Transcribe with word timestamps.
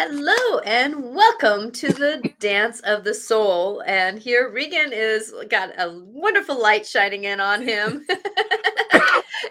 Hello 0.00 0.60
and 0.60 1.12
welcome 1.12 1.72
to 1.72 1.92
the 1.92 2.22
Dance 2.38 2.78
of 2.84 3.02
the 3.02 3.12
Soul. 3.12 3.82
And 3.84 4.16
here 4.16 4.48
Regan 4.48 4.92
is 4.92 5.34
got 5.50 5.70
a 5.76 5.90
wonderful 5.92 6.56
light 6.56 6.86
shining 6.86 7.24
in 7.24 7.40
on 7.40 7.62
him. 7.62 8.06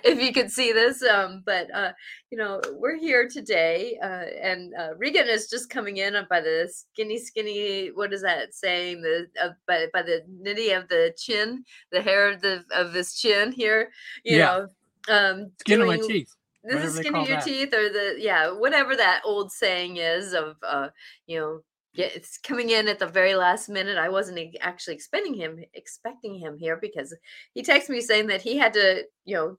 if 0.05 0.21
you 0.21 0.31
could 0.31 0.49
see 0.49 0.71
this, 0.71 1.03
um, 1.03 1.43
but 1.45 1.67
uh, 1.75 1.91
you 2.31 2.37
know 2.37 2.61
we're 2.79 2.95
here 2.95 3.27
today, 3.27 3.97
uh, 4.01 4.23
and 4.41 4.73
uh, 4.75 4.95
Regan 4.97 5.27
is 5.27 5.49
just 5.49 5.69
coming 5.69 5.97
in 5.97 6.15
by 6.29 6.39
the 6.39 6.71
skinny, 6.73 7.19
skinny. 7.19 7.89
What 7.89 8.13
is 8.13 8.21
that 8.21 8.53
saying? 8.53 9.01
The 9.01 9.27
uh, 9.43 9.49
by 9.67 9.87
by 9.91 10.01
the 10.01 10.21
nitty 10.41 10.77
of 10.77 10.87
the 10.87 11.13
chin, 11.17 11.65
the 11.91 12.01
hair 12.01 12.31
of 12.31 12.39
the 12.39 12.63
of 12.73 12.93
his 12.93 13.15
chin 13.15 13.51
here. 13.51 13.91
You 14.23 14.37
Yeah. 14.37 14.45
know, 14.45 15.13
um, 15.13 15.51
Skin 15.59 15.81
of 15.81 15.87
my 15.87 15.97
teeth. 15.97 16.33
This 16.63 16.83
is 16.83 16.95
skin 16.95 17.15
of 17.15 17.27
your 17.27 17.37
that. 17.37 17.45
teeth 17.45 17.73
or 17.73 17.89
the 17.89 18.15
yeah 18.17 18.51
whatever 18.51 18.95
that 18.95 19.21
old 19.25 19.51
saying 19.51 19.97
is 19.97 20.33
of 20.33 20.55
uh 20.63 20.89
you 21.25 21.39
know 21.39 21.59
yeah, 21.93 22.07
it's 22.13 22.37
coming 22.37 22.69
in 22.69 22.87
at 22.87 22.99
the 22.99 23.07
very 23.07 23.35
last 23.35 23.69
minute 23.69 23.97
i 23.97 24.09
wasn't 24.09 24.39
actually 24.61 24.93
expecting 24.93 25.33
him 25.33 25.63
expecting 25.73 26.35
him 26.35 26.57
here 26.57 26.77
because 26.77 27.15
he 27.53 27.63
texted 27.63 27.89
me 27.89 28.01
saying 28.01 28.27
that 28.27 28.41
he 28.41 28.57
had 28.57 28.73
to 28.73 29.03
you 29.25 29.35
know 29.35 29.55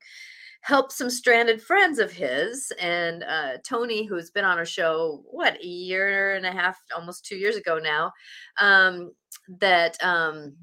help 0.62 0.90
some 0.90 1.08
stranded 1.08 1.62
friends 1.62 1.98
of 1.98 2.12
his 2.12 2.72
and 2.80 3.22
uh 3.24 3.52
tony 3.66 4.04
who's 4.04 4.30
been 4.30 4.44
on 4.44 4.58
our 4.58 4.64
show 4.66 5.22
what 5.30 5.56
a 5.62 5.66
year 5.66 6.34
and 6.34 6.44
a 6.44 6.50
half 6.50 6.76
almost 6.94 7.24
two 7.24 7.36
years 7.36 7.56
ago 7.56 7.78
now 7.78 8.12
um 8.60 9.12
that 9.60 9.96
um 10.02 10.56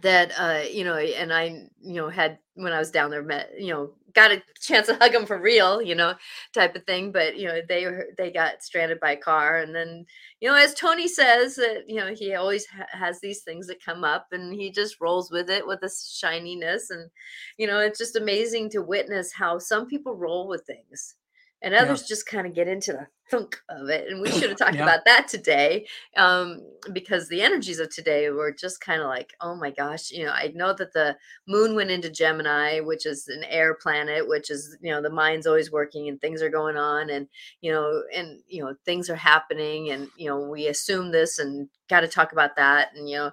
that 0.00 0.32
uh 0.38 0.66
you 0.68 0.84
know 0.84 0.96
and 0.96 1.32
i 1.32 1.46
you 1.82 1.94
know 1.94 2.08
had 2.08 2.38
when 2.54 2.72
i 2.72 2.78
was 2.78 2.90
down 2.90 3.10
there 3.10 3.22
met 3.22 3.50
you 3.58 3.72
know 3.72 3.90
got 4.14 4.32
a 4.32 4.42
chance 4.60 4.86
to 4.86 4.94
hug 5.00 5.14
him 5.14 5.26
for 5.26 5.38
real 5.38 5.80
you 5.82 5.94
know 5.94 6.14
type 6.54 6.74
of 6.74 6.84
thing 6.84 7.12
but 7.12 7.36
you 7.36 7.46
know 7.46 7.60
they 7.68 7.86
they 8.16 8.30
got 8.30 8.62
stranded 8.62 8.98
by 9.00 9.14
car 9.16 9.58
and 9.58 9.74
then 9.74 10.04
you 10.40 10.48
know 10.48 10.54
as 10.54 10.74
tony 10.74 11.08
says 11.08 11.56
that 11.56 11.84
you 11.86 11.96
know 11.96 12.14
he 12.14 12.34
always 12.34 12.66
ha- 12.66 12.86
has 12.90 13.20
these 13.20 13.42
things 13.42 13.66
that 13.66 13.84
come 13.84 14.04
up 14.04 14.26
and 14.32 14.54
he 14.54 14.70
just 14.70 15.00
rolls 15.00 15.30
with 15.30 15.50
it 15.50 15.66
with 15.66 15.82
a 15.82 15.90
shininess 15.90 16.90
and 16.90 17.10
you 17.58 17.66
know 17.66 17.78
it's 17.78 17.98
just 17.98 18.16
amazing 18.16 18.68
to 18.70 18.82
witness 18.82 19.32
how 19.32 19.58
some 19.58 19.86
people 19.86 20.14
roll 20.16 20.48
with 20.48 20.64
things 20.66 21.14
and 21.62 21.74
Yeah. 21.74 21.82
others 21.82 22.02
just 22.06 22.26
kind 22.26 22.46
of 22.46 22.54
get 22.54 22.68
into 22.68 22.92
the 22.92 23.06
thunk 23.30 23.58
of 23.70 23.88
it 23.88 24.08
and 24.08 24.20
we 24.20 24.30
should 24.32 24.50
have 24.50 24.58
talked 24.58 24.74
Yeah. 24.74 24.82
about 24.82 25.04
that 25.06 25.28
today 25.28 25.86
um 26.16 26.60
because 26.92 27.28
the 27.28 27.40
energies 27.40 27.78
of 27.78 27.88
today 27.94 28.28
were 28.30 28.52
just 28.52 28.80
kind 28.80 29.00
of 29.00 29.08
like 29.08 29.32
oh 29.40 29.54
my 29.54 29.70
gosh 29.70 30.10
you 30.10 30.24
know 30.24 30.32
i 30.32 30.52
know 30.54 30.74
that 30.74 30.92
the 30.92 31.16
moon 31.46 31.74
went 31.74 31.90
into 31.90 32.10
gemini 32.10 32.80
which 32.80 33.06
is 33.06 33.28
an 33.28 33.44
air 33.44 33.74
planet 33.74 34.28
which 34.28 34.50
is 34.50 34.76
you 34.82 34.90
know 34.90 35.00
the 35.00 35.08
mind's 35.10 35.46
always 35.46 35.70
working 35.72 36.08
and 36.08 36.20
things 36.20 36.42
are 36.42 36.50
going 36.50 36.76
on 36.76 37.08
and 37.10 37.28
you 37.60 37.72
know 37.72 38.02
and 38.14 38.40
you 38.48 38.62
know 38.62 38.74
things 38.84 39.08
are 39.08 39.16
happening 39.16 39.90
and 39.90 40.08
you 40.16 40.28
know 40.28 40.40
we 40.40 40.66
assume 40.66 41.10
this 41.10 41.38
and 41.38 41.68
got 41.88 42.00
to 42.00 42.08
talk 42.08 42.32
about 42.32 42.56
that 42.56 42.88
and 42.94 43.08
you 43.08 43.16
know 43.16 43.30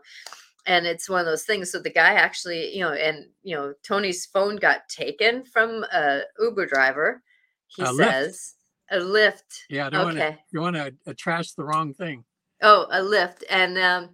and 0.65 0.85
it's 0.85 1.09
one 1.09 1.19
of 1.19 1.25
those 1.25 1.43
things 1.43 1.71
so 1.71 1.79
the 1.79 1.89
guy 1.89 2.13
actually 2.13 2.73
you 2.75 2.81
know 2.81 2.93
and 2.93 3.25
you 3.43 3.55
know 3.55 3.73
tony's 3.83 4.25
phone 4.25 4.55
got 4.55 4.87
taken 4.89 5.43
from 5.43 5.83
a 5.93 6.21
uber 6.39 6.65
driver 6.65 7.21
he 7.75 7.83
A 7.83 7.93
says 7.93 8.55
a 8.91 8.97
Lyft 8.97 9.63
Yeah, 9.69 9.87
I 9.87 9.89
don't 9.89 10.05
want 10.05 10.17
to. 10.17 10.25
okay 10.25 10.37
You 10.51 10.61
want 10.61 10.75
to 10.75 10.93
uh, 11.07 11.13
trash 11.17 11.51
the 11.51 11.63
wrong 11.63 11.93
thing. 11.93 12.23
Oh, 12.61 12.87
a 12.91 13.01
Lyft. 13.01 13.43
And 13.49 13.77
um 13.77 14.09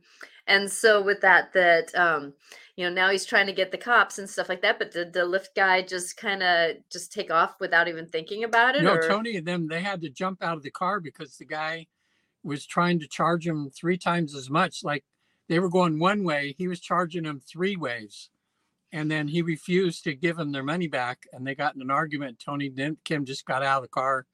and 0.48 0.72
so 0.72 1.02
with 1.02 1.22
that 1.22 1.54
that 1.54 1.94
um 1.96 2.34
you 2.76 2.86
know 2.86 2.94
now 2.94 3.10
he's 3.10 3.26
trying 3.26 3.48
to 3.48 3.54
get 3.54 3.72
the 3.72 3.78
cops 3.78 4.20
and 4.20 4.30
stuff 4.30 4.50
like 4.50 4.62
that, 4.62 4.78
but 4.80 4.92
did 4.92 5.14
the 5.14 5.22
Lyft 5.22 5.56
guy 5.56 5.82
just 5.82 6.18
kind 6.18 6.44
of 6.44 6.76
just 6.92 7.12
take 7.14 7.32
off 7.32 7.56
without 7.60 7.88
even 7.88 8.06
thinking 8.08 8.44
about 8.44 8.76
it? 8.76 8.84
No, 8.84 8.94
or? 8.96 9.02
Tony 9.08 9.38
and 9.38 9.48
them. 9.48 9.68
They 9.68 9.82
had 9.82 10.02
to 10.02 10.10
jump 10.10 10.44
out 10.44 10.58
of 10.58 10.64
the 10.64 10.72
car 10.72 11.00
because 11.00 11.38
the 11.38 11.46
guy 11.46 11.88
was 12.44 12.66
trying 12.66 13.00
to 13.00 13.08
charge 13.08 13.48
him 13.48 13.70
three 13.72 13.98
times 13.98 14.36
as 14.36 14.50
much. 14.50 14.84
Like 14.84 15.04
they 15.48 15.60
were 15.60 15.70
going 15.70 15.98
one 16.00 16.24
way, 16.24 16.54
he 16.58 16.68
was 16.68 16.80
charging 16.80 17.24
them 17.24 17.40
three 17.40 17.76
ways, 17.76 18.30
and 18.96 19.12
then 19.12 19.28
he 19.28 19.42
refused 19.42 20.06
to 20.06 20.14
give 20.16 20.38
them 20.38 20.54
their 20.54 20.64
money 20.64 20.88
back. 20.88 21.26
And 21.34 21.46
they 21.46 21.54
got 21.54 21.76
in 21.76 21.82
an 21.82 21.92
argument. 21.92 22.40
Tony 22.40 22.74
Kim 23.04 23.26
just 23.26 23.46
got 23.46 23.62
out 23.62 23.80
of 23.80 23.84
the 23.84 23.90
car, 23.90 24.26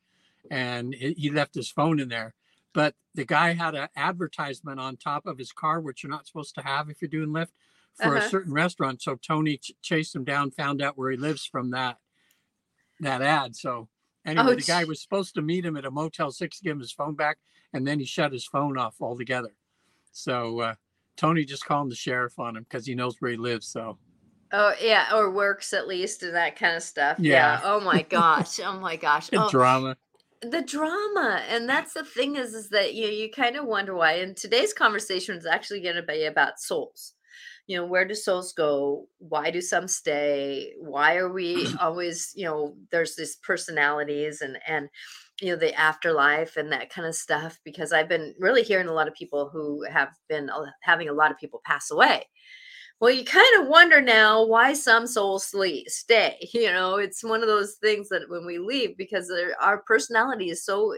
and 0.52 0.94
he 0.94 1.14
he 1.14 1.30
left 1.32 1.56
his 1.56 1.72
phone 1.72 2.00
in 2.00 2.10
there. 2.10 2.36
But 2.74 2.94
the 3.16 3.26
guy 3.26 3.54
had 3.54 3.74
an 3.76 3.90
advertisement 3.96 4.80
on 4.80 4.98
top 4.98 5.26
of 5.26 5.40
his 5.40 5.52
car, 5.52 5.82
which 5.82 6.04
you're 6.04 6.12
not 6.12 6.28
supposed 6.28 6.54
to 6.56 6.62
have 6.62 6.90
if 6.90 7.02
you're 7.02 7.10
doing 7.10 7.30
Lyft, 7.30 7.54
for 7.96 8.16
Uh-huh. 8.16 8.26
a 8.28 8.30
certain 8.30 8.54
restaurant. 8.54 9.02
So 9.02 9.16
Tony 9.16 9.58
ch- 9.58 9.74
chased 9.82 10.16
him 10.16 10.24
down, 10.24 10.52
found 10.52 10.80
out 10.82 10.96
where 10.98 11.10
he 11.12 11.18
lives 11.18 11.44
from 11.46 11.72
that 11.72 11.98
that 13.00 13.24
ad. 13.24 13.56
So 13.56 13.90
anyway, 14.26 14.52
Oh, 14.52 14.56
the 14.56 14.62
guy 14.62 14.84
was 14.84 15.02
supposed 15.02 15.34
to 15.36 15.42
meet 15.42 15.66
him 15.66 15.76
at 15.76 15.86
a 15.86 15.92
Motel 15.92 16.32
Six, 16.32 16.60
to 16.60 16.64
give 16.64 16.74
him 16.74 16.80
his 16.82 16.92
phone 16.92 17.16
back, 17.16 17.40
and 17.74 17.88
then 17.88 18.00
he 18.00 18.06
shut 18.06 18.32
his 18.32 18.46
phone 18.46 18.78
off 18.78 19.02
altogether. 19.02 19.56
So 20.12 20.60
uh, 20.60 20.76
Tony 21.18 21.46
just 21.46 21.66
called 21.66 21.90
the 21.90 21.96
sheriff 21.96 22.38
on 22.38 22.56
him 22.56 22.64
because 22.64 22.86
he 22.86 22.94
knows 22.94 23.16
where 23.20 23.32
he 23.32 23.38
lives. 23.38 23.68
So 23.68 23.98
Oh 24.54 24.74
yeah, 24.82 25.16
or 25.16 25.32
works 25.32 25.74
at 25.74 25.88
least 25.88 26.24
and 26.24 26.36
that 26.36 26.56
kind 26.58 26.76
of 26.76 26.84
stuff. 26.84 27.20
Yeah. 27.22 27.60
Oh 27.64 27.80
my 27.80 28.02
gosh. 28.10 28.60
Oh 28.60 28.80
my 28.80 28.96
gosh. 28.98 29.30
Oh, 29.36 29.50
drama. 29.50 29.96
the 30.42 30.62
drama 30.64 31.44
and 31.50 31.70
that's 31.70 31.94
the 31.94 32.04
thing 32.04 32.36
is 32.36 32.54
is 32.56 32.70
that 32.70 32.96
you 32.96 33.08
you 33.08 33.30
kind 33.32 33.56
of 33.56 33.66
wonder 33.66 33.94
why 33.96 34.14
and 34.14 34.36
today's 34.38 34.74
conversation 34.74 35.38
is 35.38 35.46
actually 35.46 35.82
going 35.82 35.96
to 35.96 36.04
be 36.04 36.26
about 36.26 36.60
souls 36.60 37.14
you 37.68 37.78
know 37.78 37.86
where 37.86 38.06
do 38.08 38.16
souls 38.16 38.54
go 38.54 39.08
why 39.20 39.52
do 39.52 39.62
some 39.62 39.88
stay 39.88 40.74
why 40.80 41.16
are 41.16 41.32
we 41.32 41.68
always 41.80 42.34
you 42.36 42.46
know 42.46 42.76
there's 42.92 43.16
these 43.16 43.36
personalities 43.38 44.42
and 44.42 44.58
and 44.68 44.90
you 45.42 45.50
know 45.52 45.56
the 45.58 45.74
afterlife 45.76 46.58
and 46.58 46.72
that 46.72 46.90
kind 46.90 47.08
of 47.08 47.16
stuff 47.16 47.60
because 47.64 47.94
i've 47.94 48.10
been 48.10 48.34
really 48.40 48.64
hearing 48.64 48.88
a 48.88 48.94
lot 48.94 49.08
of 49.08 49.14
people 49.14 49.50
who 49.50 49.84
have 49.84 50.10
been 50.28 50.50
uh, 50.50 50.66
having 50.82 51.08
a 51.10 51.14
lot 51.14 51.32
of 51.32 51.38
people 51.38 51.62
pass 51.66 51.92
away 51.92 52.26
well, 53.02 53.12
you 53.12 53.26
kind 53.26 53.60
of 53.60 53.68
wonder 53.68 54.00
now 54.00 54.46
why 54.46 54.74
some 54.74 55.08
souls 55.08 55.46
sleep, 55.46 55.90
stay. 55.90 56.38
You 56.54 56.72
know, 56.72 56.98
it's 56.98 57.24
one 57.24 57.42
of 57.42 57.48
those 57.48 57.74
things 57.82 58.08
that 58.10 58.30
when 58.30 58.46
we 58.46 58.60
leave, 58.60 58.96
because 58.96 59.32
our 59.60 59.80
personality 59.80 60.52
is 60.52 60.64
so 60.64 60.96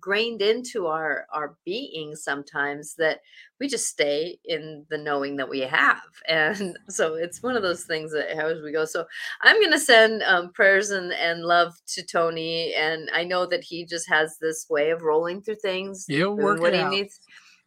grained 0.00 0.42
into 0.42 0.86
our 0.86 1.26
our 1.32 1.56
being 1.64 2.14
sometimes 2.14 2.94
that 2.96 3.20
we 3.60 3.66
just 3.66 3.86
stay 3.86 4.38
in 4.44 4.84
the 4.90 4.98
knowing 4.98 5.36
that 5.36 5.48
we 5.48 5.60
have 5.60 6.02
and 6.28 6.78
so 6.88 7.14
it's 7.14 7.42
one 7.42 7.56
of 7.56 7.62
those 7.62 7.84
things 7.84 8.12
that 8.12 8.36
how 8.36 8.46
as 8.46 8.60
we 8.60 8.72
go 8.72 8.84
so 8.84 9.06
i'm 9.42 9.58
going 9.60 9.72
to 9.72 9.78
send 9.78 10.22
um, 10.24 10.52
prayers 10.52 10.90
and, 10.90 11.12
and 11.14 11.44
love 11.44 11.72
to 11.86 12.04
tony 12.04 12.74
and 12.74 13.08
i 13.14 13.24
know 13.24 13.46
that 13.46 13.64
he 13.64 13.86
just 13.86 14.08
has 14.08 14.36
this 14.38 14.66
way 14.68 14.90
of 14.90 15.02
rolling 15.02 15.40
through 15.40 15.54
things 15.54 16.04
He'll 16.06 16.36
work 16.36 16.60
what 16.60 16.74
it 16.74 16.76
he 16.76 16.82
out. 16.82 16.90
needs 16.90 17.20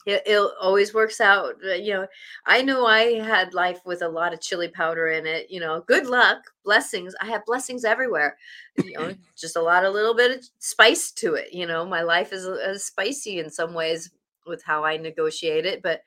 it, 0.05 0.23
it 0.25 0.51
always 0.59 0.93
works 0.93 1.19
out 1.19 1.55
uh, 1.67 1.73
you 1.73 1.93
know 1.93 2.07
i 2.45 2.61
knew 2.61 2.85
i 2.85 3.19
had 3.19 3.53
life 3.53 3.79
with 3.85 4.01
a 4.01 4.07
lot 4.07 4.33
of 4.33 4.41
chili 4.41 4.67
powder 4.67 5.09
in 5.09 5.25
it 5.25 5.47
you 5.49 5.59
know 5.59 5.83
good 5.87 6.07
luck 6.07 6.37
blessings 6.63 7.13
i 7.21 7.25
have 7.25 7.45
blessings 7.45 7.83
everywhere 7.83 8.37
you 8.83 8.93
know 8.93 9.13
just 9.37 9.55
a 9.55 9.61
lot 9.61 9.83
of 9.83 9.93
little 9.93 10.15
bit 10.15 10.37
of 10.37 10.49
spice 10.59 11.11
to 11.11 11.33
it 11.33 11.53
you 11.53 11.65
know 11.65 11.85
my 11.85 12.01
life 12.01 12.31
is, 12.31 12.45
is 12.45 12.85
spicy 12.85 13.39
in 13.39 13.49
some 13.49 13.73
ways 13.73 14.11
with 14.47 14.63
how 14.63 14.83
i 14.83 14.97
negotiate 14.97 15.65
it 15.65 15.81
but 15.81 16.01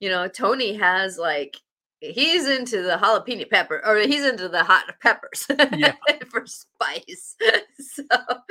you 0.00 0.08
know 0.08 0.26
tony 0.28 0.74
has 0.74 1.16
like 1.16 1.56
he's 2.00 2.46
into 2.46 2.82
the 2.82 2.96
jalapeno 2.96 3.48
pepper 3.48 3.80
or 3.84 3.96
he's 3.96 4.24
into 4.24 4.48
the 4.48 4.62
hot 4.62 4.84
peppers 5.00 5.46
Yeah. 5.74 5.94
for 6.30 6.44
spice 6.46 7.36
so 7.80 8.02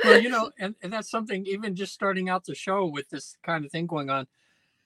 well, 0.04 0.20
you 0.20 0.28
know, 0.28 0.50
and, 0.58 0.74
and 0.82 0.92
that's 0.92 1.10
something 1.10 1.46
even 1.46 1.74
just 1.74 1.92
starting 1.92 2.28
out 2.28 2.44
the 2.44 2.54
show 2.54 2.86
with 2.86 3.08
this 3.10 3.36
kind 3.44 3.64
of 3.64 3.70
thing 3.70 3.86
going 3.86 4.10
on, 4.10 4.26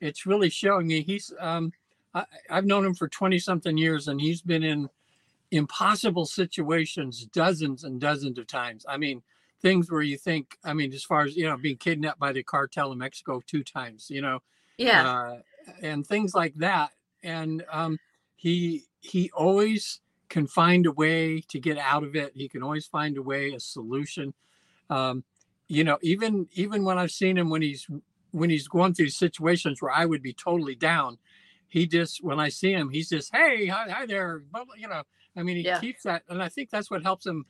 it's 0.00 0.26
really 0.26 0.50
showing 0.50 0.86
me 0.86 1.02
he's 1.02 1.32
um 1.38 1.72
I, 2.14 2.24
I've 2.50 2.66
known 2.66 2.84
him 2.84 2.94
for 2.94 3.08
20 3.08 3.38
something 3.38 3.76
years 3.76 4.08
and 4.08 4.20
he's 4.20 4.42
been 4.42 4.62
in 4.62 4.88
impossible 5.50 6.26
situations 6.26 7.26
dozens 7.26 7.84
and 7.84 8.00
dozens 8.00 8.38
of 8.38 8.46
times. 8.46 8.84
I 8.88 8.96
mean, 8.96 9.22
things 9.62 9.90
where 9.90 10.02
you 10.02 10.16
think, 10.16 10.56
I 10.64 10.72
mean, 10.72 10.92
as 10.92 11.04
far 11.04 11.22
as 11.22 11.36
you 11.36 11.48
know, 11.48 11.56
being 11.56 11.76
kidnapped 11.76 12.18
by 12.18 12.32
the 12.32 12.42
cartel 12.42 12.92
in 12.92 12.98
Mexico 12.98 13.40
two 13.46 13.62
times, 13.62 14.10
you 14.10 14.22
know, 14.22 14.40
yeah 14.78 15.06
uh, 15.06 15.36
and 15.82 16.06
things 16.06 16.34
like 16.34 16.54
that. 16.56 16.90
And 17.22 17.64
um, 17.70 17.98
he 18.36 18.84
he 19.00 19.30
always 19.34 20.00
can 20.28 20.46
find 20.46 20.86
a 20.86 20.92
way 20.92 21.40
to 21.48 21.58
get 21.58 21.76
out 21.76 22.04
of 22.04 22.14
it. 22.16 22.32
He 22.34 22.48
can 22.48 22.62
always 22.62 22.86
find 22.86 23.18
a 23.18 23.22
way, 23.22 23.52
a 23.52 23.60
solution. 23.60 24.32
Um, 24.88 25.24
you 25.68 25.84
know, 25.84 25.98
even 26.02 26.48
even 26.52 26.84
when 26.84 26.98
I've 26.98 27.10
seen 27.10 27.36
him 27.36 27.50
when 27.50 27.62
he's 27.62 27.86
when 28.32 28.50
he's 28.50 28.68
going 28.68 28.94
through 28.94 29.08
situations 29.10 29.80
where 29.82 29.92
I 29.92 30.06
would 30.06 30.22
be 30.22 30.32
totally 30.32 30.74
down, 30.74 31.18
he 31.68 31.86
just 31.86 32.22
when 32.22 32.40
I 32.40 32.48
see 32.48 32.72
him, 32.72 32.90
he's 32.90 33.08
just 33.08 33.34
hey 33.34 33.66
hi, 33.66 33.88
hi 33.88 34.06
there, 34.06 34.40
blah, 34.50 34.64
blah," 34.64 34.74
you 34.76 34.88
know. 34.88 35.02
I 35.36 35.42
mean, 35.42 35.56
he 35.56 35.64
Yeah. 35.64 35.80
keeps 35.80 36.02
that, 36.04 36.24
and 36.28 36.42
I 36.42 36.48
think 36.48 36.70
that's 36.70 36.90
what 36.90 37.02
helps 37.02 37.26
him 37.26 37.44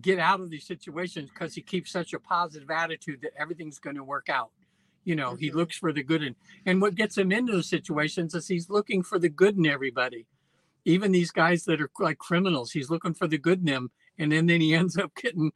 get 0.00 0.18
out 0.18 0.40
of 0.40 0.50
these 0.50 0.66
situations 0.66 1.30
because 1.30 1.54
he 1.54 1.62
keeps 1.62 1.90
such 1.90 2.12
a 2.12 2.20
positive 2.20 2.70
attitude 2.70 3.20
that 3.22 3.32
everything's 3.38 3.78
going 3.80 3.96
to 3.96 4.04
work 4.04 4.28
out. 4.28 4.50
You 5.04 5.16
know, 5.16 5.34
he 5.34 5.50
Mhm. 5.50 5.54
looks 5.54 5.76
for 5.78 5.92
the 5.92 6.02
good 6.02 6.22
in, 6.22 6.36
and 6.66 6.80
what 6.82 6.94
gets 6.94 7.16
him 7.16 7.32
into 7.32 7.52
those 7.52 7.68
situations 7.68 8.34
is 8.34 8.46
he's 8.48 8.68
looking 8.70 9.02
for 9.02 9.18
the 9.18 9.28
good 9.30 9.56
in 9.56 9.66
everybody, 9.66 10.26
even 10.84 11.12
these 11.12 11.30
guys 11.30 11.64
that 11.64 11.80
are 11.80 11.90
like 11.98 12.18
criminals. 12.18 12.72
He's 12.72 12.90
looking 12.90 13.14
for 13.14 13.26
the 13.26 13.38
good 13.38 13.60
in 13.60 13.64
them, 13.66 13.90
and 14.18 14.30
then 14.32 14.46
then 14.46 14.60
he 14.60 14.74
ends 14.74 14.96
up 14.98 15.14
getting 15.14 15.52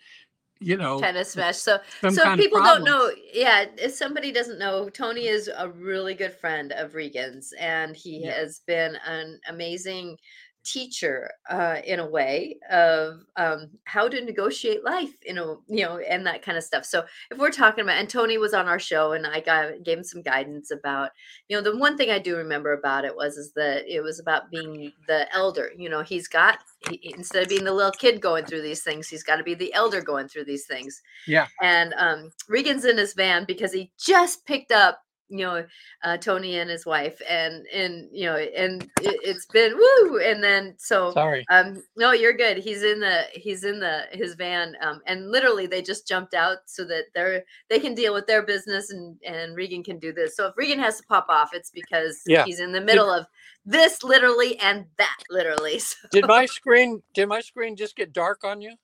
you 0.63 0.77
know, 0.77 0.99
tennis 1.01 1.31
smash. 1.31 1.57
So, 1.57 1.79
so 2.11 2.37
people 2.37 2.63
don't 2.63 2.85
know. 2.85 3.11
Yeah, 3.33 3.67
if 3.79 3.93
somebody 3.93 4.33
doesn't 4.33 4.59
know, 4.59 4.89
Tony 4.89 5.27
is 5.27 5.51
a 5.57 5.69
really 5.71 6.15
good 6.15 6.35
friend 6.35 6.73
of 6.73 6.95
Regan's, 6.95 7.53
and 7.59 7.97
he 7.97 8.25
Yeah. 8.25 8.33
has 8.35 8.61
been 8.67 8.97
an 9.07 9.41
amazing 9.49 10.17
teacher 10.65 11.29
uh, 11.51 11.79
in 11.85 11.99
a 11.99 12.07
way 12.09 12.57
of 12.71 13.15
um, 13.37 13.69
how 13.85 14.07
to 14.09 14.25
negotiate 14.25 14.85
life, 14.85 15.13
you 15.27 15.35
know, 15.35 15.61
you 15.67 15.85
know, 15.85 15.99
and 15.99 16.25
that 16.25 16.43
kind 16.43 16.57
of 16.57 16.63
stuff. 16.63 16.85
So, 16.85 17.03
if 17.33 17.39
we're 17.39 17.51
talking 17.51 17.83
about, 17.83 17.99
and 17.99 18.09
Tony 18.09 18.39
was 18.39 18.55
on 18.55 18.69
our 18.69 18.79
show, 18.79 19.13
and 19.13 19.27
I 19.27 19.41
got 19.41 19.83
gave 19.83 19.99
him 19.99 20.05
some 20.05 20.23
guidance 20.23 20.71
about, 20.71 21.11
you 21.49 21.57
know, 21.57 21.63
the 21.63 21.77
one 21.77 21.97
thing 21.97 22.11
I 22.11 22.21
do 22.21 22.37
remember 22.37 22.73
about 22.73 23.05
it 23.05 23.17
was 23.17 23.37
is 23.37 23.53
that 23.57 23.93
it 23.93 24.03
was 24.03 24.21
about 24.21 24.51
being 24.51 24.93
the 25.09 25.27
elder. 25.35 25.71
You 25.77 25.89
know, 25.89 26.03
he's 26.03 26.29
got 26.29 26.59
he, 26.89 27.13
instead 27.17 27.43
of 27.43 27.49
being 27.49 27.65
the 27.65 27.73
little 27.73 27.93
kid 27.93 28.21
going 28.21 28.45
through 28.45 28.63
these 28.63 28.83
things, 28.83 29.09
he's 29.09 29.23
got 29.23 29.37
to 29.37 29.45
be 29.45 29.55
the 29.55 29.73
elder 29.75 30.01
going 30.01 30.29
through 30.29 30.45
these 30.45 30.67
things 30.67 31.01
Yeah. 31.27 31.47
and 31.61 31.95
um, 31.97 32.31
Regan's 32.49 32.85
in 32.85 32.97
his 32.99 33.15
van 33.15 33.45
because 33.47 33.73
he 33.73 33.91
just 33.99 34.45
picked 34.47 34.73
up 34.73 35.01
you 35.29 35.39
know 35.47 35.65
uh, 36.05 36.17
Tony 36.19 36.59
and 36.59 36.69
his 36.69 36.85
wife 36.85 37.19
and 37.27 37.65
and 37.73 38.07
you 38.13 38.27
know 38.27 38.37
and 38.37 38.83
it, 39.01 39.19
it's 39.25 39.47
been 39.47 39.75
woo 39.79 40.19
and 40.19 40.45
then 40.45 40.75
so 40.77 41.11
Sorry. 41.13 41.43
um 41.51 41.83
no 41.97 42.13
you're 42.13 42.35
good 42.35 42.59
he's 42.59 42.83
in 42.83 43.01
the 43.01 43.23
he's 43.33 43.65
in 43.65 43.81
the 43.81 44.03
his 44.13 44.35
van 44.35 44.77
um 44.83 45.01
and 45.07 45.31
literally 45.31 45.67
they 45.67 45.81
just 45.81 46.07
jumped 46.07 46.35
out 46.35 46.59
so 46.67 46.85
that 46.85 47.05
they're 47.15 47.45
they 47.71 47.79
can 47.81 47.95
deal 47.95 48.13
with 48.13 48.27
their 48.27 48.43
business 48.43 48.91
and 48.91 49.17
and 49.27 49.57
Regan 49.57 49.83
can 49.83 49.99
do 49.99 50.13
this 50.13 50.37
so 50.37 50.49
if 50.49 50.55
Regan 50.57 50.79
has 50.81 50.99
to 50.99 51.07
pop 51.07 51.27
off 51.31 51.55
it's 51.55 51.71
because 51.71 52.21
Yeah. 52.27 52.45
he's 52.45 52.61
in 52.61 52.73
the 52.73 52.81
middle 52.83 53.11
of 53.11 53.25
this 53.65 54.03
literally 54.03 54.59
and 54.59 54.87
that 54.99 55.17
literally 55.31 55.79
so 55.79 55.97
Did 56.11 56.27
my 56.27 56.47
screen 56.47 57.03
did 57.15 57.27
my 57.27 57.41
screen 57.41 57.77
just 57.77 57.97
get 57.97 58.13
dark 58.13 58.45
on 58.45 58.61
you? 58.61 58.77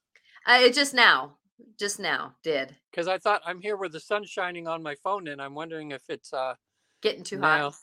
I 0.46 0.64
it 0.64 0.74
just 0.74 0.94
now 0.94 1.36
just 1.78 1.98
now 2.00 2.34
did 2.42 2.76
Because 2.90 3.08
I 3.08 3.18
thought 3.18 3.42
I'm 3.44 3.60
here 3.60 3.76
with 3.76 3.92
the 3.92 4.00
sun 4.00 4.24
shining 4.24 4.66
on 4.68 4.82
my 4.82 4.94
phone, 5.02 5.28
and 5.28 5.40
I'm 5.42 5.54
wondering 5.54 5.90
if 5.92 6.02
it's 6.08 6.32
uh 6.32 6.54
getting 7.02 7.24
too 7.24 7.38
now. 7.38 7.66
hot 7.70 7.74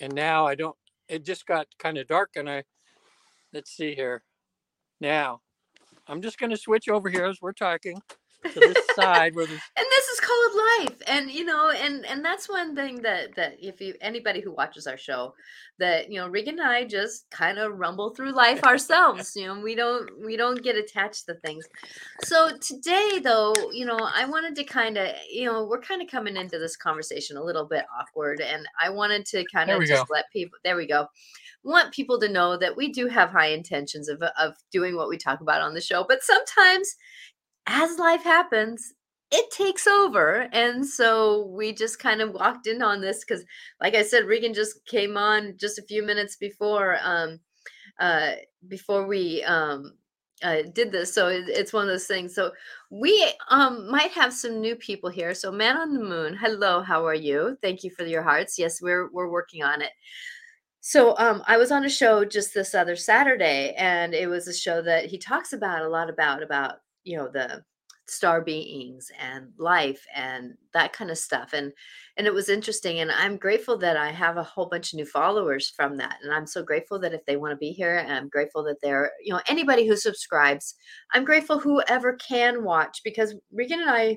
And 0.00 0.14
now 0.14 0.46
I 0.46 0.54
don't. 0.54 0.76
It 1.08 1.24
just 1.24 1.46
got 1.46 1.66
kind 1.78 1.98
of 1.98 2.06
dark, 2.06 2.30
and 2.36 2.48
I 2.48 2.64
let's 3.52 3.70
see 3.70 3.94
here. 3.94 4.22
Now, 5.00 5.40
I'm 6.06 6.22
just 6.22 6.38
going 6.38 6.50
to 6.50 6.56
switch 6.56 6.88
over 6.88 7.08
here 7.08 7.26
as 7.26 7.38
we're 7.40 7.52
talking 7.52 8.00
to 8.44 8.60
this 8.60 8.76
side 8.94 9.34
where 9.34 9.46
there's 9.46 9.60
and 9.76 9.86
this 9.90 10.06
is 10.06 10.20
called 10.20 10.52
life 10.80 11.02
and 11.06 11.30
you 11.30 11.44
know 11.44 11.70
and 11.70 12.06
and 12.06 12.24
that's 12.24 12.48
one 12.48 12.74
thing 12.74 13.02
that 13.02 13.34
that 13.34 13.56
if 13.60 13.80
you 13.80 13.94
anybody 14.00 14.40
who 14.40 14.52
watches 14.52 14.86
our 14.86 14.96
show 14.96 15.34
that 15.78 16.10
you 16.10 16.20
know 16.20 16.28
regan 16.28 16.58
and 16.58 16.68
i 16.68 16.84
just 16.84 17.28
kind 17.30 17.58
of 17.58 17.78
rumble 17.78 18.10
through 18.10 18.32
life 18.32 18.62
ourselves 18.64 19.32
you 19.34 19.46
know 19.46 19.60
we 19.60 19.74
don't 19.74 20.10
we 20.24 20.36
don't 20.36 20.62
get 20.62 20.76
attached 20.76 21.26
to 21.26 21.34
things 21.34 21.66
so 22.22 22.50
today 22.58 23.20
though 23.22 23.54
you 23.72 23.84
know 23.84 23.98
i 24.14 24.24
wanted 24.24 24.54
to 24.54 24.64
kind 24.64 24.96
of 24.96 25.08
you 25.30 25.44
know 25.44 25.64
we're 25.64 25.80
kind 25.80 26.00
of 26.00 26.08
coming 26.08 26.36
into 26.36 26.58
this 26.58 26.76
conversation 26.76 27.36
a 27.36 27.44
little 27.44 27.66
bit 27.66 27.84
awkward 27.98 28.40
and 28.40 28.66
i 28.80 28.88
wanted 28.88 29.26
to 29.26 29.44
kind 29.52 29.70
of 29.70 29.82
just 29.84 30.06
go. 30.06 30.14
let 30.14 30.30
people 30.32 30.58
there 30.64 30.76
we 30.76 30.86
go 30.86 31.06
want 31.64 31.92
people 31.92 32.20
to 32.20 32.28
know 32.28 32.56
that 32.56 32.76
we 32.76 32.90
do 32.90 33.08
have 33.08 33.30
high 33.30 33.48
intentions 33.48 34.08
of 34.08 34.22
of 34.38 34.54
doing 34.70 34.96
what 34.96 35.08
we 35.08 35.18
talk 35.18 35.40
about 35.40 35.60
on 35.60 35.74
the 35.74 35.80
show 35.80 36.04
but 36.08 36.22
sometimes 36.22 36.94
as 37.68 37.98
life 37.98 38.24
happens, 38.24 38.94
it 39.30 39.50
takes 39.50 39.86
over. 39.86 40.48
And 40.52 40.84
so 40.84 41.46
we 41.48 41.72
just 41.72 41.98
kind 41.98 42.20
of 42.20 42.32
walked 42.32 42.66
in 42.66 42.82
on 42.82 43.00
this 43.00 43.24
because, 43.24 43.44
like 43.80 43.94
I 43.94 44.02
said, 44.02 44.24
Regan 44.24 44.54
just 44.54 44.84
came 44.86 45.16
on 45.16 45.54
just 45.58 45.78
a 45.78 45.82
few 45.82 46.02
minutes 46.02 46.36
before 46.36 46.98
um, 47.02 47.38
uh, 48.00 48.32
before 48.68 49.06
we 49.06 49.42
um, 49.44 49.92
uh, 50.42 50.62
did 50.72 50.92
this. 50.92 51.12
So 51.12 51.28
it, 51.28 51.44
it's 51.48 51.72
one 51.72 51.82
of 51.82 51.88
those 51.88 52.06
things. 52.06 52.34
So 52.34 52.52
we 52.90 53.32
um, 53.50 53.90
might 53.90 54.12
have 54.12 54.32
some 54.32 54.60
new 54.60 54.76
people 54.76 55.10
here. 55.10 55.34
So 55.34 55.52
Man 55.52 55.76
on 55.76 55.92
the 55.92 56.02
Moon, 56.02 56.34
hello, 56.34 56.80
how 56.80 57.06
are 57.06 57.14
you? 57.14 57.58
Thank 57.60 57.84
you 57.84 57.90
for 57.90 58.06
your 58.06 58.22
hearts. 58.22 58.58
Yes, 58.58 58.80
we're 58.80 59.10
we're 59.12 59.30
working 59.30 59.62
on 59.62 59.82
it. 59.82 59.90
So 60.80 61.18
um, 61.18 61.42
I 61.46 61.58
was 61.58 61.70
on 61.70 61.84
a 61.84 61.90
show 61.90 62.24
just 62.24 62.54
this 62.54 62.74
other 62.74 62.96
Saturday, 62.96 63.74
and 63.76 64.14
it 64.14 64.26
was 64.26 64.48
a 64.48 64.54
show 64.54 64.80
that 64.82 65.04
he 65.06 65.18
talks 65.18 65.52
about 65.52 65.82
a 65.82 65.88
lot 65.88 66.08
about 66.08 66.42
about 66.42 66.76
you 67.08 67.16
know 67.16 67.28
the 67.28 67.62
star 68.06 68.40
beings 68.40 69.10
and 69.20 69.50
life 69.58 70.06
and 70.14 70.54
that 70.72 70.92
kind 70.92 71.10
of 71.10 71.18
stuff 71.18 71.52
and 71.52 71.72
and 72.16 72.26
it 72.26 72.32
was 72.32 72.48
interesting 72.48 73.00
and 73.00 73.10
i'm 73.12 73.36
grateful 73.36 73.76
that 73.76 73.96
i 73.98 74.10
have 74.10 74.38
a 74.38 74.42
whole 74.42 74.66
bunch 74.66 74.92
of 74.92 74.96
new 74.96 75.04
followers 75.04 75.68
from 75.68 75.96
that 75.96 76.16
and 76.22 76.32
i'm 76.32 76.46
so 76.46 76.62
grateful 76.62 76.98
that 76.98 77.12
if 77.12 77.24
they 77.26 77.36
want 77.36 77.52
to 77.52 77.56
be 77.56 77.70
here 77.70 77.96
and 77.98 78.12
i'm 78.12 78.28
grateful 78.28 78.62
that 78.64 78.80
they're 78.82 79.10
you 79.22 79.32
know 79.32 79.40
anybody 79.46 79.86
who 79.86 79.94
subscribes 79.96 80.74
i'm 81.12 81.24
grateful 81.24 81.58
whoever 81.58 82.14
can 82.14 82.64
watch 82.64 83.00
because 83.04 83.34
regan 83.52 83.80
and 83.80 83.90
i 83.90 84.16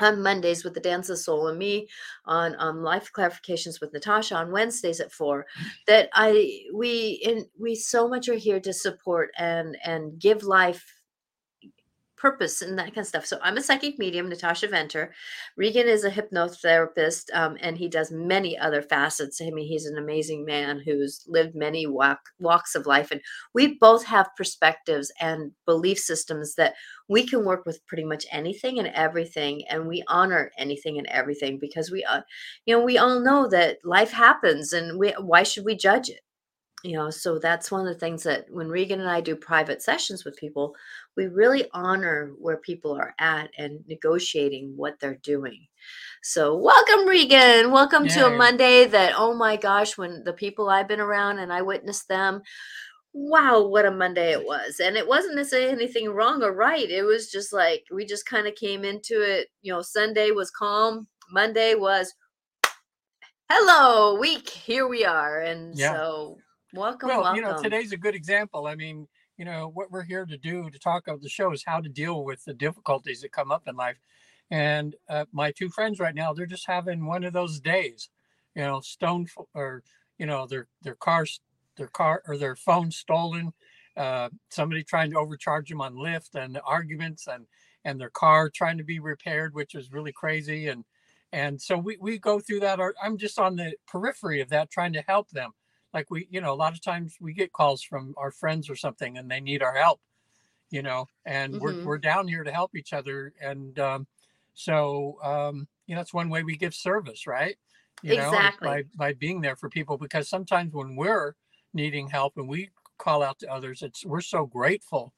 on 0.00 0.22
Mondays 0.22 0.64
with 0.64 0.74
the 0.74 0.80
Dance 0.80 1.08
of 1.08 1.18
Soul 1.18 1.48
and 1.48 1.58
me 1.58 1.86
on 2.26 2.56
um, 2.58 2.82
Life 2.82 3.10
Clarifications 3.16 3.80
with 3.80 3.92
Natasha 3.92 4.34
on 4.34 4.50
Wednesdays 4.50 5.00
at 5.00 5.12
four. 5.12 5.46
That 5.86 6.08
I 6.14 6.62
we 6.74 7.20
in 7.24 7.46
we 7.60 7.74
so 7.74 8.08
much 8.08 8.28
are 8.28 8.34
here 8.34 8.60
to 8.60 8.72
support 8.72 9.30
and 9.38 9.76
and 9.84 10.18
give 10.18 10.42
life 10.42 10.84
purpose 12.24 12.62
and 12.62 12.78
that 12.78 12.86
kind 12.86 13.00
of 13.00 13.06
stuff. 13.06 13.26
So 13.26 13.38
I'm 13.42 13.58
a 13.58 13.62
psychic 13.62 13.98
medium, 13.98 14.30
Natasha 14.30 14.66
Venter. 14.66 15.12
Regan 15.58 15.86
is 15.86 16.04
a 16.04 16.10
hypnotherapist, 16.10 17.24
um, 17.34 17.58
and 17.60 17.76
he 17.76 17.86
does 17.86 18.10
many 18.10 18.56
other 18.56 18.80
facets. 18.80 19.42
I 19.42 19.50
mean, 19.50 19.68
he's 19.68 19.84
an 19.84 19.98
amazing 19.98 20.46
man 20.46 20.80
who's 20.82 21.22
lived 21.28 21.54
many 21.54 21.86
walk, 21.86 22.20
walks 22.38 22.74
of 22.74 22.86
life, 22.86 23.10
and 23.10 23.20
we 23.52 23.76
both 23.78 24.06
have 24.06 24.34
perspectives 24.38 25.12
and 25.20 25.52
belief 25.66 25.98
systems 25.98 26.54
that 26.54 26.72
we 27.10 27.26
can 27.26 27.44
work 27.44 27.66
with 27.66 27.86
pretty 27.86 28.04
much 28.04 28.24
anything 28.32 28.78
and 28.78 28.88
everything, 28.88 29.62
and 29.68 29.86
we 29.86 30.02
honor 30.08 30.50
anything 30.56 30.96
and 30.96 31.06
everything 31.08 31.58
because 31.58 31.90
we, 31.90 32.02
uh, 32.04 32.22
you 32.64 32.74
know, 32.74 32.82
we 32.82 32.96
all 32.96 33.20
know 33.20 33.46
that 33.50 33.76
life 33.84 34.12
happens, 34.12 34.72
and 34.72 34.98
we 34.98 35.10
why 35.20 35.42
should 35.42 35.66
we 35.66 35.76
judge 35.76 36.08
it? 36.08 36.20
You 36.84 36.92
know 36.96 37.08
so 37.10 37.38
that's 37.38 37.70
one 37.70 37.80
of 37.80 37.86
the 37.92 37.98
things 37.98 38.22
that 38.22 38.44
when 38.50 38.68
regan 38.68 39.00
and 39.00 39.08
i 39.08 39.20
do 39.20 39.34
private 39.34 39.82
sessions 39.82 40.24
with 40.24 40.36
people 40.36 40.74
we 41.16 41.26
really 41.26 41.66
honor 41.72 42.32
where 42.38 42.58
people 42.58 42.92
are 42.92 43.14
at 43.18 43.50
and 43.56 43.82
negotiating 43.88 44.74
what 44.76 44.98
they're 45.00 45.14
doing. 45.22 45.66
So 46.22 46.56
welcome 46.56 47.06
regan. 47.06 47.70
Welcome 47.70 48.08
to 48.08 48.26
a 48.26 48.36
monday 48.36 48.84
that 48.86 49.14
oh 49.16 49.34
my 49.34 49.56
gosh 49.56 49.96
when 49.96 50.24
the 50.24 50.32
people 50.32 50.68
i've 50.68 50.88
been 50.88 51.00
around 51.00 51.38
and 51.38 51.52
i 51.52 51.62
witnessed 51.62 52.08
them 52.08 52.42
wow 53.14 53.62
what 53.62 53.86
a 53.86 53.90
monday 53.90 54.32
it 54.32 54.44
was. 54.44 54.80
And 54.80 54.96
it 54.96 55.06
wasn't 55.08 55.36
necessarily 55.36 55.70
anything 55.70 56.10
wrong 56.10 56.42
or 56.42 56.52
right. 56.52 56.90
It 56.90 57.04
was 57.04 57.30
just 57.30 57.52
like 57.52 57.84
we 57.92 58.04
just 58.04 58.26
kind 58.26 58.46
of 58.46 58.54
came 58.56 58.84
into 58.84 59.22
it 59.22 59.48
you 59.62 59.72
know 59.72 59.82
sunday 59.82 60.32
was 60.32 60.50
calm 60.50 61.06
monday 61.30 61.74
was 61.74 62.12
hello 63.50 64.18
week 64.18 64.48
here 64.48 64.88
we 64.88 65.04
are. 65.04 65.40
And 65.40 65.78
Yeah. 65.78 65.92
so 65.92 66.38
welcome 66.74 67.08
well, 67.08 67.22
welcome 67.22 67.36
you 67.36 67.42
know, 67.42 67.56
today's 67.60 67.92
a 67.92 67.96
good 67.96 68.14
example. 68.14 68.66
I 68.66 68.74
mean, 68.74 69.06
you 69.36 69.44
know, 69.44 69.70
what 69.72 69.90
we're 69.90 70.02
here 70.02 70.26
to 70.26 70.36
do 70.36 70.70
to 70.70 70.78
talk 70.78 71.06
about 71.06 71.22
the 71.22 71.28
show 71.28 71.52
is 71.52 71.64
how 71.64 71.80
to 71.80 71.88
deal 71.88 72.24
with 72.24 72.44
the 72.44 72.54
difficulties 72.54 73.20
that 73.20 73.32
come 73.32 73.50
up 73.50 73.66
in 73.66 73.76
life. 73.76 73.98
And 74.50 74.94
uh, 75.08 75.24
my 75.32 75.52
two 75.52 75.68
friends 75.68 75.98
right 75.98 76.14
now, 76.14 76.32
they're 76.32 76.46
just 76.46 76.66
having 76.66 77.06
one 77.06 77.24
of 77.24 77.32
those 77.32 77.60
days, 77.60 78.10
you 78.54 78.62
know, 78.62 78.80
stone 78.80 79.26
or 79.54 79.82
you 80.18 80.26
know, 80.26 80.46
their 80.46 80.68
their 80.82 80.94
cars, 80.94 81.40
their 81.76 81.88
car 81.88 82.22
or 82.26 82.36
their 82.36 82.56
phone 82.56 82.90
stolen, 82.90 83.52
uh, 83.96 84.28
somebody 84.50 84.84
trying 84.84 85.10
to 85.10 85.18
overcharge 85.18 85.68
them 85.68 85.80
on 85.80 85.94
Lyft, 85.94 86.34
and 86.34 86.54
the 86.54 86.62
arguments, 86.62 87.26
and 87.26 87.46
and 87.84 88.00
their 88.00 88.10
car 88.10 88.48
trying 88.48 88.78
to 88.78 88.84
be 88.84 88.98
repaired, 89.00 89.54
which 89.54 89.74
is 89.74 89.92
really 89.92 90.12
crazy. 90.12 90.68
And 90.68 90.84
and 91.32 91.60
so 91.60 91.76
we 91.76 91.96
we 92.00 92.18
go 92.18 92.38
through 92.38 92.60
that. 92.60 92.80
Or 92.80 92.94
I'm 93.02 93.18
just 93.18 93.38
on 93.38 93.56
the 93.56 93.74
periphery 93.88 94.40
of 94.40 94.50
that, 94.50 94.70
trying 94.70 94.92
to 94.92 95.02
help 95.02 95.30
them 95.30 95.52
like 95.94 96.10
we 96.10 96.28
you 96.30 96.40
know 96.40 96.52
a 96.52 96.56
lot 96.56 96.74
of 96.74 96.82
times 96.82 97.16
we 97.20 97.32
get 97.32 97.52
calls 97.52 97.82
from 97.82 98.14
our 98.18 98.30
friends 98.32 98.68
or 98.70 98.76
something 98.76 99.16
and 99.18 99.30
they 99.30 99.40
need 99.40 99.62
our 99.62 99.74
help 99.74 100.00
you 100.70 100.82
know 100.82 101.06
and 101.24 101.54
Mhm. 101.54 101.60
we're, 101.60 101.76
we're 101.82 101.98
down 101.98 102.28
here 102.28 102.44
to 102.44 102.52
help 102.52 102.74
each 102.76 102.92
other 102.92 103.32
and 103.40 103.78
um, 103.78 104.06
so 104.54 105.18
um, 105.22 105.68
you 105.86 105.94
know 105.94 106.00
that's 106.00 106.14
one 106.14 106.28
way 106.30 106.42
we 106.42 106.56
give 106.56 106.74
service 106.74 107.26
right 107.26 107.56
you 108.02 108.14
know 108.14 108.32
Exactly. 108.34 108.68
by 108.68 108.82
by 108.96 109.12
being 109.12 109.40
there 109.40 109.56
for 109.56 109.68
people 109.68 109.98
because 109.98 110.28
sometimes 110.28 110.72
when 110.72 110.96
we're 110.96 111.34
needing 111.72 112.08
help 112.08 112.34
and 112.36 112.48
we 112.48 112.70
call 112.98 113.22
out 113.22 113.38
to 113.38 113.50
others 113.50 113.82
it's 113.82 114.04
we're 114.04 114.20
so 114.20 114.46
grateful 114.46 115.12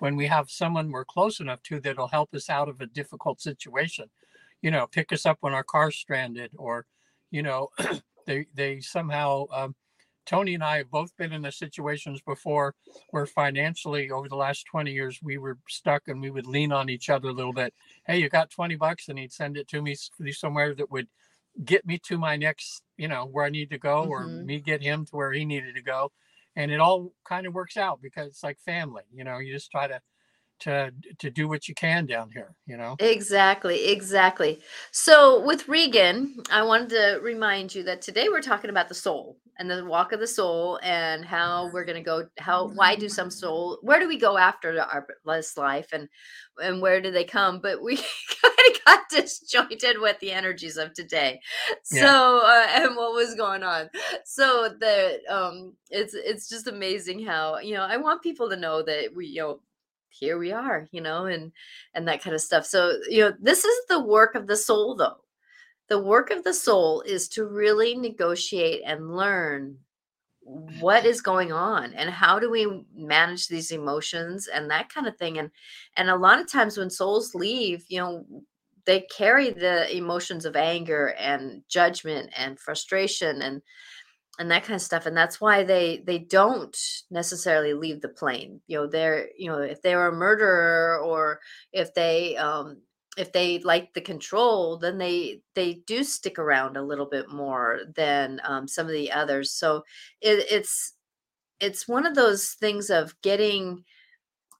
when 0.00 0.16
we 0.16 0.26
have 0.26 0.50
someone 0.50 0.90
we're 0.90 1.04
close 1.04 1.40
enough 1.40 1.62
to 1.62 1.80
that'll 1.80 2.08
help 2.08 2.34
us 2.34 2.48
out 2.50 2.68
of 2.68 2.80
a 2.80 2.86
difficult 2.86 3.40
situation 3.40 4.10
you 4.60 4.70
know 4.70 4.86
pick 4.86 5.12
us 5.12 5.26
up 5.26 5.38
when 5.40 5.54
our 5.54 5.64
car's 5.64 5.96
stranded 5.96 6.52
or 6.56 6.86
you 7.30 7.42
know 7.42 7.68
they 8.26 8.46
they 8.54 8.80
somehow 8.80 9.46
um, 9.52 9.74
Tony 10.26 10.54
and 10.54 10.64
I 10.64 10.78
have 10.78 10.90
both 10.90 11.16
been 11.16 11.32
in 11.32 11.42
the 11.42 11.52
situations 11.52 12.20
before 12.20 12.74
where 13.10 13.26
financially 13.26 14.10
over 14.10 14.28
the 14.28 14.36
last 14.36 14.64
20 14.64 14.92
years 14.92 15.20
we 15.22 15.38
were 15.38 15.58
stuck 15.68 16.08
and 16.08 16.20
we 16.20 16.30
would 16.30 16.46
lean 16.46 16.72
on 16.72 16.88
each 16.88 17.08
other 17.10 17.28
a 17.28 17.32
little 17.32 17.52
bit. 17.52 17.74
Hey, 18.06 18.18
you 18.18 18.28
got 18.28 18.50
20 18.50 18.76
bucks 18.76 19.08
and 19.08 19.18
he'd 19.18 19.32
send 19.32 19.56
it 19.56 19.68
to 19.68 19.82
me 19.82 19.94
somewhere 20.32 20.74
that 20.74 20.90
would 20.90 21.08
get 21.64 21.84
me 21.86 21.98
to 21.98 22.18
my 22.18 22.36
next, 22.36 22.82
you 22.96 23.08
know, 23.08 23.26
where 23.26 23.44
I 23.44 23.50
need 23.50 23.70
to 23.70 23.78
go 23.78 24.04
or 24.04 24.28
Mhm. 24.28 24.46
me 24.46 24.60
get 24.60 24.82
him 24.82 25.04
to 25.06 25.16
where 25.16 25.32
he 25.32 25.44
needed 25.44 25.74
to 25.76 25.82
go. 25.82 26.12
And 26.56 26.70
it 26.70 26.80
all 26.80 27.14
kind 27.24 27.46
of 27.46 27.54
works 27.54 27.76
out 27.76 28.00
because 28.02 28.28
it's 28.28 28.42
like 28.42 28.58
family, 28.60 29.04
you 29.12 29.24
know, 29.24 29.38
you 29.38 29.52
just 29.52 29.70
try 29.70 29.86
to 29.88 30.00
to 30.60 30.92
to 31.18 31.30
do 31.30 31.48
what 31.48 31.68
you 31.68 31.74
can 31.74 32.06
down 32.06 32.30
here 32.32 32.54
you 32.66 32.76
know 32.76 32.98
Exactly, 32.98 33.86
exactly. 33.90 34.60
So 34.92 35.40
with 35.40 35.66
Regan, 35.68 36.42
I 36.50 36.62
wanted 36.62 36.90
to 36.90 37.20
remind 37.22 37.74
you 37.74 37.82
that 37.84 38.02
today 38.02 38.28
we're 38.28 38.42
talking 38.42 38.70
about 38.70 38.88
the 38.88 38.94
soul 38.94 39.38
and 39.58 39.70
the 39.70 39.84
walk 39.84 40.12
of 40.12 40.20
the 40.20 40.26
soul 40.26 40.78
and 40.82 41.24
how 41.24 41.70
we're 41.72 41.84
going 41.84 41.96
to 41.96 42.02
go 42.02 42.26
how 42.38 42.68
why 42.68 42.96
do 42.96 43.08
some 43.08 43.30
soul 43.30 43.78
where 43.82 44.00
do 44.00 44.08
we 44.08 44.18
go 44.18 44.38
after 44.38 44.80
our 44.80 45.06
last 45.24 45.56
life 45.56 45.88
and 45.92 46.08
and 46.60 46.82
where 46.82 47.00
do 47.00 47.10
they 47.10 47.24
come? 47.24 47.60
But 47.60 47.82
we 47.82 47.96
kind 48.42 48.54
of 48.68 48.84
got 48.84 49.00
disjointed 49.10 49.98
with 50.00 50.18
the 50.20 50.32
energies 50.32 50.76
of 50.76 50.92
today. 50.92 51.40
So 51.82 51.96
yeah. 51.96 52.66
uh, 52.66 52.82
and 52.82 52.96
what 52.96 53.14
was 53.14 53.34
going 53.34 53.62
on. 53.62 53.88
So 54.24 54.70
the 54.78 55.20
um 55.28 55.74
it's 55.90 56.14
it's 56.14 56.48
just 56.48 56.66
amazing 56.66 57.24
how 57.24 57.58
you 57.58 57.74
know 57.74 57.82
i 57.82 57.96
want 57.96 58.22
people 58.22 58.48
to 58.48 58.56
know 58.56 58.82
that 58.82 59.14
we 59.14 59.26
you 59.26 59.40
know 59.40 59.60
here 60.08 60.38
we 60.38 60.52
are 60.52 60.88
you 60.92 61.00
know 61.00 61.26
and 61.26 61.52
and 61.94 62.08
that 62.08 62.22
kind 62.22 62.34
of 62.34 62.40
stuff. 62.40 62.66
So 62.66 62.98
you 63.08 63.20
know 63.20 63.32
this 63.40 63.64
is 63.64 63.86
the 63.88 64.00
work 64.00 64.34
of 64.34 64.46
the 64.46 64.56
soul 64.56 64.96
though 64.96 65.21
the 65.92 65.98
work 65.98 66.30
of 66.30 66.42
the 66.42 66.54
soul 66.54 67.02
is 67.02 67.28
to 67.28 67.44
really 67.44 67.94
negotiate 67.94 68.80
and 68.86 69.14
learn 69.14 69.76
what 70.80 71.04
is 71.04 71.20
going 71.20 71.52
on 71.52 71.92
and 71.92 72.08
how 72.08 72.38
do 72.38 72.50
we 72.50 72.82
manage 72.96 73.46
these 73.46 73.70
emotions 73.70 74.48
and 74.48 74.70
that 74.70 74.88
kind 74.88 75.06
of 75.06 75.14
thing 75.18 75.36
and 75.36 75.50
and 75.98 76.08
a 76.08 76.16
lot 76.16 76.40
of 76.40 76.50
times 76.50 76.78
when 76.78 76.88
souls 76.88 77.34
leave 77.34 77.84
you 77.88 77.98
know 77.98 78.24
they 78.86 79.02
carry 79.14 79.50
the 79.50 79.94
emotions 79.94 80.46
of 80.46 80.56
anger 80.56 81.08
and 81.18 81.62
judgment 81.68 82.30
and 82.38 82.58
frustration 82.58 83.42
and 83.42 83.60
and 84.38 84.50
that 84.50 84.64
kind 84.64 84.76
of 84.76 84.80
stuff 84.80 85.04
and 85.04 85.14
that's 85.14 85.42
why 85.42 85.62
they 85.62 86.02
they 86.06 86.20
don't 86.20 86.76
necessarily 87.10 87.74
leave 87.74 88.00
the 88.00 88.08
plane. 88.08 88.62
You 88.66 88.78
know 88.78 88.86
they're 88.86 89.28
you 89.36 89.50
know 89.50 89.58
if 89.58 89.82
they 89.82 89.94
were 89.94 90.06
a 90.06 90.12
murderer 90.12 91.00
or 91.04 91.40
if 91.70 91.92
they 91.92 92.34
um 92.38 92.78
if 93.16 93.32
they 93.32 93.58
like 93.58 93.92
the 93.92 94.00
control 94.00 94.78
then 94.78 94.98
they 94.98 95.40
they 95.54 95.74
do 95.86 96.02
stick 96.02 96.38
around 96.38 96.76
a 96.76 96.82
little 96.82 97.06
bit 97.06 97.28
more 97.28 97.80
than 97.94 98.40
um, 98.44 98.66
some 98.66 98.86
of 98.86 98.92
the 98.92 99.12
others. 99.12 99.50
So 99.50 99.84
it, 100.20 100.46
it's 100.50 100.94
it's 101.60 101.86
one 101.86 102.06
of 102.06 102.14
those 102.14 102.50
things 102.50 102.90
of 102.90 103.20
getting 103.22 103.84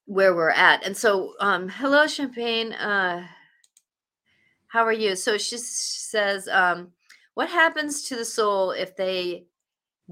where 0.06 0.34
we're 0.34 0.50
at. 0.50 0.84
And 0.84 0.96
so 0.96 1.34
um 1.40 1.68
hello 1.68 2.06
champagne 2.06 2.72
uh 2.72 3.26
how 4.68 4.84
are 4.84 4.92
you? 4.92 5.16
So 5.16 5.38
she 5.38 5.58
says 5.58 6.48
um 6.48 6.92
what 7.34 7.48
happens 7.48 8.02
to 8.08 8.16
the 8.16 8.24
soul 8.24 8.72
if 8.72 8.96
they 8.96 9.46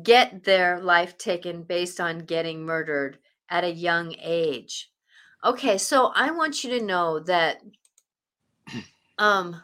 get 0.03 0.45
their 0.45 0.81
life 0.81 1.19
taken 1.19 1.63
based 1.63 2.01
on 2.01 2.21
getting 2.21 2.65
murdered 2.65 3.19
at 3.49 3.65
a 3.65 3.71
young 3.71 4.15
age. 4.21 4.91
Okay, 5.45 5.79
so 5.79 6.13
I 6.15 6.31
want 6.31 6.63
you 6.65 6.79
to 6.79 6.85
know 6.85 7.19
that 7.21 7.59
um 9.19 9.61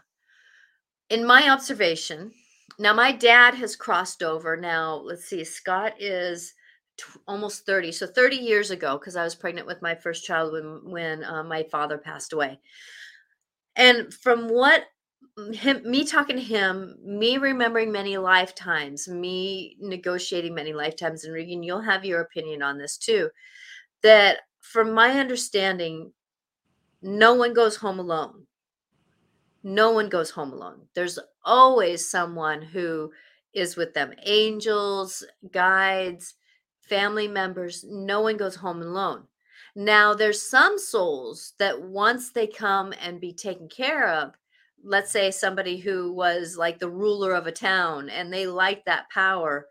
in 1.11 1.25
my 1.25 1.51
observation, 1.51 2.33
now 2.79 2.93
my 2.93 3.13
dad 3.13 3.55
has 3.55 3.77
crossed 3.77 4.23
over 4.23 4.57
now, 4.57 4.97
let's 4.97 5.25
see, 5.25 5.45
Scott 5.45 5.95
is 6.01 6.55
tw- 6.97 7.19
almost 7.27 7.65
30. 7.65 7.93
So 7.93 8.07
30 8.07 8.37
years 8.37 8.71
ago 8.71 8.99
because 8.99 9.17
I 9.17 9.25
was 9.25 9.35
pregnant 9.35 9.67
with 9.67 9.83
my 9.83 9.95
first 9.95 10.25
child 10.25 10.53
when 10.53 10.91
when 10.91 11.25
uh, 11.25 11.45
my 11.45 11.63
father 11.65 11.99
passed 11.99 12.33
away. 12.33 12.59
And 13.77 14.13
from 14.13 14.49
what 14.49 14.85
him 15.53 15.83
me 15.85 16.05
talking 16.05 16.37
to 16.37 16.43
him, 16.43 16.97
me 17.03 17.37
remembering 17.37 17.93
many 17.93 18.17
lifetimes, 18.17 19.07
me 19.07 19.77
negotiating 19.81 20.55
many 20.55 20.73
lifetimes, 20.73 21.25
and 21.25 21.35
Regan, 21.35 21.63
you'll 21.63 21.81
have 21.81 22.05
your 22.05 22.23
opinion 22.23 22.63
on 22.63 22.79
this 22.79 22.97
too. 22.97 23.31
That 24.03 24.39
from 24.61 24.93
my 24.93 25.19
understanding, 25.21 26.13
no 27.03 27.35
one 27.35 27.53
goes 27.55 27.77
home 27.77 27.99
alone. 27.99 28.47
No 29.69 29.91
one 29.91 30.09
goes 30.09 30.31
home 30.31 30.53
alone. 30.53 30.83
There's 30.95 31.19
always 31.45 32.09
someone 32.09 32.63
who 32.63 33.11
is 33.53 33.75
with 33.75 33.95
them. 33.95 34.13
Angels, 34.25 35.25
guides, 35.51 36.35
family 36.83 37.27
members, 37.27 37.85
no 37.85 38.21
one 38.21 38.37
goes 38.37 38.55
home 38.55 38.81
alone. 38.81 39.25
Now, 39.75 40.15
there's 40.15 40.41
some 40.41 40.79
souls 40.79 41.55
that 41.59 41.83
once 41.83 42.31
they 42.31 42.47
come 42.47 42.95
and 43.03 43.21
be 43.21 43.33
taken 43.33 43.69
care 43.69 44.09
of, 44.09 44.35
let's 44.85 45.11
say 45.11 45.33
somebody 45.33 45.79
who 45.79 46.13
was 46.13 46.57
like 46.57 46.79
the 46.79 46.89
ruler 46.89 47.35
of 47.35 47.49
a 47.49 47.53
town 47.53 48.09
and 48.09 48.33
they 48.33 48.47
like 48.47 48.85
that 48.85 49.11
power, 49.11 49.67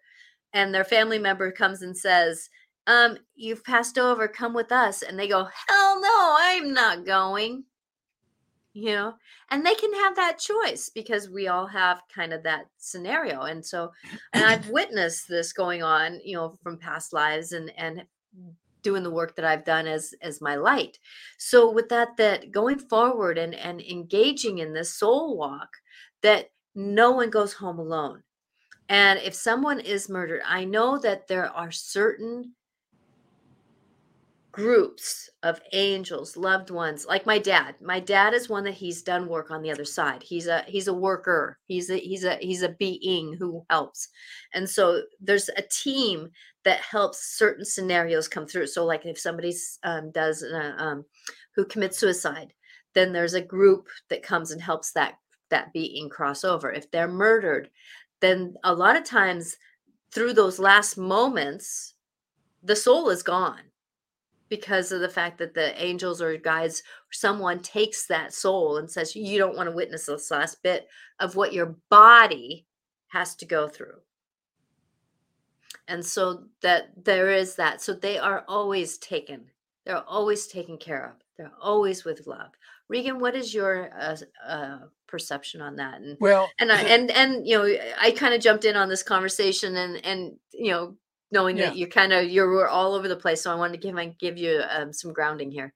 and 0.52 0.76
their 0.76 0.84
family 0.84 1.20
member 1.20 1.54
comes 1.54 1.84
and 1.84 1.96
says, 1.96 2.50
um, 2.86 3.18
you've 3.34 3.64
passed 3.64 3.98
over, 3.98 4.28
come 4.28 4.54
with 4.54 4.74
us. 4.74 5.04
And 5.04 5.18
they 5.18 5.30
go, 5.30 5.48
hell 5.70 6.02
no, 6.02 6.36
I'm 6.38 6.74
not 6.74 7.06
going 7.06 7.64
you 8.76 8.92
know 8.92 9.14
and 9.50 9.66
they 9.66 9.74
can 9.74 9.94
have 9.94 10.16
that 10.16 10.38
choice 10.38 10.92
because 10.94 11.30
we 11.30 11.48
all 11.48 11.66
have 11.66 12.02
kind 12.14 12.34
of 12.34 12.44
that 12.44 12.66
scenario 12.78 13.44
and 13.44 13.66
so 13.66 13.92
and 14.34 14.44
i've 14.44 14.70
witnessed 14.80 15.28
this 15.28 15.54
going 15.54 15.82
on 15.82 16.20
you 16.24 16.36
know 16.36 16.56
from 16.62 16.78
past 16.78 17.14
lives 17.14 17.54
and 17.54 17.72
and 17.78 18.04
doing 18.86 19.02
the 19.02 19.10
work 19.10 19.36
that 19.36 19.44
i've 19.44 19.66
done 19.66 19.88
as 19.88 20.14
as 20.22 20.42
my 20.42 20.56
light. 20.56 21.00
So 21.40 21.72
with 21.72 21.90
that 21.90 22.18
that 22.18 22.52
going 22.52 22.78
forward 22.78 23.40
and 23.40 23.56
and 23.56 23.82
engaging 23.82 24.60
in 24.60 24.74
this 24.74 24.94
soul 24.94 25.36
walk 25.36 25.70
that 26.22 26.52
no 26.76 27.12
one 27.12 27.32
goes 27.32 27.54
home 27.54 27.80
alone. 27.80 28.22
And 28.88 29.20
if 29.20 29.34
someone 29.34 29.80
is 29.80 30.08
murdered 30.08 30.44
i 30.46 30.64
know 30.64 31.00
that 31.00 31.28
there 31.28 31.50
are 31.50 31.72
certain 31.72 32.54
groups 34.56 35.30
of 35.44 35.60
angels 35.74 36.38
loved 36.38 36.70
ones 36.70 37.06
like 37.06 37.26
my 37.26 37.38
dad. 37.38 37.76
My 37.82 38.00
dad 38.00 38.34
is 38.34 38.48
one 38.48 38.64
that 38.64 38.74
he's 38.74 39.02
done 39.02 39.28
work 39.28 39.52
on 39.52 39.62
the 39.62 39.70
other 39.70 39.84
side. 39.84 40.24
He's 40.24 40.48
a 40.48 40.64
he's 40.66 40.88
a 40.88 40.94
worker. 40.94 41.60
He's 41.66 41.90
a 41.90 41.98
he's 41.98 42.24
a 42.24 42.38
he's 42.38 42.62
a 42.62 42.70
being 42.70 43.36
who 43.38 43.66
helps. 43.70 44.08
And 44.54 44.68
so 44.68 45.02
there's 45.20 45.50
a 45.50 45.62
team 45.64 46.30
that 46.64 46.80
helps 46.80 47.38
certain 47.38 47.66
scenarios 47.66 48.30
come 48.30 48.48
through. 48.48 48.68
So 48.68 48.86
like 48.86 49.06
if 49.06 49.20
somebody 49.20 49.54
um, 49.84 50.12
does 50.12 50.42
uh, 50.42 50.74
um, 50.78 51.04
who 51.54 51.66
commits 51.66 51.98
suicide 51.98 52.54
then 52.94 53.12
there's 53.12 53.34
a 53.34 53.42
group 53.42 53.90
that 54.08 54.24
comes 54.24 54.52
and 54.52 54.62
helps 54.62 54.94
that 54.94 55.16
that 55.50 55.74
being 55.74 56.08
cross 56.08 56.46
over. 56.46 56.72
If 56.72 56.90
they're 56.92 57.10
murdered 57.10 57.70
then 58.22 58.56
a 58.64 58.74
lot 58.74 58.96
of 58.96 59.04
times 59.04 59.58
through 60.12 60.32
those 60.32 60.60
last 60.60 60.98
moments 60.98 61.96
the 62.64 62.76
soul 62.76 63.10
is 63.10 63.22
gone 63.22 63.60
because 64.50 64.92
of 64.92 65.02
the 65.02 65.10
fact 65.10 65.38
that 65.40 65.54
the 65.54 65.82
angels 65.84 66.22
or 66.22 66.38
guides 66.38 66.84
someone 67.12 67.60
takes 67.60 68.06
that 68.08 68.34
soul 68.34 68.78
and 68.78 68.90
says 68.90 69.16
you 69.16 69.38
don't 69.38 69.56
want 69.56 69.70
to 69.70 69.76
witness 69.76 70.06
this 70.06 70.32
last 70.32 70.62
bit 70.62 70.88
of 71.20 71.36
what 71.36 71.54
your 71.54 71.76
body 71.90 72.66
has 73.08 73.36
to 73.36 73.46
go 73.46 73.68
through. 73.68 73.96
And 75.88 76.04
so 76.06 76.44
that 76.62 76.90
there 77.04 77.32
is 77.32 77.56
that. 77.56 77.82
So 77.82 77.94
they 77.94 78.18
are 78.18 78.44
always 78.48 78.98
taken. 78.98 79.46
They're 79.86 80.04
always 80.04 80.48
taken 80.48 80.78
care 80.78 81.06
of. 81.06 81.14
They're 81.38 81.52
always 81.62 82.06
with 82.06 82.28
love. 82.28 82.52
Regan 82.88 83.20
what 83.20 83.36
is 83.36 83.54
your 83.54 83.90
uh, 84.00 84.18
uh, 84.48 84.78
perception 85.08 85.62
on 85.62 85.76
that? 85.78 86.02
And 86.02 86.18
well 86.20 86.50
and 86.60 86.72
I, 86.72 86.82
and 86.82 87.10
and 87.12 87.48
you 87.48 87.58
know 87.58 87.78
i 88.00 88.12
kind 88.12 88.34
of 88.34 88.42
jumped 88.42 88.64
in 88.64 88.76
on 88.76 88.90
this 88.90 89.02
conversation 89.02 89.76
and 89.76 90.06
and 90.06 90.34
you 90.54 90.72
know 90.72 90.96
knowing 91.32 91.58
yeah. 91.58 91.68
that 91.68 91.78
you 91.78 91.88
kind 91.88 92.14
of 92.14 92.30
you're 92.30 92.68
all 92.68 92.94
over 92.94 93.08
the 93.08 93.16
place 93.16 93.42
so 93.42 93.52
i 93.52 93.56
wanted 93.56 93.74
to 93.74 93.88
give 93.88 93.98
I 93.98 94.08
give 94.20 94.38
you 94.38 94.62
um, 94.70 94.94
some 94.94 95.14
grounding 95.14 95.52
here. 95.52 95.74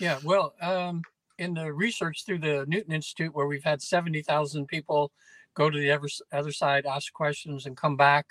Yeah 0.00 0.18
well 0.24 0.54
um 0.60 1.02
in 1.38 1.54
the 1.54 1.72
research 1.72 2.24
through 2.24 2.38
the 2.38 2.64
newton 2.66 2.92
institute 2.92 3.34
where 3.34 3.46
we've 3.46 3.64
had 3.64 3.82
70000 3.82 4.66
people 4.66 5.12
go 5.54 5.70
to 5.70 5.78
the 5.78 5.90
other, 5.90 6.08
other 6.32 6.52
side 6.52 6.86
ask 6.86 7.12
questions 7.12 7.66
and 7.66 7.76
come 7.76 7.96
back 7.96 8.26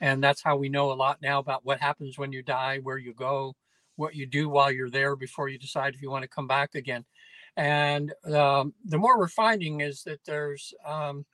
and 0.00 0.22
that's 0.22 0.42
how 0.42 0.56
we 0.56 0.68
know 0.68 0.92
a 0.92 0.94
lot 0.94 1.18
now 1.22 1.38
about 1.38 1.64
what 1.64 1.80
happens 1.80 2.18
when 2.18 2.32
you 2.32 2.42
die 2.42 2.78
where 2.78 2.98
you 2.98 3.14
go 3.14 3.54
what 3.96 4.14
you 4.14 4.26
do 4.26 4.48
while 4.48 4.70
you're 4.70 4.90
there 4.90 5.16
before 5.16 5.48
you 5.48 5.58
decide 5.58 5.94
if 5.94 6.02
you 6.02 6.10
want 6.10 6.22
to 6.22 6.28
come 6.28 6.46
back 6.46 6.74
again. 6.74 7.04
And 7.56 8.12
um, 8.32 8.72
the 8.84 8.98
more 8.98 9.18
we're 9.18 9.28
finding 9.28 9.80
is 9.80 10.02
that 10.04 10.24
there's 10.24 10.72
um, 10.86 11.24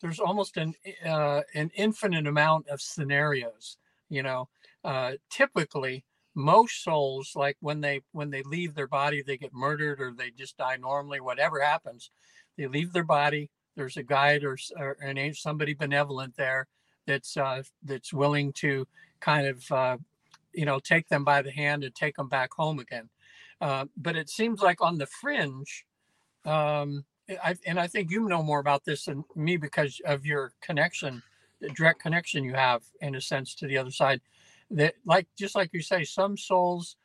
there's 0.00 0.18
almost 0.18 0.56
an 0.56 0.74
uh, 1.04 1.42
an 1.54 1.70
infinite 1.74 2.26
amount 2.26 2.68
of 2.68 2.80
scenarios 2.80 3.76
you 4.08 4.22
know 4.22 4.48
uh, 4.84 5.12
typically 5.30 6.04
most 6.34 6.84
souls 6.84 7.32
like 7.34 7.56
when 7.60 7.80
they 7.80 8.00
when 8.12 8.30
they 8.30 8.42
leave 8.42 8.74
their 8.74 8.86
body 8.86 9.22
they 9.22 9.36
get 9.36 9.54
murdered 9.54 10.00
or 10.00 10.12
they 10.12 10.30
just 10.30 10.56
die 10.58 10.76
normally 10.76 11.20
whatever 11.20 11.60
happens 11.60 12.10
they 12.58 12.66
leave 12.66 12.92
their 12.92 13.04
body 13.04 13.50
there's 13.74 13.96
a 13.96 14.02
guide 14.02 14.44
or, 14.44 14.56
or 14.78 14.96
an 15.00 15.18
angel 15.18 15.38
somebody 15.38 15.74
benevolent 15.74 16.36
there 16.36 16.66
that's 17.06 17.36
uh, 17.36 17.62
that's 17.84 18.12
willing 18.12 18.52
to 18.52 18.86
kind 19.20 19.46
of 19.46 19.72
uh, 19.72 19.96
you 20.52 20.64
know 20.64 20.78
take 20.78 21.08
them 21.08 21.24
by 21.24 21.40
the 21.42 21.50
hand 21.50 21.84
and 21.84 21.94
take 21.94 22.16
them 22.16 22.28
back 22.28 22.52
home 22.52 22.78
again. 22.78 23.08
Uh, 23.60 23.86
but 23.96 24.16
it 24.16 24.28
seems 24.28 24.60
like 24.60 24.82
on 24.82 24.98
the 24.98 25.06
fringe 25.06 25.86
um, 26.44 27.04
I, 27.42 27.56
and 27.66 27.80
i 27.80 27.86
think 27.86 28.10
you 28.10 28.28
know 28.28 28.42
more 28.42 28.60
about 28.60 28.84
this 28.84 29.06
than 29.06 29.24
me 29.34 29.56
because 29.56 30.00
of 30.04 30.26
your 30.26 30.52
connection 30.60 31.22
direct 31.74 32.00
connection 32.00 32.44
you 32.44 32.54
have 32.54 32.82
in 33.00 33.14
a 33.14 33.20
sense 33.20 33.54
to 33.54 33.66
the 33.66 33.78
other 33.78 33.90
side 33.90 34.20
that 34.70 34.94
like 35.04 35.26
just 35.38 35.54
like 35.54 35.70
you 35.72 35.80
say 35.80 36.04
some 36.04 36.36
souls 36.36 36.96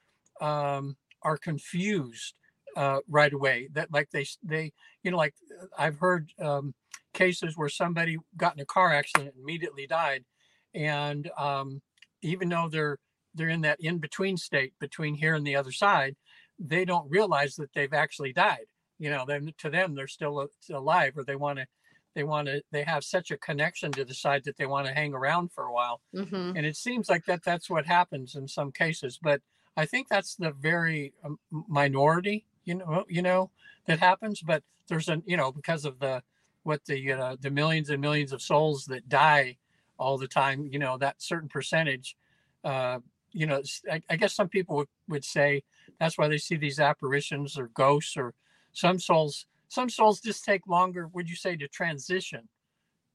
um, 0.42 0.98
are 1.22 1.38
confused 1.38 2.34
uh, 2.76 3.00
right 3.08 3.34
away. 3.34 3.70
That 3.74 3.92
like 3.92 4.10
they 4.12 4.26
they 4.44 4.74
you 5.04 5.12
know 5.12 5.18
like 5.18 5.36
uh, 5.62 5.66
I've 5.78 5.98
heard 6.00 6.32
um, 6.40 6.74
cases 7.14 7.58
where 7.58 7.70
somebody 7.70 8.18
got 8.38 8.56
in 8.56 8.62
a 8.62 8.66
car 8.66 8.94
accident 8.94 9.36
immediately 9.40 9.88
died, 9.88 10.26
and 10.74 11.30
um, 11.38 11.82
even 12.22 12.50
though 12.50 12.70
they're 12.70 12.98
they're 13.36 13.50
in 13.50 13.62
that 13.62 13.80
in 13.80 14.00
between 14.00 14.38
state 14.38 14.74
between 14.80 15.16
here 15.16 15.36
and 15.36 15.46
the 15.46 15.56
other 15.56 15.72
side, 15.72 16.16
they 16.60 16.86
don't 16.86 17.10
realize 17.10 17.56
that 17.56 17.74
they've 17.74 17.94
actually 17.94 18.34
died. 18.34 18.66
You 19.00 19.10
know, 19.10 19.26
then 19.28 19.54
to 19.60 19.70
them 19.70 19.96
they're 19.96 20.08
still 20.08 20.48
alive, 20.72 21.18
or 21.18 21.24
they 21.24 21.36
want 21.36 21.60
to 21.60 21.68
they 22.14 22.24
want 22.24 22.48
to 22.48 22.62
they 22.72 22.84
have 22.84 23.04
such 23.04 23.32
a 23.32 23.38
connection 23.38 23.92
to 23.92 24.02
the 24.02 24.06
decide 24.06 24.44
that 24.44 24.58
they 24.58 24.66
want 24.66 24.88
to 24.88 24.94
hang 24.94 25.14
around 25.14 25.52
for 25.52 25.66
a 25.66 25.74
while 25.74 26.02
mm-hmm. 26.16 26.56
and 26.56 26.66
it 26.66 26.76
seems 26.76 27.10
like 27.10 27.26
that 27.26 27.44
that's 27.44 27.70
what 27.70 27.86
happens 27.86 28.36
in 28.36 28.48
some 28.48 28.72
cases 28.72 29.20
but 29.22 29.42
i 29.78 29.86
think 29.86 30.08
that's 30.08 30.36
the 30.36 30.52
very 30.52 31.14
um, 31.24 31.40
minority 31.68 32.46
you 32.66 32.76
know 32.76 33.06
you 33.08 33.22
know 33.22 33.50
that 33.86 34.00
happens 34.00 34.42
but 34.42 34.64
there's 34.88 35.10
a 35.10 35.22
you 35.26 35.38
know 35.38 35.52
because 35.52 35.86
of 35.86 36.00
the 36.00 36.22
what 36.64 36.84
the 36.86 37.12
uh, 37.12 37.36
the 37.40 37.50
millions 37.50 37.90
and 37.90 38.02
millions 38.02 38.32
of 38.32 38.42
souls 38.42 38.86
that 38.86 39.08
die 39.10 39.58
all 39.98 40.18
the 40.18 40.28
time 40.28 40.68
you 40.72 40.80
know 40.80 40.98
that 40.98 41.22
certain 41.22 41.50
percentage 41.50 42.16
uh 42.64 43.00
you 43.32 43.46
know 43.46 43.62
I, 43.90 44.02
I 44.10 44.16
guess 44.18 44.36
some 44.36 44.50
people 44.50 44.76
would, 44.78 44.88
would 45.08 45.26
say 45.26 45.64
that's 46.00 46.18
why 46.18 46.28
they 46.28 46.38
see 46.38 46.58
these 46.58 46.80
apparitions 46.80 47.58
or 47.58 47.68
ghosts 47.68 48.18
or 48.18 48.34
some 48.74 49.00
souls 49.00 49.46
some 49.72 49.90
souls 49.90 50.20
just 50.20 50.44
take 50.44 50.68
longer 50.68 51.08
would 51.14 51.30
you 51.30 51.36
say 51.36 51.56
to 51.56 51.68
transition? 51.70 52.50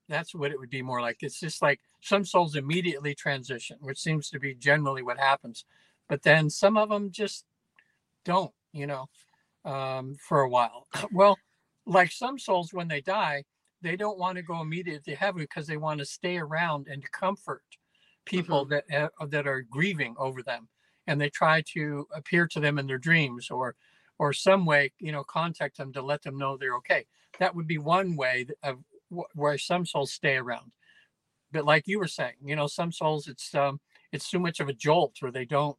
That's 0.09 0.35
what 0.35 0.53
it 0.53 0.59
would 0.59 0.71
be 0.71 0.83
more 0.83 1.03
like. 1.03 1.19
It's 1.21 1.39
just 1.39 1.61
like 1.61 1.81
some 2.01 2.25
souls 2.25 2.57
immediately 2.57 3.15
transition 3.15 3.77
which 3.81 3.99
seems 3.99 4.31
to 4.31 4.41
be 4.41 4.55
generally 4.55 5.03
what 5.03 5.19
happens 5.19 5.65
but 6.09 6.23
then 6.23 6.49
some 6.49 6.77
of 6.79 6.89
them 6.89 7.11
just 7.11 7.45
don't 8.25 8.53
you 8.73 8.87
know 8.87 9.07
um, 9.67 10.17
for 10.27 10.41
a 10.41 10.49
while. 10.49 10.87
Well 11.13 11.37
like 11.85 12.11
some 12.11 12.39
souls 12.39 12.73
when 12.73 12.89
they 12.89 13.03
die 13.03 13.45
they 13.83 13.97
don't 13.97 14.19
want 14.19 14.37
to 14.37 14.43
go 14.43 14.63
immediately 14.63 15.13
to 15.13 15.19
heaven 15.19 15.43
because 15.43 15.67
they 15.67 15.77
want 15.77 15.99
to 15.99 16.07
stay 16.07 16.39
around 16.39 16.89
and 16.89 17.13
comfort 17.13 17.63
people 18.25 18.67
mm-hmm. 18.67 18.79
that 18.91 19.11
uh, 19.21 19.27
that 19.27 19.47
are 19.47 19.63
grieving 19.71 20.15
over 20.19 20.43
them 20.43 20.69
and 21.07 21.21
they 21.21 21.31
try 21.31 21.63
to 21.75 22.07
appear 22.15 22.47
to 22.47 22.61
them 22.61 22.79
in 22.79 22.87
their 22.87 22.99
dreams 22.99 23.51
or 23.51 23.77
or 24.19 24.33
some 24.33 24.65
way, 24.65 24.93
you 24.99 25.13
know, 25.13 25.25
contact 25.25 25.77
them 25.77 25.93
to 25.93 26.03
let 26.03 26.23
them 26.23 26.39
know 26.39 26.57
they're 26.57 26.77
okay. 26.77 27.07
That 27.39 27.55
would 27.55 27.67
be 27.67 27.79
one 27.79 28.17
way 28.17 28.47
of 28.63 28.79
where 29.35 29.59
some 29.59 29.87
souls 29.87 30.13
stay 30.13 30.37
around. 30.37 30.73
But 31.53 31.65
like 31.65 31.87
you 31.87 31.99
were 31.99 32.09
saying, 32.09 32.35
you 32.45 32.57
know, 32.57 32.67
some 32.67 32.93
souls 32.93 33.29
it's 33.29 33.55
um 33.55 33.81
it's 34.13 34.31
too 34.31 34.39
much 34.39 34.61
of 34.61 34.69
a 34.69 34.73
jolt 34.73 35.17
or 35.23 35.31
they 35.31 35.45
don't 35.45 35.79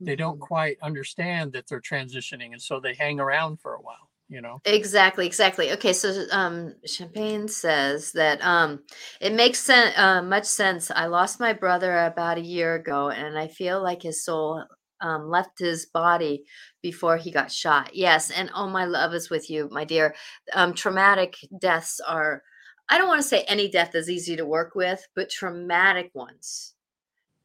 they 0.00 0.16
don't 0.16 0.34
mm-hmm. 0.34 0.44
quite 0.44 0.78
understand 0.82 1.52
that 1.52 1.66
they're 1.68 1.80
transitioning 1.80 2.52
and 2.52 2.62
so 2.62 2.80
they 2.80 2.94
hang 2.94 3.20
around 3.20 3.60
for 3.60 3.74
a 3.74 3.80
while 3.80 4.10
you 4.28 4.40
know 4.40 4.60
exactly 4.64 5.26
exactly 5.26 5.72
okay 5.72 5.92
so 5.92 6.24
um 6.30 6.74
champagne 6.86 7.48
says 7.48 8.12
that 8.12 8.40
um 8.42 8.80
it 9.20 9.32
makes 9.32 9.58
sense 9.58 9.92
uh, 9.98 10.22
much 10.22 10.44
sense 10.44 10.90
i 10.92 11.06
lost 11.06 11.40
my 11.40 11.52
brother 11.52 12.06
about 12.06 12.38
a 12.38 12.42
year 12.42 12.76
ago 12.76 13.10
and 13.10 13.36
i 13.36 13.46
feel 13.46 13.82
like 13.82 14.02
his 14.02 14.24
soul 14.24 14.64
um, 15.00 15.28
left 15.28 15.58
his 15.58 15.86
body 15.86 16.44
before 16.82 17.16
he 17.16 17.30
got 17.30 17.52
shot. 17.52 17.94
Yes, 17.94 18.30
and 18.30 18.50
oh, 18.54 18.68
my 18.68 18.84
love 18.84 19.14
is 19.14 19.30
with 19.30 19.50
you, 19.50 19.68
my 19.70 19.84
dear. 19.84 20.14
Um, 20.54 20.74
traumatic 20.74 21.36
deaths 21.60 22.00
are, 22.06 22.42
I 22.88 22.98
don't 22.98 23.08
want 23.08 23.22
to 23.22 23.28
say 23.28 23.42
any 23.42 23.70
death 23.70 23.94
is 23.94 24.10
easy 24.10 24.36
to 24.36 24.46
work 24.46 24.74
with, 24.74 25.06
but 25.14 25.30
traumatic 25.30 26.10
ones. 26.14 26.74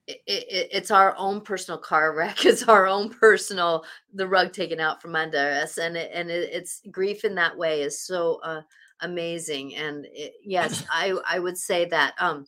It, 0.08 0.22
it, 0.28 0.70
it's 0.72 0.92
our 0.92 1.16
own 1.18 1.42
personal 1.42 1.80
car 1.80 2.14
wreck. 2.16 2.38
It's 2.46 2.68
our 2.68 2.88
own 2.88 3.10
personal 3.10 3.86
the 4.14 4.28
rug 4.28 4.54
taken 4.54 4.80
out 4.80 5.02
from 5.02 5.16
under 5.16 5.38
us, 5.38 5.78
and 5.78 5.98
it, 5.98 6.12
and 6.14 6.30
it's 6.30 6.82
grief 6.92 7.26
in 7.26 7.36
that 7.36 7.58
way 7.58 7.82
is 7.82 8.00
so 8.00 8.40
uh, 8.44 8.62
amazing. 9.02 9.76
And 9.76 10.06
yes, 10.44 10.86
I 10.92 11.18
I 11.28 11.40
would 11.40 11.58
say 11.58 11.86
that. 11.86 12.14
Um, 12.20 12.46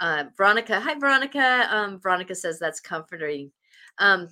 uh, 0.00 0.24
Veronica, 0.36 0.80
hi 0.80 0.98
Veronica. 0.98 1.68
Um, 1.70 2.00
Veronica 2.00 2.34
says 2.34 2.58
that's 2.58 2.80
comforting. 2.80 3.52
Um, 3.98 4.28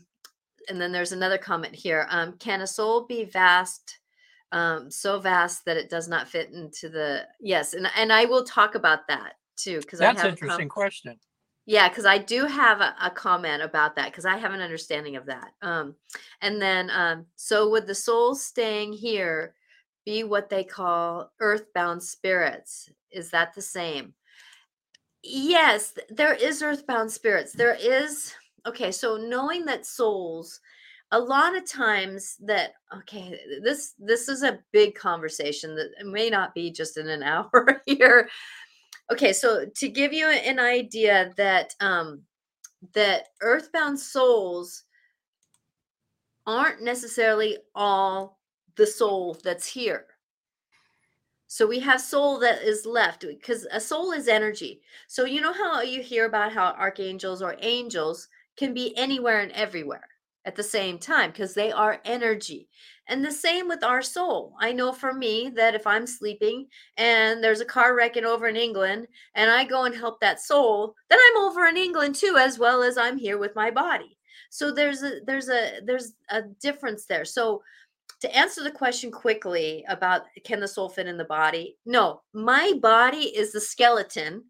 and 0.69 0.81
then 0.81 0.93
there's 0.93 1.13
another 1.13 1.39
comment 1.39 1.75
here. 1.75 2.07
Um, 2.11 2.35
can 2.35 2.61
a 2.61 2.67
soul 2.67 3.07
be 3.07 3.25
vast, 3.25 3.99
um, 4.53 4.91
so 4.91 5.19
vast 5.19 5.65
that 5.65 5.77
it 5.77 5.91
does 5.91 6.09
not 6.09 6.29
fit 6.29 6.53
into 6.53 6.89
the 6.89 7.27
yes? 7.41 7.75
And 7.75 7.89
and 7.97 8.13
I 8.13 8.25
will 8.25 8.45
talk 8.45 8.75
about 8.75 9.09
that 9.09 9.35
too 9.57 9.81
because 9.81 9.99
that's 9.99 10.23
an 10.23 10.31
interesting 10.31 10.69
com- 10.69 10.83
question. 10.83 11.19
Yeah, 11.67 11.89
because 11.89 12.07
I 12.07 12.19
do 12.19 12.47
have 12.47 12.81
a, 12.81 12.95
a 13.01 13.11
comment 13.11 13.63
about 13.63 13.95
that 13.97 14.07
because 14.07 14.25
I 14.25 14.37
have 14.39 14.53
an 14.53 14.61
understanding 14.61 15.17
of 15.17 15.27
that. 15.27 15.53
Um, 15.63 15.95
and 16.41 16.61
then 16.61 16.91
um, 16.91 17.27
so 17.37 17.71
would 17.71 17.87
the 17.87 17.95
souls 17.95 18.45
staying 18.45 18.93
here 18.93 19.55
be 20.05 20.25
what 20.25 20.49
they 20.49 20.65
call 20.65 21.31
earthbound 21.41 22.03
spirits? 22.03 22.89
Is 23.13 23.31
that 23.31 23.55
the 23.55 23.63
same? 23.63 24.15
Yes, 25.23 25.93
there 26.09 26.35
is 26.35 26.63
earthbound 26.63 27.13
spirits. 27.13 27.53
There 27.53 27.77
is 27.79 28.35
okay 28.67 28.91
so 28.93 29.17
knowing 29.17 29.65
that 29.65 29.87
souls 29.87 30.61
a 31.13 31.19
lot 31.19 31.57
of 31.57 31.69
times 31.69 32.37
that 32.41 32.75
okay 32.97 33.39
this 33.63 33.95
this 33.99 34.29
is 34.29 34.43
a 34.43 34.61
big 34.73 34.95
conversation 34.95 35.75
that 35.75 35.91
may 36.05 36.31
not 36.31 36.55
be 36.55 36.71
just 36.71 36.97
in 36.97 37.09
an 37.09 37.23
hour 37.25 37.83
here. 37.87 38.29
Okay 39.11 39.33
so 39.33 39.67
to 39.77 39.89
give 39.89 40.13
you 40.13 40.29
an 40.29 40.59
idea 40.59 41.33
that 41.37 41.75
um 41.81 42.23
that 42.95 43.29
earthbound 43.43 43.99
souls 43.99 44.85
aren't 46.47 46.83
necessarily 46.83 47.59
all 47.75 48.39
the 48.77 48.87
soul 48.87 49.37
that's 49.45 49.67
here. 49.67 50.07
So 51.49 51.67
we 51.67 51.81
have 51.81 52.01
soul 52.01 52.39
that 52.39 52.63
is 52.63 52.87
left 52.87 53.23
because 53.27 53.67
a 53.73 53.81
soul 53.81 54.13
is 54.13 54.29
energy. 54.29 54.81
So 55.09 55.25
you 55.25 55.41
know 55.41 55.53
how 55.53 55.83
you 55.83 56.01
hear 56.01 56.27
about 56.27 56.53
how 56.53 56.67
archangels 56.79 57.43
or 57.43 57.57
angels 57.61 58.29
can 58.61 58.75
be 58.75 58.95
anywhere 58.95 59.41
and 59.41 59.51
everywhere 59.53 60.07
at 60.45 60.55
the 60.55 60.63
same 60.63 60.99
time 60.99 61.31
because 61.31 61.55
they 61.55 61.73
are 61.73 62.03
energy. 62.05 62.69
And 63.09 63.25
the 63.25 63.33
same 63.33 63.69
with 63.69 63.83
our 63.83 64.03
soul. 64.03 64.55
I 64.61 64.71
know 64.71 64.93
for 64.93 65.15
me 65.15 65.51
that 65.57 65.75
if 65.75 65.87
I'm 65.87 66.07
sleeping 66.07 66.67
and 66.99 67.43
there's 67.43 67.63
a 67.63 67.65
car 67.65 67.97
wrecking 67.97 68.27
over 68.27 68.47
in 68.49 68.57
England 68.57 69.07
and 69.35 69.51
I 69.51 69.65
go 69.65 69.85
and 69.85 69.95
help 69.95 70.21
that 70.21 70.41
soul, 70.41 70.95
then 71.09 71.19
I'm 71.19 71.43
over 71.43 71.65
in 71.69 71.79
England 71.79 72.17
too 72.17 72.37
as 72.39 72.59
well 72.59 72.83
as 72.83 72.99
I'm 72.99 73.17
here 73.17 73.39
with 73.39 73.57
my 73.57 73.71
body. 73.71 74.19
So 74.51 74.71
there's 74.71 75.03
a 75.03 75.21
there's 75.27 75.49
a 75.49 75.81
there's 75.87 76.13
a 76.29 76.43
difference 76.61 77.07
there. 77.07 77.25
So 77.25 77.63
to 78.21 78.37
answer 78.37 78.63
the 78.63 78.71
question 78.71 79.11
quickly 79.11 79.87
about 79.89 80.23
can 80.45 80.61
the 80.61 80.69
soul 80.69 80.91
fit 80.91 81.07
in 81.07 81.17
the 81.17 81.25
body? 81.25 81.79
No, 81.87 82.21
my 82.35 82.75
body 82.83 83.35
is 83.35 83.53
the 83.53 83.61
skeleton 83.61 84.45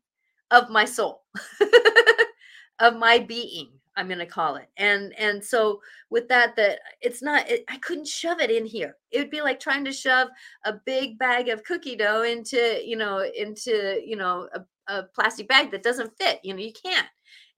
of 0.51 0.69
my 0.69 0.85
soul. 0.85 1.23
of 2.81 2.97
my 2.97 3.19
being 3.19 3.71
I'm 3.97 4.07
going 4.07 4.19
to 4.19 4.27
call 4.27 4.57
it. 4.57 4.69
And 4.77 5.13
and 5.19 5.45
so 5.45 5.81
with 6.11 6.29
that 6.29 6.57
that 6.57 6.81
it's 7.01 7.23
not 7.23 7.49
it, 7.51 7.65
I 7.69 7.77
couldn't 7.79 8.09
shove 8.09 8.41
it 8.41 8.51
in 8.51 8.65
here. 8.65 8.97
It 9.11 9.19
would 9.19 9.31
be 9.31 9.43
like 9.43 9.61
trying 9.61 9.85
to 9.85 9.93
shove 9.93 10.29
a 10.65 10.75
big 10.85 11.19
bag 11.19 11.49
of 11.49 11.65
cookie 11.65 11.97
dough 11.97 12.23
into, 12.23 12.81
you 12.85 12.97
know, 12.97 13.29
into, 13.37 14.01
you 14.05 14.17
know, 14.17 14.49
a, 14.55 14.93
a 14.93 15.03
plastic 15.15 15.49
bag 15.49 15.71
that 15.73 15.83
doesn't 15.83 16.17
fit. 16.19 16.41
You 16.45 16.55
know, 16.55 16.61
you 16.61 16.73
can't. 16.73 17.09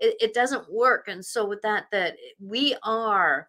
It, 0.00 0.16
it 0.20 0.34
doesn't 0.34 0.72
work. 0.72 1.08
And 1.08 1.24
so 1.24 1.46
with 1.46 1.62
that 1.62 1.84
that 1.92 2.16
we 2.40 2.76
are 2.82 3.48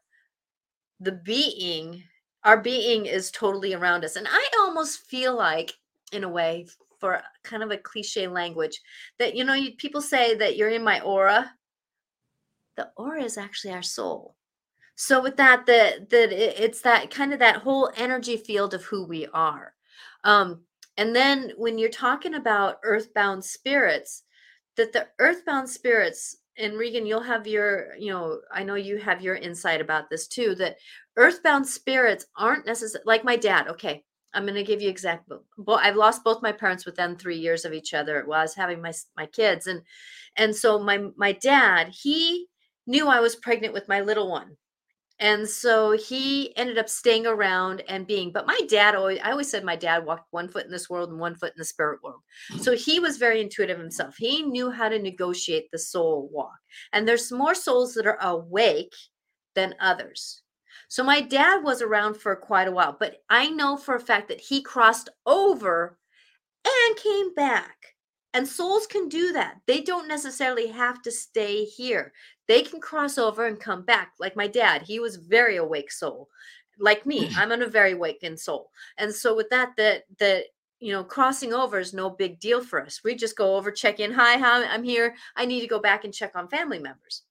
the 1.00 1.14
being 1.14 2.04
our 2.44 2.60
being 2.60 3.06
is 3.06 3.32
totally 3.32 3.74
around 3.74 4.04
us. 4.04 4.16
And 4.16 4.28
I 4.30 4.50
almost 4.60 5.08
feel 5.08 5.36
like 5.36 5.74
in 6.12 6.24
a 6.24 6.30
way 6.30 6.68
for 7.00 7.22
kind 7.44 7.64
of 7.64 7.72
a 7.72 7.78
cliche 7.78 8.28
language 8.28 8.80
that 9.20 9.36
you 9.36 9.44
know 9.44 9.54
you, 9.54 9.76
people 9.76 10.02
say 10.02 10.36
that 10.36 10.56
you're 10.56 10.70
in 10.70 10.84
my 10.84 11.02
aura 11.02 11.52
the 12.76 12.90
aura 12.98 13.24
is 13.24 13.38
actually 13.38 13.74
our 13.74 13.84
soul. 13.84 14.36
So 14.96 15.22
with 15.22 15.38
that 15.38 15.66
the 15.66 16.06
that 16.10 16.32
it's 16.32 16.82
that 16.82 17.10
kind 17.12 17.34
of 17.34 17.40
that 17.40 17.58
whole 17.58 17.92
energy 17.98 18.38
field 18.38 18.74
of 18.74 18.84
who 18.86 19.06
we 19.06 19.28
are. 19.34 19.74
Um 20.24 20.62
and 20.98 21.16
then 21.16 21.52
when 21.58 21.78
you're 21.78 21.90
talking 21.90 22.36
about 22.36 22.80
earthbound 22.84 23.44
spirits 23.44 24.24
that 24.78 24.94
the 24.94 25.08
earthbound 25.20 25.70
spirits 25.70 26.38
and 26.58 26.78
regan 26.78 27.06
you'll 27.06 27.22
have 27.22 27.48
your 27.48 27.96
you 27.98 28.12
know 28.12 28.40
i 28.52 28.64
know 28.64 28.76
you 28.76 28.98
have 28.98 29.22
your 29.22 29.36
insight 29.36 29.82
about 29.82 30.10
this 30.10 30.28
too 30.28 30.56
that 30.56 30.78
earthbound 31.18 31.68
spirits 31.68 32.26
aren't 32.38 32.66
necessarily 32.66 33.04
like 33.06 33.24
my 33.24 33.36
dad 33.36 33.68
okay 33.68 34.04
i'm 34.34 34.44
going 34.44 34.56
to 34.56 34.64
give 34.64 34.82
you 34.82 34.90
example 34.90 35.44
but 35.58 35.84
i've 35.84 35.96
lost 35.96 36.24
both 36.24 36.42
my 36.42 36.52
parents 36.52 36.86
within 36.86 37.16
three 37.16 37.38
years 37.38 37.66
of 37.66 37.74
each 37.74 37.94
other 37.94 38.24
while 38.26 38.40
i 38.40 38.44
was 38.44 38.56
having 38.56 38.82
my 38.82 38.94
my 39.18 39.26
kids 39.26 39.68
and 39.68 39.82
and 40.38 40.56
so 40.56 40.80
my 40.80 41.04
my 41.16 41.32
dad 41.32 41.90
he 41.90 42.48
knew 42.88 43.08
I 43.08 43.20
was 43.20 43.36
pregnant 43.36 43.74
with 43.74 43.88
my 43.88 44.02
little 44.02 44.30
one. 44.30 44.58
And 45.20 45.48
so 45.48 45.92
he 45.92 46.56
ended 46.58 46.78
up 46.78 46.90
staying 46.90 47.28
around 47.28 47.82
and 47.88 48.08
being, 48.08 48.32
but 48.32 48.48
my 48.48 48.60
dad 48.68 48.96
always, 48.96 49.20
I 49.24 49.32
always 49.32 49.50
said 49.50 49.64
my 49.64 49.76
dad 49.76 50.06
walked 50.06 50.28
one 50.32 50.50
foot 50.50 50.66
in 50.66 50.72
this 50.72 50.90
world 50.90 51.12
and 51.12 51.20
one 51.20 51.36
foot 51.36 51.54
in 51.56 51.60
the 51.60 51.66
spirit 51.66 52.04
world. 52.04 52.22
So 52.62 52.72
hmm. 52.72 52.78
he 52.78 53.00
was 53.00 53.18
very 53.18 53.40
intuitive 53.40 53.78
himself. 53.78 54.16
He 54.18 54.42
knew 54.42 54.72
how 54.72 54.90
to 54.90 55.00
negotiate 55.00 55.70
the 55.72 55.80
soul 55.80 56.30
walk. 56.32 56.58
And 56.92 57.08
there's 57.08 57.32
more 57.32 57.56
souls 57.56 57.94
that 57.94 58.08
are 58.08 58.18
awake 58.22 58.94
than 59.56 59.76
others. 59.80 60.42
So 60.90 61.04
my 61.04 61.22
dad 61.22 61.64
was 61.64 61.82
around 61.82 62.18
for 62.18 62.36
quite 62.36 62.68
a 62.68 62.72
while, 62.72 62.98
but 63.00 63.18
I 63.30 63.50
know 63.50 63.78
for 63.78 63.96
a 63.96 64.00
fact 64.00 64.28
that 64.28 64.42
he 64.42 64.62
crossed 64.62 65.10
over 65.26 65.98
and 66.66 66.98
came 66.98 67.34
back. 67.34 67.78
And 68.34 68.48
souls 68.48 68.88
can 68.88 69.10
do 69.10 69.32
that. 69.34 69.58
They 69.68 69.82
don't 69.82 70.08
necessarily 70.08 70.68
have 70.68 71.02
to 71.04 71.12
stay 71.12 71.66
here. 71.66 72.14
They 72.48 72.62
can 72.62 72.82
cross 72.82 73.18
over 73.18 73.46
and 73.46 73.60
come 73.60 73.84
back. 73.84 74.14
Like 74.20 74.36
my 74.36 74.48
dad, 74.48 74.82
he 74.82 75.00
was 75.00 75.16
very 75.16 75.58
awake 75.58 75.92
soul. 75.92 76.30
Like 76.80 77.06
me, 77.06 77.30
I'm 77.38 77.52
on 77.52 77.62
a 77.62 77.68
very 77.68 77.94
awakened 77.94 78.40
soul. 78.40 78.72
And 78.98 79.14
so 79.14 79.36
with 79.36 79.50
that, 79.50 79.76
that 79.78 80.04
that 80.20 80.46
you 80.84 80.92
know, 80.92 81.04
crossing 81.04 81.54
over 81.54 81.80
is 81.80 81.94
no 81.94 82.10
big 82.10 82.42
deal 82.42 82.62
for 82.62 82.82
us. 82.84 83.06
We 83.06 83.16
just 83.16 83.38
go 83.38 83.56
over, 83.56 83.72
check 83.72 84.02
in. 84.02 84.12
Hi, 84.12 84.36
hi, 84.36 84.66
I'm 84.66 84.84
here. 84.84 85.16
I 85.38 85.46
need 85.46 85.62
to 85.62 85.68
go 85.68 85.80
back 85.80 86.04
and 86.04 86.14
check 86.14 86.36
on 86.36 86.50
family 86.50 86.78
members. 86.78 87.22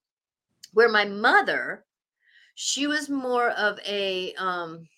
Where 0.72 0.88
my 0.88 1.04
mother, 1.04 1.84
she 2.54 2.86
was 2.86 3.10
more 3.10 3.50
of 3.50 3.78
a 3.86 4.32
um, 4.38 4.88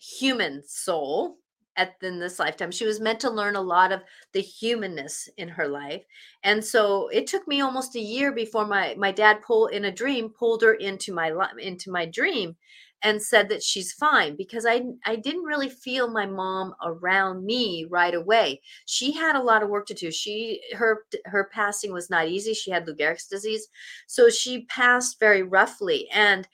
human 0.00 0.62
soul 0.64 1.38
at 1.78 1.94
in 2.02 2.18
this 2.18 2.38
lifetime. 2.38 2.70
She 2.70 2.84
was 2.84 3.00
meant 3.00 3.20
to 3.20 3.30
learn 3.30 3.56
a 3.56 3.62
lot 3.62 3.92
of 3.92 4.02
the 4.32 4.40
humanness 4.42 5.28
in 5.38 5.48
her 5.48 5.68
life. 5.68 6.02
And 6.42 6.64
so 6.64 7.08
it 7.08 7.26
took 7.26 7.48
me 7.48 7.60
almost 7.62 7.96
a 7.96 8.00
year 8.00 8.32
before 8.32 8.66
my 8.66 8.94
my 8.98 9.12
dad 9.12 9.42
pulled 9.42 9.72
in 9.72 9.86
a 9.86 9.92
dream 9.92 10.30
pulled 10.30 10.62
her 10.62 10.74
into 10.74 11.14
my 11.14 11.32
into 11.58 11.90
my 11.90 12.04
dream 12.06 12.56
and 13.02 13.22
said 13.22 13.48
that 13.48 13.62
she's 13.62 13.92
fine 13.92 14.34
because 14.36 14.66
I 14.66 14.82
I 15.06 15.16
didn't 15.16 15.44
really 15.44 15.68
feel 15.68 16.10
my 16.10 16.26
mom 16.26 16.74
around 16.84 17.44
me 17.44 17.86
right 17.88 18.14
away. 18.14 18.60
She 18.86 19.12
had 19.12 19.36
a 19.36 19.42
lot 19.42 19.62
of 19.62 19.68
work 19.68 19.86
to 19.86 19.94
do. 19.94 20.10
She 20.10 20.60
her 20.74 21.04
her 21.26 21.48
passing 21.52 21.92
was 21.92 22.10
not 22.10 22.28
easy. 22.28 22.54
She 22.54 22.70
had 22.72 22.86
Lou 22.86 22.94
Gehrig's 22.94 23.26
disease. 23.28 23.68
So 24.08 24.28
she 24.30 24.64
passed 24.66 25.20
very 25.20 25.42
roughly 25.42 26.08
and 26.12 26.48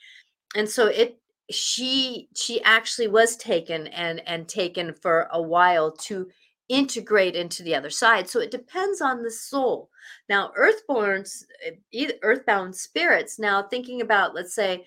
and 0.57 0.69
so 0.69 0.87
it 0.87 1.19
she 1.51 2.29
she 2.35 2.63
actually 2.63 3.09
was 3.09 3.37
taken 3.37 3.87
and 3.89 4.27
and 4.27 4.49
taken 4.49 4.95
for 4.95 5.29
a 5.33 5.41
while 5.41 5.93
to 5.93 6.29
integrate 6.69 7.37
into 7.37 7.63
the 7.63 7.75
other 7.75 7.91
side 7.91 8.29
so 8.29 8.41
it 8.41 8.51
depends 8.51 9.01
on 9.01 9.23
the 9.23 9.31
soul. 9.31 9.91
Now 10.29 10.53
earthborns 10.59 11.45
eh, 11.93 12.11
earthbound 12.23 12.75
spirits 12.75 13.39
now 13.39 13.63
thinking 13.63 14.01
about 14.01 14.35
let's 14.35 14.55
say 14.55 14.87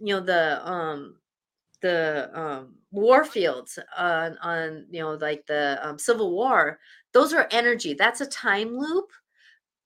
you 0.00 0.14
know 0.14 0.20
the 0.20 0.68
um 0.68 1.16
the 1.82 2.30
um 2.34 2.74
war 2.90 3.24
fields 3.24 3.78
on 3.96 4.38
on 4.38 4.86
you 4.90 5.00
know 5.00 5.14
like 5.14 5.46
the 5.46 5.78
um, 5.82 5.98
civil 5.98 6.32
war 6.32 6.78
those 7.12 7.32
are 7.32 7.48
energy 7.50 7.94
that's 7.94 8.20
a 8.20 8.26
time 8.26 8.76
loop 8.76 9.10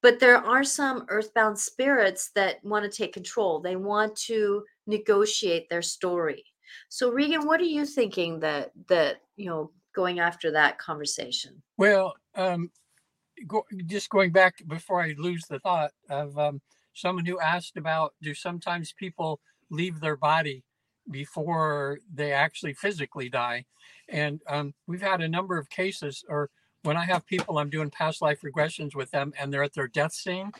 but 0.02 0.20
there 0.20 0.37
are 0.38 0.62
some 0.62 1.05
earthbound 1.09 1.59
spirits 1.59 2.31
that 2.35 2.62
want 2.64 2.85
to 2.85 2.90
take 2.90 3.12
control 3.12 3.61
they 3.61 3.76
want 3.76 4.14
to 4.16 4.62
negotiate 4.87 5.68
their 5.68 5.83
story. 5.83 6.44
So 6.88 7.11
Regan, 7.11 7.46
what 7.46 7.61
are 7.61 7.64
you 7.64 7.87
thinking 7.87 8.40
that 8.40 8.72
that 8.88 9.22
you 9.37 9.46
know 9.46 9.70
going 9.94 10.18
after 10.18 10.51
that 10.53 10.79
conversation? 10.79 11.62
Well, 11.77 12.14
um, 12.35 12.70
go, 13.46 13.64
just 13.87 14.11
going 14.11 14.33
back 14.33 14.57
before 14.66 15.01
I 15.01 15.14
lose 15.16 15.44
the 15.49 15.59
thought 15.61 15.92
of 16.11 16.38
um, 16.38 16.61
someone 16.92 17.27
who 17.27 17.40
asked 17.40 17.77
about 17.77 18.14
do 18.22 18.35
sometimes 18.35 18.92
people 18.92 19.40
leave 19.70 20.01
their 20.01 20.16
body 20.16 20.64
before 21.11 22.01
they 22.12 22.33
actually 22.33 22.75
physically 22.75 23.29
die, 23.29 23.64
and 24.09 24.40
um, 24.49 24.75
we've 24.87 25.03
had 25.03 25.20
a 25.20 25.29
number 25.29 25.57
of 25.59 25.70
cases 25.70 26.25
or 26.29 26.51
when 26.83 26.96
I 26.96 27.05
have 27.05 27.27
people 27.27 27.59
I'm 27.59 27.70
doing 27.70 27.90
past 27.90 28.22
life 28.22 28.42
regressions 28.42 28.94
with 28.94 29.11
them 29.11 29.33
and 29.38 29.53
they're 29.53 29.64
at 29.64 29.75
their 29.75 29.88
death 29.88 30.12
scene 30.12 30.53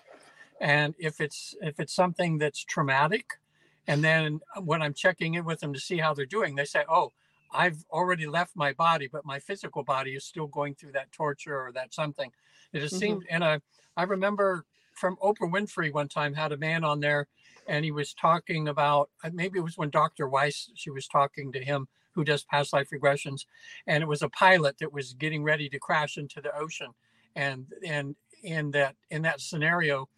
and 0.61 0.95
if 0.99 1.21
it's 1.21 1.55
if 1.61 1.79
it's 1.79 1.95
something 1.95 2.39
that's 2.39 2.65
traumatic 2.65 3.39
and 3.87 4.03
then 4.03 4.40
when 4.62 4.83
I'm 4.83 4.94
checking 4.94 5.35
in 5.35 5.44
with 5.44 5.61
them 5.61 5.72
to 5.72 5.81
see 5.81 5.99
how 5.99 6.14
they're 6.14 6.27
doing, 6.27 6.55
they 6.55 6.64
say, 6.64 6.85
oh, 6.88 7.12
I've 7.53 7.85
already 7.90 8.27
left 8.27 8.57
my 8.57 8.72
body, 8.72 9.09
but 9.11 9.25
my 9.25 9.38
physical 9.38 9.85
body 9.85 10.12
is 10.12 10.25
still 10.25 10.46
going 10.46 10.75
through 10.75 10.92
that 10.92 11.12
torture 11.12 11.57
or 11.57 11.72
that 11.72 11.94
something. 11.94 12.31
It 12.72 12.81
just 12.81 12.94
mm-hmm. 12.94 13.01
seemed, 13.01 13.27
and 13.31 13.44
I, 13.44 13.61
I 13.96 14.03
remember 14.03 14.64
from 14.94 15.16
Oprah 15.16 15.51
Winfrey 15.51 15.92
one 15.92 16.09
time 16.09 16.35
had 16.35 16.53
a 16.53 16.57
man 16.57 16.85
on 16.85 17.01
there 17.01 17.29
and 17.68 17.85
he 17.85 17.90
was 17.90 18.14
talking 18.14 18.68
about, 18.68 19.11
uh, 19.25 19.31
maybe 19.33 19.59
it 19.59 19.62
was 19.62 19.79
when 19.79 19.90
Dr. 19.90 20.29
Weiss, 20.29 20.70
she 20.75 20.90
was 20.90 21.07
talking 21.07 21.53
to 21.53 21.64
him 21.64 21.88
who 22.12 22.25
does 22.25 22.44
past 22.44 22.72
life 22.72 22.90
regressions. 22.90 23.44
And 23.87 24.03
it 24.03 24.07
was 24.07 24.22
a 24.22 24.29
pilot 24.31 24.79
that 24.79 24.92
was 24.92 25.12
getting 25.14 25.42
ready 25.42 25.68
to 25.68 25.79
crash 25.79 26.16
into 26.16 26.40
the 26.40 26.57
ocean. 26.57 26.92
And, 27.35 27.66
and 27.87 28.16
in 28.42 28.70
that, 28.72 28.96
in 29.11 29.22
that 29.22 29.40
scenario, 29.40 30.09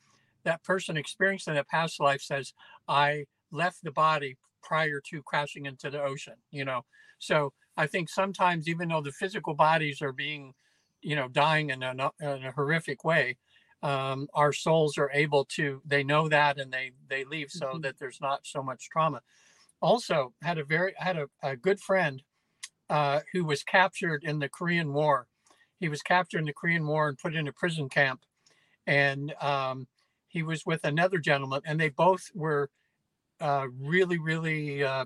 that 0.45 0.63
person 0.63 0.97
experiencing 0.97 1.55
that 1.55 1.69
past 1.69 2.01
life 2.01 2.23
says, 2.23 2.53
I 2.87 3.27
left 3.51 3.83
the 3.83 3.93
body 3.93 4.37
prior 4.63 5.01
to 5.01 5.23
crashing 5.23 5.67
into 5.67 5.91
the 5.91 6.03
ocean 6.03 6.35
you 6.51 6.65
know? 6.65 6.83
So 7.19 7.53
i 7.77 7.87
think 7.87 8.09
sometimes 8.09 8.69
even 8.69 8.89
though 8.89 9.03
the 9.03 9.13
physical 9.13 9.55
bodies 9.55 10.03
are 10.03 10.13
being 10.13 10.55
you 11.01 11.17
know 11.17 11.29
dying 11.29 11.71
in 11.71 11.83
a, 11.83 11.91
in 12.21 12.45
a 12.45 12.53
horrific 12.53 13.05
way 13.05 13.37
um, 13.83 14.29
our 14.35 14.53
souls 14.53 14.99
are 14.99 15.11
able 15.13 15.45
to 15.45 15.81
they 15.85 16.03
know 16.03 16.29
that 16.29 16.59
and 16.59 16.73
they 16.73 16.93
they 17.09 17.25
leave 17.25 17.51
so 17.51 17.67
mm-hmm. 17.67 17.81
that 17.83 17.99
there's 17.99 18.21
not 18.21 18.41
so 18.45 18.63
much 18.63 18.89
trauma. 18.91 19.21
Also 19.81 20.35
had 20.43 20.59
a 20.59 20.65
very 20.65 20.95
had 20.97 21.17
a, 21.17 21.29
a 21.43 21.57
good 21.57 21.81
friend 21.81 22.23
uh, 22.91 23.21
who 23.33 23.45
was 23.45 23.63
captured 23.63 24.25
in 24.25 24.41
the 24.41 24.49
korean 24.49 24.93
war. 24.93 25.29
He 25.79 25.89
was 25.89 26.03
captured 26.03 26.39
in 26.39 26.47
the 26.47 26.53
korean 26.53 26.87
war 26.87 27.09
and 27.09 27.19
put 27.19 27.37
in 27.37 27.47
a 27.47 27.53
prison 27.53 27.89
camp. 27.89 28.23
And 28.87 29.35
um, 29.41 29.87
he 30.27 30.43
was 30.43 30.67
with 30.67 30.83
another 30.85 31.19
gentleman 31.19 31.61
and 31.65 31.79
they 31.79 31.91
both 31.91 32.31
were 32.35 32.71
uh, 33.41 33.67
really, 33.81 34.19
really 34.19 34.83
uh, 34.83 35.05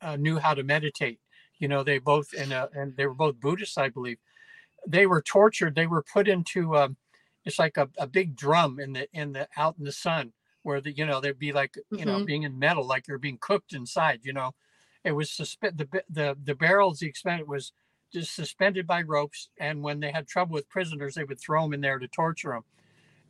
uh, 0.00 0.16
knew 0.16 0.38
how 0.38 0.54
to 0.54 0.62
meditate. 0.62 1.20
You 1.58 1.68
know, 1.68 1.82
they 1.82 1.98
both 1.98 2.32
and 2.36 2.52
and 2.52 2.96
they 2.96 3.06
were 3.06 3.14
both 3.14 3.40
Buddhists, 3.40 3.78
I 3.78 3.88
believe. 3.88 4.18
They 4.86 5.06
were 5.06 5.22
tortured. 5.22 5.74
They 5.74 5.86
were 5.86 6.02
put 6.02 6.28
into 6.28 6.76
um, 6.76 6.96
it's 7.44 7.58
like 7.58 7.76
a, 7.76 7.88
a 7.96 8.06
big 8.06 8.36
drum 8.36 8.78
in 8.78 8.92
the 8.92 9.08
in 9.12 9.32
the 9.32 9.48
out 9.56 9.76
in 9.78 9.84
the 9.84 9.92
sun 9.92 10.32
where 10.62 10.80
the 10.80 10.92
you 10.92 11.06
know 11.06 11.20
they'd 11.20 11.38
be 11.38 11.52
like 11.52 11.76
you 11.76 11.98
mm-hmm. 11.98 12.06
know 12.06 12.24
being 12.24 12.42
in 12.42 12.58
metal 12.58 12.86
like 12.86 13.08
you're 13.08 13.18
being 13.18 13.38
cooked 13.40 13.72
inside. 13.72 14.20
You 14.22 14.32
know, 14.32 14.54
it 15.04 15.12
was 15.12 15.30
suspend 15.30 15.78
the 15.78 16.02
the 16.10 16.36
the 16.42 16.54
barrels 16.54 16.98
the 16.98 17.06
extent 17.06 17.48
was 17.48 17.72
just 18.12 18.34
suspended 18.34 18.86
by 18.86 19.02
ropes, 19.02 19.48
and 19.58 19.82
when 19.82 20.00
they 20.00 20.10
had 20.10 20.26
trouble 20.26 20.54
with 20.54 20.68
prisoners, 20.68 21.14
they 21.14 21.24
would 21.24 21.40
throw 21.40 21.62
them 21.62 21.74
in 21.74 21.80
there 21.80 21.98
to 21.98 22.08
torture 22.08 22.50
them. 22.50 22.64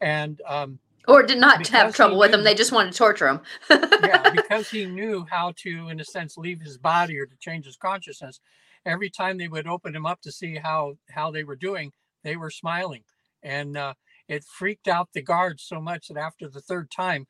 And 0.00 0.40
um, 0.46 0.78
or 1.06 1.22
did 1.22 1.38
not 1.38 1.58
because 1.58 1.72
have 1.72 1.94
trouble 1.94 2.18
with 2.18 2.30
knew, 2.30 2.38
them. 2.38 2.44
They 2.44 2.54
just 2.54 2.72
wanted 2.72 2.92
to 2.92 2.98
torture 2.98 3.28
him. 3.28 3.40
yeah, 3.70 4.30
because 4.34 4.70
he 4.70 4.86
knew 4.86 5.26
how 5.30 5.52
to, 5.62 5.88
in 5.88 6.00
a 6.00 6.04
sense, 6.04 6.36
leave 6.36 6.60
his 6.60 6.78
body 6.78 7.18
or 7.18 7.26
to 7.26 7.36
change 7.38 7.66
his 7.66 7.76
consciousness. 7.76 8.40
Every 8.84 9.10
time 9.10 9.38
they 9.38 9.48
would 9.48 9.66
open 9.66 9.94
him 9.94 10.06
up 10.06 10.20
to 10.22 10.32
see 10.32 10.56
how 10.56 10.96
how 11.10 11.30
they 11.30 11.44
were 11.44 11.56
doing, 11.56 11.92
they 12.22 12.36
were 12.36 12.50
smiling, 12.50 13.02
and 13.42 13.76
uh, 13.76 13.94
it 14.28 14.44
freaked 14.44 14.88
out 14.88 15.08
the 15.12 15.22
guards 15.22 15.62
so 15.62 15.80
much 15.80 16.08
that 16.08 16.18
after 16.18 16.48
the 16.48 16.60
third 16.60 16.90
time, 16.90 17.26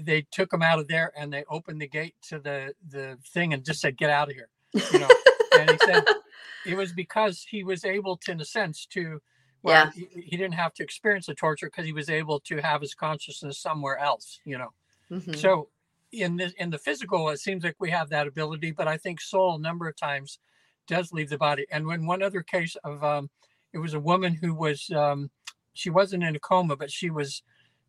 they 0.00 0.26
took 0.30 0.52
him 0.52 0.62
out 0.62 0.78
of 0.78 0.88
there 0.88 1.12
and 1.16 1.32
they 1.32 1.44
opened 1.50 1.80
the 1.80 1.88
gate 1.88 2.14
to 2.28 2.38
the 2.38 2.74
the 2.88 3.18
thing 3.32 3.52
and 3.52 3.64
just 3.64 3.80
said, 3.80 3.96
"Get 3.96 4.10
out 4.10 4.28
of 4.28 4.34
here," 4.34 4.50
you 4.92 4.98
know. 4.98 5.08
and 5.58 5.70
he 5.70 5.78
said 5.78 6.04
it 6.66 6.76
was 6.76 6.92
because 6.92 7.46
he 7.48 7.64
was 7.64 7.84
able 7.84 8.16
to, 8.18 8.32
in 8.32 8.40
a 8.40 8.44
sense, 8.44 8.86
to 8.86 9.20
well, 9.64 9.90
yeah. 9.96 10.06
he, 10.12 10.20
he, 10.20 10.36
didn't 10.36 10.54
have 10.54 10.74
to 10.74 10.82
experience 10.82 11.24
the 11.24 11.34
torture 11.34 11.66
because 11.66 11.86
he 11.86 11.94
was 11.94 12.10
able 12.10 12.38
to 12.40 12.58
have 12.58 12.82
his 12.82 12.94
consciousness 12.94 13.58
somewhere 13.58 13.96
else, 13.98 14.38
you 14.44 14.58
know. 14.58 14.68
Mm-hmm. 15.10 15.32
So 15.32 15.68
in 16.12 16.36
the 16.36 16.52
in 16.58 16.68
the 16.68 16.78
physical, 16.78 17.30
it 17.30 17.40
seems 17.40 17.64
like 17.64 17.76
we 17.80 17.90
have 17.90 18.10
that 18.10 18.26
ability, 18.26 18.72
but 18.72 18.86
I 18.86 18.98
think 18.98 19.22
soul 19.22 19.56
a 19.56 19.58
number 19.58 19.88
of 19.88 19.96
times 19.96 20.38
does 20.86 21.12
leave 21.12 21.30
the 21.30 21.38
body. 21.38 21.64
And 21.72 21.86
when 21.86 22.04
one 22.04 22.22
other 22.22 22.42
case 22.42 22.76
of 22.84 23.02
um, 23.02 23.30
it 23.72 23.78
was 23.78 23.94
a 23.94 24.00
woman 24.00 24.34
who 24.34 24.54
was 24.54 24.90
um, 24.90 25.30
she 25.72 25.88
wasn't 25.88 26.24
in 26.24 26.36
a 26.36 26.40
coma, 26.40 26.76
but 26.76 26.90
she 26.90 27.08
was 27.08 27.42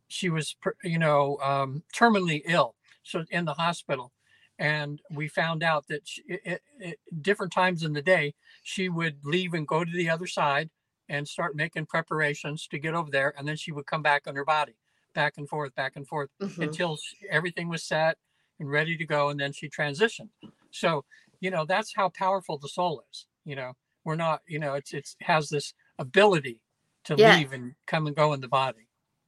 she 0.07 0.29
was 0.29 0.55
you 0.81 0.97
know 0.97 1.37
um, 1.43 1.83
terminally 1.93 2.41
ill, 2.45 2.75
so 3.03 3.25
in 3.31 3.43
the 3.43 3.53
hospital. 3.53 4.13
And 4.57 5.01
we 5.11 5.27
found 5.27 5.61
out 5.61 5.85
that 5.89 6.07
she, 6.07 6.23
it, 6.29 6.61
it, 6.79 6.99
different 7.21 7.51
times 7.51 7.83
in 7.83 7.91
the 7.91 8.01
day, 8.01 8.33
she 8.63 8.87
would 8.87 9.17
leave 9.25 9.53
and 9.53 9.67
go 9.67 9.83
to 9.83 9.91
the 9.91 10.09
other 10.09 10.27
side 10.27 10.69
and 11.09 11.27
start 11.27 11.55
making 11.55 11.85
preparations 11.85 12.67
to 12.67 12.79
get 12.79 12.93
over 12.93 13.11
there. 13.11 13.33
And 13.37 13.47
then 13.47 13.55
she 13.55 13.71
would 13.71 13.85
come 13.85 14.01
back 14.01 14.23
on 14.27 14.35
her 14.35 14.45
body, 14.45 14.75
back 15.13 15.33
and 15.37 15.47
forth, 15.47 15.75
back 15.75 15.93
and 15.95 16.07
forth 16.07 16.29
mm-hmm. 16.41 16.61
until 16.61 16.97
she, 16.97 17.17
everything 17.29 17.69
was 17.69 17.83
set 17.83 18.17
and 18.59 18.69
ready 18.69 18.97
to 18.97 19.05
go. 19.05 19.29
And 19.29 19.39
then 19.39 19.51
she 19.51 19.69
transitioned. 19.69 20.29
So, 20.71 21.05
you 21.39 21.51
know, 21.51 21.65
that's 21.65 21.93
how 21.95 22.09
powerful 22.09 22.57
the 22.57 22.69
soul 22.69 23.03
is. 23.11 23.27
You 23.45 23.55
know, 23.55 23.73
we're 24.03 24.15
not, 24.15 24.41
you 24.47 24.59
know, 24.59 24.73
it's, 24.73 24.93
it's 24.93 25.15
has 25.21 25.49
this 25.49 25.73
ability 25.99 26.59
to 27.05 27.15
yeah. 27.17 27.37
leave 27.37 27.53
and 27.53 27.75
come 27.85 28.07
and 28.07 28.15
go 28.15 28.33
in 28.33 28.41
the 28.41 28.47
body. 28.47 28.87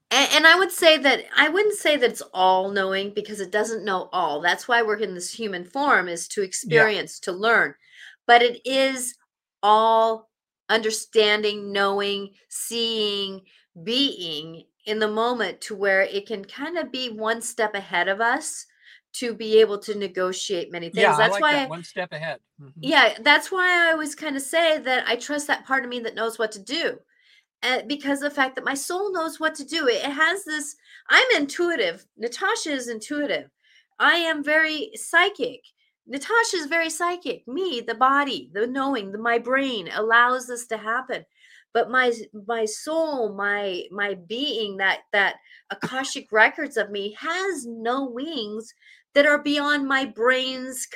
And, 0.09 0.29
and, 0.35 0.47
I 0.47 0.55
would 0.55 0.71
say 0.71 0.97
that 0.99 1.25
I 1.35 1.49
wouldn't 1.49 1.75
say 1.75 1.97
that 1.97 2.09
it's 2.09 2.23
all 2.33 2.71
knowing 2.71 3.13
because 3.13 3.41
it 3.41 3.51
doesn't 3.51 3.83
know 3.83 4.07
all. 4.13 4.39
That's 4.39 4.65
why 4.65 4.81
we're 4.81 4.95
in 4.95 5.13
this 5.13 5.33
human 5.33 5.65
form 5.65 6.07
is 6.07 6.29
to 6.29 6.41
experience, 6.41 7.19
yeah. 7.21 7.25
to 7.25 7.37
learn. 7.37 7.75
But 8.25 8.41
it 8.41 8.61
is 8.65 9.15
all 9.61 10.29
understanding, 10.69 11.71
knowing, 11.71 12.31
seeing, 12.49 13.41
being 13.83 14.63
in 14.85 14.99
the 14.99 15.07
moment 15.07 15.61
to 15.61 15.75
where 15.75 16.01
it 16.01 16.25
can 16.25 16.43
kind 16.45 16.77
of 16.77 16.91
be 16.91 17.09
one 17.09 17.41
step 17.41 17.75
ahead 17.75 18.07
of 18.07 18.21
us 18.21 18.65
to 19.13 19.33
be 19.33 19.59
able 19.59 19.79
to 19.79 19.95
negotiate 19.95 20.71
many 20.71 20.87
things. 20.89 21.03
Yeah, 21.03 21.17
that's 21.17 21.33
like 21.33 21.41
why 21.41 21.53
that. 21.53 21.65
I, 21.65 21.69
One 21.69 21.83
step 21.83 22.13
ahead. 22.13 22.39
Mhm. 22.61 22.71
yeah, 22.81 23.17
that's 23.21 23.51
why 23.51 23.87
I 23.87 23.91
always 23.91 24.15
kind 24.15 24.35
of 24.35 24.41
say 24.41 24.77
that 24.79 25.07
I 25.07 25.15
trust 25.15 25.47
that 25.47 25.65
part 25.65 25.83
of 25.83 25.89
me 25.89 25.99
that 26.01 26.15
knows 26.15 26.37
what 26.37 26.51
to 26.53 26.59
do. 26.59 26.99
Uh, 27.63 27.81
because 27.87 28.21
of 28.21 28.29
the 28.29 28.35
fact 28.35 28.55
that 28.55 28.63
my 28.63 28.75
soul 28.75 29.11
knows 29.11 29.39
what 29.39 29.55
to 29.55 29.65
do. 29.65 29.87
It 29.87 30.03
has 30.03 30.45
this, 30.45 30.75
I'm 31.09 31.25
intuitive. 31.35 32.05
Natasha 32.15 32.69
is 32.71 32.87
intuitive. 32.87 33.49
I 33.97 34.13
am 34.13 34.43
very 34.43 34.91
psychic. 34.93 35.61
Natasha 36.07 36.57
is 36.57 36.67
very 36.67 36.89
psychic. 36.89 37.47
Me, 37.47 37.81
the 37.85 37.95
body, 37.95 38.49
the 38.53 38.65
knowing, 38.65 39.11
the 39.11 39.17
my 39.17 39.37
brain 39.37 39.89
allows 39.93 40.47
this 40.47 40.67
to 40.67 40.77
happen. 40.77 41.25
But 41.73 41.91
my 41.91 42.13
my 42.47 42.65
soul, 42.65 43.33
my 43.33 43.83
my 43.91 44.15
being, 44.27 44.77
that 44.77 45.01
that 45.11 45.35
akashic 45.69 46.31
records 46.31 46.77
of 46.77 46.89
me 46.89 47.15
has 47.19 47.65
no 47.65 48.05
wings 48.05 48.73
that 49.13 49.25
are 49.25 49.41
beyond 49.41 49.87
my 49.87 50.05
brain's 50.05 50.87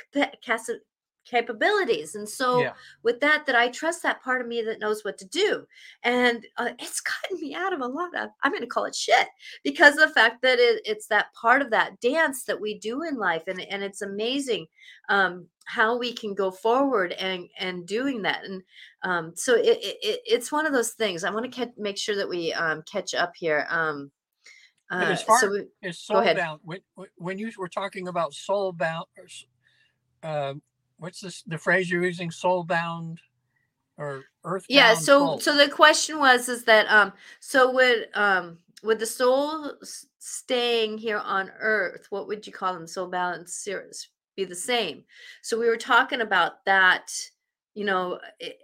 capabilities 1.24 2.14
and 2.14 2.28
so 2.28 2.60
Yeah. 2.62 2.72
with 3.02 3.20
that 3.20 3.46
that 3.46 3.54
i 3.54 3.68
trust 3.68 4.02
that 4.02 4.22
part 4.22 4.40
of 4.40 4.46
me 4.48 4.60
that 4.62 4.80
knows 4.80 5.04
what 5.04 5.16
to 5.18 5.24
do. 5.26 5.66
And 6.02 6.44
uh, 6.56 6.70
it's 6.78 7.00
gotten 7.00 7.40
me 7.40 7.54
out 7.54 7.72
of 7.72 7.80
a 7.80 7.86
lot 7.86 8.14
of 8.16 8.30
i'm 8.42 8.52
going 8.52 8.62
to 8.62 8.66
call 8.66 8.84
it 8.84 8.94
shit 8.94 9.28
because 9.62 9.94
of 9.98 10.08
the 10.08 10.14
fact 10.14 10.42
that 10.42 10.58
it, 10.58 10.82
it's 10.84 11.06
that 11.08 11.32
part 11.34 11.62
of 11.62 11.70
that 11.70 12.00
dance 12.00 12.44
that 12.44 12.60
we 12.60 12.78
do 12.78 13.02
in 13.02 13.16
life 13.16 13.44
and, 13.46 13.60
and 13.60 13.82
it's 13.82 14.02
amazing 14.02 14.66
um, 15.08 15.46
how 15.66 15.96
we 15.96 16.12
can 16.12 16.34
go 16.34 16.50
forward 16.50 17.12
and 17.12 17.48
and 17.58 17.86
doing 17.86 18.22
that. 18.22 18.44
And 18.44 18.62
um, 19.02 19.32
so 19.36 19.54
it, 19.54 19.66
it, 19.66 19.96
it- 20.02 20.20
it's 20.26 20.50
one 20.52 20.66
of 20.66 20.72
those 20.72 20.92
things 20.92 21.24
i 21.24 21.30
want 21.30 21.50
to 21.50 21.64
ca- 21.66 21.72
make 21.76 21.98
sure 21.98 22.16
that 22.16 22.28
we 22.28 22.52
um, 22.52 22.82
catch 22.90 23.14
up 23.14 23.32
here 23.36 23.66
um, 23.70 24.10
uh, 24.90 25.04
as 25.12 25.22
far 25.22 25.38
so 25.40 25.50
we, 25.50 25.64
Is 25.88 25.98
soul 25.98 26.22
bound 26.34 26.60
when 26.64 26.80
when- 26.94 27.08
when 27.16 27.38
you 27.38 27.50
were 27.56 27.68
talking 27.68 28.08
about 28.08 28.34
soul 28.34 28.72
bound 28.72 29.06
or 29.16 29.26
uh, 30.22 30.54
what's 31.02 31.20
this 31.20 31.42
the 31.42 31.58
phrase 31.58 31.90
you're 31.90 32.04
using 32.04 32.30
soul 32.30 32.64
bound 32.64 33.20
or 33.98 34.22
earth 34.44 34.64
yeah 34.68 34.94
so 34.94 35.00
soul? 35.00 35.40
so 35.40 35.56
the 35.56 35.68
question 35.68 36.18
was 36.18 36.48
is 36.48 36.64
that 36.64 36.86
um 36.86 37.12
so 37.40 37.72
would 37.72 38.08
um 38.14 38.58
would 38.82 38.98
the 38.98 39.06
soul 39.06 39.72
staying 40.18 40.98
here 40.98 41.18
on 41.18 41.50
earth 41.58 42.06
what 42.10 42.26
would 42.26 42.46
you 42.46 42.52
call 42.52 42.72
them 42.74 42.86
soul 42.86 43.06
balance 43.06 43.54
series 43.54 44.08
be 44.36 44.44
the 44.44 44.54
same? 44.54 45.04
So 45.42 45.58
we 45.58 45.68
were 45.68 45.76
talking 45.76 46.20
about 46.20 46.64
that 46.64 47.12
you 47.74 47.84
know 47.84 48.18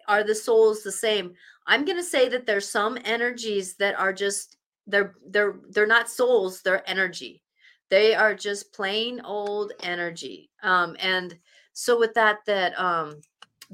are 0.07 0.25
the 0.25 0.35
souls 0.35 0.83
the 0.83 0.93
same? 0.93 1.35
I'm 1.67 1.85
going 1.85 1.99
to 1.99 2.05
say 2.05 2.29
that 2.31 2.47
there's 2.47 2.69
some 2.69 2.99
energies 3.05 3.75
that 3.75 3.99
are 3.99 4.13
just 4.13 4.57
they're 4.87 5.15
they're 5.29 5.57
they're 5.71 5.87
not 5.87 6.09
souls 6.09 6.63
they're 6.63 6.89
energy. 6.89 7.43
They 7.91 8.15
are 8.15 8.35
just 8.35 8.73
plain 8.73 9.21
old 9.25 9.73
energy. 9.83 10.51
Um 10.63 10.97
and 11.01 11.37
so 11.79 11.97
with 11.97 12.13
that 12.15 12.39
that 12.45 12.77
um 12.79 13.21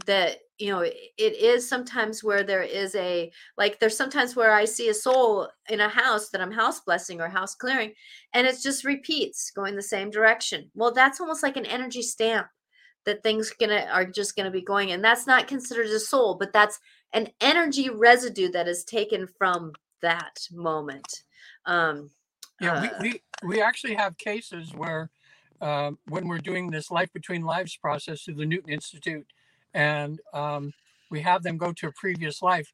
that 0.05 0.37
you 0.59 0.71
know 0.71 0.81
it, 0.81 0.93
is 1.19 1.67
sometimes 1.67 2.23
where 2.23 2.43
there 2.43 2.63
is 2.63 2.95
a 2.97 3.33
like 3.57 3.81
there's 3.81 3.97
sometimes 3.97 4.37
where 4.37 4.53
i 4.53 4.65
see 4.65 4.91
a 4.91 4.95
soul 4.95 5.49
in 5.71 5.81
a 5.81 5.89
house 5.89 6.29
that 6.29 6.43
i'm 6.43 6.53
house 6.53 6.81
blessing 6.81 7.21
or 7.21 7.29
house 7.29 7.55
clearing 7.55 7.93
and 8.35 8.47
it 8.47 8.57
just 8.63 8.85
repeats 8.85 9.51
going 9.51 9.75
the 9.75 9.83
same 9.83 10.11
direction. 10.11 10.71
Well 10.75 10.93
that's 10.93 11.21
almost 11.21 11.43
like 11.43 11.57
an 11.57 11.65
energy 11.65 12.03
stamp 12.03 12.47
that 13.07 13.23
things 13.23 13.51
gonna 13.59 13.87
are 13.91 14.05
just 14.05 14.37
gonna 14.37 14.51
be 14.51 14.63
going 14.63 14.93
and 14.93 15.03
that's 15.03 15.27
not 15.27 15.49
considered 15.49 15.87
a 15.87 15.99
soul 15.99 16.35
but 16.35 16.53
that's 16.53 16.79
an 17.15 17.29
energy 17.41 17.89
residue 17.89 18.51
that 18.51 18.69
is 18.69 18.85
taken 18.85 19.27
from 19.39 19.73
that 20.03 20.47
moment. 20.53 21.23
Um 21.65 22.11
Yeah, 22.61 22.75
uh, 22.75 22.99
we, 23.01 23.11
we 23.11 23.23
we 23.49 23.63
actually 23.63 23.95
have 23.95 24.19
cases 24.19 24.75
where 24.75 25.11
um, 25.61 25.99
when 26.09 26.29
we're 26.29 26.39
doing 26.39 26.71
this 26.71 26.91
life 26.91 27.13
between 27.13 27.43
lives 27.43 27.77
process 27.77 28.23
through 28.23 28.35
the 28.35 28.47
Newton 28.47 28.71
Institute, 28.71 29.27
and 29.73 30.21
um, 30.33 30.73
we 31.11 31.21
have 31.21 31.43
them 31.43 31.57
go 31.57 31.73
to 31.73 31.89
a 31.89 31.93
previous 31.93 32.43
life, 32.43 32.73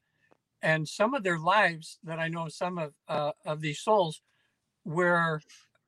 and 0.61 0.87
some 0.87 1.13
of 1.13 1.23
their 1.23 1.39
lives 1.39 1.99
that 2.03 2.19
I 2.19 2.27
know 2.27 2.47
some 2.47 2.77
of 2.77 2.93
uh, 3.07 3.31
of 3.45 3.61
these 3.61 3.79
souls 3.79 4.21
were 4.83 5.41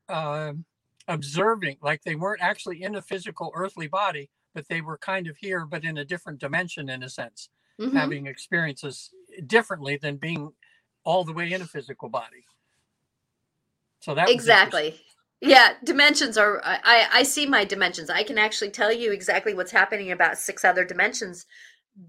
um 0.10 0.65
observing, 1.08 1.77
like 1.82 2.03
they 2.03 2.15
weren't 2.15 2.41
actually 2.41 2.84
in 2.84 2.95
a 2.95 3.01
physical 3.01 3.51
earthly 3.56 3.88
body, 3.88 4.29
but 4.53 4.67
they 4.67 4.82
were 4.82 4.97
kind 4.97 5.27
of 5.27 5.38
here, 5.38 5.65
but 5.65 5.84
in 5.84 5.97
a 5.97 6.06
different 6.06 6.39
dimension 6.39 6.89
in 6.89 7.03
a 7.03 7.10
sense, 7.10 7.49
mhm. 7.79 7.93
having 7.93 8.27
experiences 8.27 9.12
differently 9.47 9.97
than 9.97 10.17
being 10.17 10.51
all 11.03 11.23
the 11.23 11.34
way 11.34 11.51
in 11.51 11.62
a 11.62 11.65
physical 11.65 12.10
body. 12.10 12.45
So 13.99 14.15
that 14.15 14.27
was 14.27 14.34
exactly 14.34 14.99
yeah 15.43 15.73
dimensions 15.84 16.38
are 16.38 16.62
I, 16.63 17.08
I 17.12 17.23
see 17.23 17.45
my 17.45 17.65
dimensions. 17.65 18.10
I 18.10 18.23
can 18.23 18.38
actually 18.38 18.71
tell 18.71 18.91
you 18.91 19.12
exactly 19.12 19.53
what's 19.53 19.71
happening 19.71 20.12
about 20.12 20.38
six 20.38 20.63
other 20.65 20.86
dimensions 20.86 21.45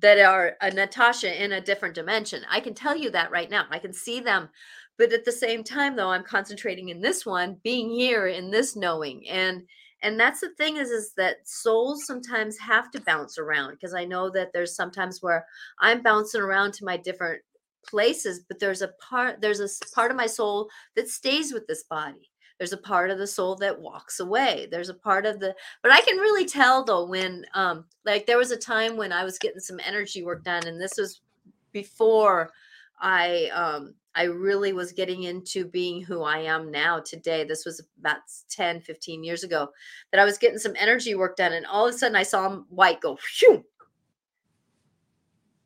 that 0.01 0.19
are 0.19 0.57
a 0.61 0.71
natasha 0.71 1.43
in 1.43 1.53
a 1.53 1.61
different 1.61 1.95
dimension. 1.95 2.43
I 2.51 2.61
can 2.61 2.75
tell 2.75 2.97
you 2.97 3.11
that 3.11 3.31
right 3.31 3.51
now. 3.51 3.67
I 3.71 3.79
can 3.79 3.93
see 3.93 4.21
them. 4.21 4.49
But 4.97 5.13
at 5.13 5.25
the 5.25 5.33
same 5.33 5.65
time 5.65 5.97
though 5.97 6.11
i'm 6.11 6.25
concentrating 6.25 6.89
in 6.89 7.01
this 7.01 7.27
one 7.27 7.59
being 7.63 7.91
here 7.91 8.27
in 8.27 8.51
this 8.51 8.77
knowing. 8.77 9.29
And 9.29 9.65
and 10.05 10.21
that's 10.21 10.41
the 10.41 10.51
thing 10.51 10.77
is 10.77 10.91
is 10.91 11.13
that 11.17 11.49
souls 11.49 12.07
sometimes 12.07 12.59
have 12.59 12.91
to 12.93 13.01
bounce 13.01 13.39
around 13.39 13.73
because 13.73 13.95
i 13.95 14.05
know 14.05 14.31
that 14.31 14.51
there's 14.53 14.77
sometimes 14.77 15.21
where 15.21 15.47
i'm 15.81 16.03
bouncing 16.03 16.43
around 16.43 16.75
to 16.75 16.85
my 16.85 16.97
different 16.97 17.43
places 17.87 18.45
but 18.49 18.61
there's 18.61 18.83
a 18.83 18.93
part 19.09 19.41
there's 19.41 19.61
a 19.61 19.69
part 19.95 20.11
of 20.11 20.17
my 20.17 20.27
soul 20.27 20.69
that 20.95 21.09
stays 21.09 21.53
with 21.53 21.67
this 21.67 21.85
body 21.85 22.31
there's 22.59 22.73
a 22.73 22.79
part 22.79 23.11
of 23.11 23.19
the 23.19 23.27
soul 23.27 23.57
that 23.57 23.81
walks 23.81 24.21
away 24.21 24.69
there's 24.71 24.89
a 24.89 24.95
part 24.95 25.27
of 25.27 25.41
the 25.41 25.55
but 25.83 25.93
i 25.93 26.01
can 26.01 26.19
really 26.19 26.45
tell 26.45 26.85
though 26.85 27.05
when 27.05 27.45
um 27.55 27.85
like 28.05 28.27
there 28.27 28.39
was 28.39 28.51
a 28.51 28.57
time 28.57 28.97
when 28.97 29.13
i 29.13 29.25
was 29.25 29.39
getting 29.39 29.61
some 29.61 29.81
energy 29.85 30.23
work 30.23 30.45
done 30.45 30.67
and 30.67 30.81
this 30.81 30.97
was 30.97 31.21
before 31.73 32.51
i 33.01 33.51
um 33.55 33.95
i 34.15 34.25
really 34.25 34.73
was 34.73 34.93
getting 34.93 35.25
into 35.25 35.65
being 35.65 36.03
who 36.03 36.23
i 36.23 36.39
am 36.39 36.71
now 36.71 37.01
today. 37.01 37.45
This 37.45 37.65
was 37.65 37.83
about 37.99 38.19
10 38.49 38.81
15 38.81 39.25
years 39.25 39.43
ago 39.43 39.71
that 40.11 40.21
i 40.21 40.25
was 40.25 40.39
getting 40.39 40.59
some 40.59 40.75
energy 40.79 41.15
work 41.15 41.37
done 41.37 41.53
and 41.53 41.67
all 41.67 41.87
of 41.87 41.95
a 41.95 41.99
sudden 41.99 42.17
i 42.17 42.23
saw 42.23 42.57
white 42.69 43.01
go 43.01 43.17
phew! 43.17 43.65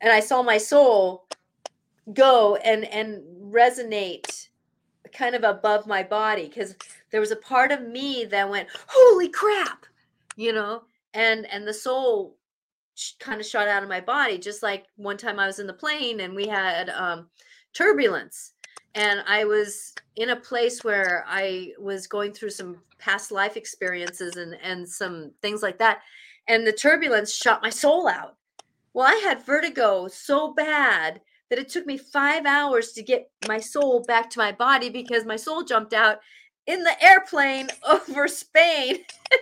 And 0.01 0.11
i 0.11 0.19
saw 0.19 0.41
my 0.41 0.57
soul 0.57 1.27
go 2.13 2.55
and 2.55 2.85
and 2.85 3.21
resonate 3.53 4.48
kind 5.13 5.35
of 5.35 5.43
above 5.43 5.87
my 5.87 6.03
body 6.03 6.47
because 6.47 6.75
there 7.11 7.21
was 7.21 7.31
a 7.31 7.35
part 7.35 7.71
of 7.71 7.81
me 7.87 8.25
that 8.25 8.49
went 8.49 8.69
holy 8.87 9.29
crap 9.29 9.85
you 10.39 10.53
know? 10.53 10.83
And 11.13 11.45
and 11.51 11.67
the 11.67 11.73
soul 11.73 12.37
kind 13.19 13.41
of 13.41 13.45
shot 13.45 13.67
out 13.67 13.83
of 13.83 13.87
my 13.89 14.01
body 14.01 14.37
just 14.37 14.61
like 14.61 14.85
one 14.97 15.15
time 15.15 15.39
i 15.39 15.47
was 15.47 15.59
in 15.59 15.67
the 15.67 15.73
plane 15.73 16.19
and 16.19 16.35
we 16.35 16.47
had 16.47 16.89
um 16.89 17.27
turbulence. 17.73 18.53
And 18.95 19.21
i 19.27 19.43
was 19.43 19.93
in 20.15 20.29
a 20.29 20.35
place 20.35 20.83
where 20.83 21.25
i 21.27 21.73
was 21.79 22.07
going 22.07 22.31
through 22.31 22.51
some 22.51 22.77
past 22.99 23.31
life 23.31 23.57
experiences 23.57 24.37
and 24.37 24.55
and 24.61 24.87
some 24.87 25.31
things 25.41 25.61
like 25.61 25.77
that 25.79 26.01
and 26.47 26.65
the 26.65 26.73
turbulence 26.73 27.33
shot 27.33 27.61
my 27.61 27.69
soul 27.69 28.07
out. 28.07 28.35
Well 28.93 29.07
i 29.07 29.15
had 29.15 29.45
vertigo 29.45 30.07
so 30.07 30.53
bad 30.53 31.21
that 31.49 31.59
it 31.59 31.69
took 31.69 31.85
me 31.85 31.97
five 31.97 32.45
hours 32.45 32.91
to 32.93 33.03
get 33.03 33.29
my 33.47 33.59
soul 33.59 34.03
back 34.07 34.29
to 34.31 34.39
my 34.39 34.51
body 34.51 34.89
because 34.89 35.25
my 35.25 35.35
soul 35.35 35.63
jumped 35.63 35.93
out 35.93 36.19
in 36.67 36.83
the 36.83 37.03
airplane 37.03 37.67
over 37.89 38.27
Spain. 38.27 38.99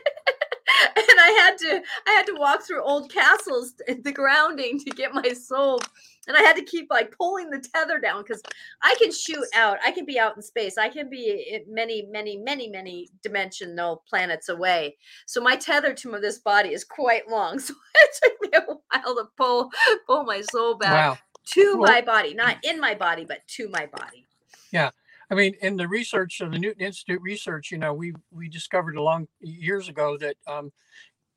and 0.95 1.19
I 1.19 1.29
had 1.43 1.57
to 1.59 1.81
I 2.07 2.11
had 2.11 2.25
to 2.27 2.35
walk 2.35 2.61
through 2.63 2.83
old 2.83 3.11
castles 3.11 3.73
the 3.77 4.11
grounding 4.11 4.79
to 4.79 4.89
get 4.91 5.13
my 5.13 5.33
soul. 5.33 5.79
And 6.27 6.35
I 6.35 6.41
had 6.41 6.57
to 6.57 6.63
keep 6.63 6.87
like 6.89 7.15
pulling 7.17 7.49
the 7.49 7.63
tether 7.73 7.99
down 7.99 8.21
because 8.21 8.41
I 8.83 8.95
can 8.99 9.13
shoot 9.13 9.45
out. 9.55 9.77
I 9.85 9.91
can 9.91 10.05
be 10.05 10.19
out 10.19 10.35
in 10.35 10.41
space. 10.41 10.77
I 10.77 10.89
can 10.89 11.09
be 11.09 11.47
in 11.51 11.73
many, 11.73 12.05
many, 12.11 12.35
many, 12.35 12.67
many 12.67 13.09
dimensional 13.23 14.03
planets 14.09 14.49
away. 14.49 14.97
So 15.25 15.39
my 15.39 15.55
tether 15.55 15.93
to 15.93 16.19
this 16.19 16.39
body 16.39 16.73
is 16.73 16.83
quite 16.83 17.29
long. 17.29 17.59
So 17.67 17.73
it 17.95 18.09
took 18.21 18.41
me 18.41 18.49
a 18.53 18.61
while 18.61 19.15
to 19.15 19.25
pull 19.37 19.71
pull 20.05 20.23
my 20.23 20.41
soul 20.41 20.77
back 20.77 21.09
Wow. 21.09 21.17
To 21.53 21.77
Well- 21.77 21.91
my 21.91 22.01
body, 22.01 22.33
not 22.33 22.63
in 22.63 22.79
my 22.79 22.95
body, 22.95 23.25
but 23.25 23.47
to 23.49 23.69
my 23.69 23.86
body. 23.88 24.25
Yeah. 24.71 24.91
I 25.29 25.36
mean, 25.36 25.55
in 25.62 25.75
the 25.77 25.88
research 25.88 26.41
of 26.41 26.51
the 26.51 26.60
Newton 26.60 26.83
Institute 26.86 27.21
research, 27.21 27.71
you 27.71 27.77
know, 27.77 27.93
we 27.93 28.13
we 28.31 28.47
discovered 28.49 28.95
a 28.95 29.01
long 29.01 29.27
years 29.41 29.89
ago 29.89 30.17
that 30.17 30.38
um, 30.47 30.71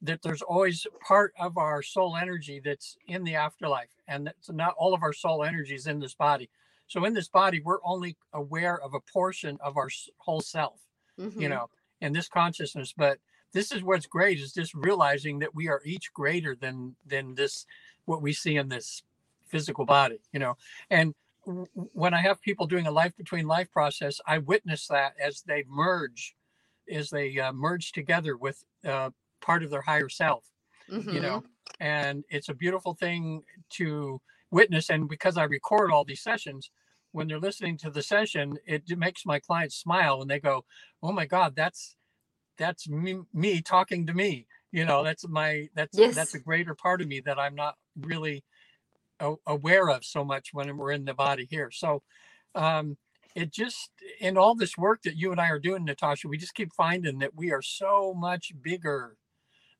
that 0.02 0.22
there's 0.22 0.42
always 0.42 0.86
part 1.06 1.34
of 1.38 1.58
our 1.58 1.82
soul 1.82 2.16
energy 2.16 2.60
that's 2.60 2.96
in 3.08 3.24
the 3.24 3.34
afterlife, 3.34 3.90
and 4.08 4.26
that's 4.28 4.50
not 4.50 4.74
all 4.78 4.94
of 4.94 5.02
our 5.02 5.12
soul 5.12 5.44
energy 5.44 5.74
is 5.74 5.86
in 5.88 5.98
this 6.00 6.14
body. 6.14 6.48
So 6.86 7.04
in 7.04 7.14
this 7.14 7.28
body, 7.28 7.60
we're 7.60 7.84
only 7.84 8.16
aware 8.32 8.80
of 8.80 8.94
a 8.94 9.00
portion 9.00 9.58
of 9.60 9.76
our 9.76 9.88
whole 10.18 10.40
self, 10.40 10.80
you 11.16 11.30
Mhm. 11.30 11.50
know, 11.50 11.70
in 12.00 12.12
this 12.12 12.28
consciousness. 12.28 12.92
But 12.96 13.20
this 13.52 13.72
is 13.72 13.82
what's 13.82 14.06
great 14.06 14.38
is 14.40 14.52
just 14.54 14.74
realizing 14.74 15.40
that 15.40 15.54
we 15.54 15.68
are 15.68 15.82
each 15.84 16.12
greater 16.12 16.54
than 16.56 16.96
than 17.06 17.34
this 17.34 17.66
what 18.06 18.22
we 18.22 18.32
see 18.32 18.56
in 18.56 18.68
this 18.68 19.02
physical 19.50 19.86
body, 19.86 20.20
you 20.32 20.40
know, 20.40 20.56
and 20.90 21.14
w- 21.46 21.66
when 21.74 22.14
I 22.14 22.22
have 22.22 22.42
people 22.42 22.66
doing 22.68 22.86
a 22.88 22.92
life 22.92 23.16
between 23.16 23.46
life 23.48 23.70
process, 23.72 24.20
I 24.26 24.38
witness 24.38 24.88
that 24.88 25.14
as 25.20 25.42
they 25.46 25.64
merge 25.68 26.36
as 26.92 27.10
they 27.10 27.38
uh, 27.38 27.52
merge 27.52 27.92
together 27.92 28.36
with 28.36 28.64
uh, 28.86 29.10
part 29.42 29.62
of 29.64 29.70
their 29.70 29.82
higher 29.82 30.10
self 30.10 30.44
Mhm. 30.88 31.06
you 31.10 31.20
know? 31.20 31.44
And 31.80 32.24
it's 32.30 32.48
a 32.50 32.54
beautiful 32.54 32.94
thing 32.94 33.44
to 33.72 34.20
witness 34.52 34.90
and 34.90 35.08
because 35.08 35.36
i 35.36 35.44
record 35.44 35.90
all 35.92 36.04
these 36.04 36.22
sessions 36.22 36.70
when 37.12 37.28
they're 37.28 37.40
listening 37.40 37.76
to 37.76 37.90
the 37.90 38.02
session 38.02 38.58
it 38.66 38.84
makes 38.96 39.26
my 39.26 39.40
clients 39.40 39.76
smile 39.76 40.20
when 40.20 40.28
they 40.28 40.40
go 40.40 40.64
oh 41.02 41.12
my 41.12 41.26
god 41.26 41.56
that's 41.56 41.96
that's 42.58 42.88
me, 42.88 43.20
me 43.34 43.62
talking 43.62 44.06
to 44.06 44.14
me 44.14 44.46
you 44.72 44.84
know? 44.86 45.04
That's 45.04 45.28
my 45.28 45.68
that's 45.74 46.04
that's 46.12 46.34
a 46.34 46.40
greater 46.40 46.74
part 46.74 47.02
of 47.02 47.08
me 47.08 47.20
that 47.22 47.38
i'm 47.38 47.54
not 47.56 47.76
really 48.00 48.44
aware 49.46 49.90
of 49.90 50.04
so 50.04 50.24
much 50.24 50.50
when 50.52 50.76
we're 50.76 50.92
in 50.92 51.04
the 51.04 51.14
body 51.14 51.46
here. 51.50 51.70
So 51.70 52.02
um 52.54 52.96
it 53.36 53.52
just 53.52 53.90
in 54.20 54.36
all 54.36 54.54
this 54.56 54.76
work 54.76 55.02
that 55.02 55.16
you 55.16 55.30
and 55.30 55.40
i 55.40 55.48
are 55.48 55.60
doing 55.60 55.84
natasha 55.84 56.26
we 56.28 56.36
just 56.36 56.54
keep 56.54 56.72
finding 56.74 57.18
that 57.20 57.34
we 57.36 57.52
are 57.52 57.62
so 57.62 58.12
much 58.14 58.52
bigger. 58.62 59.16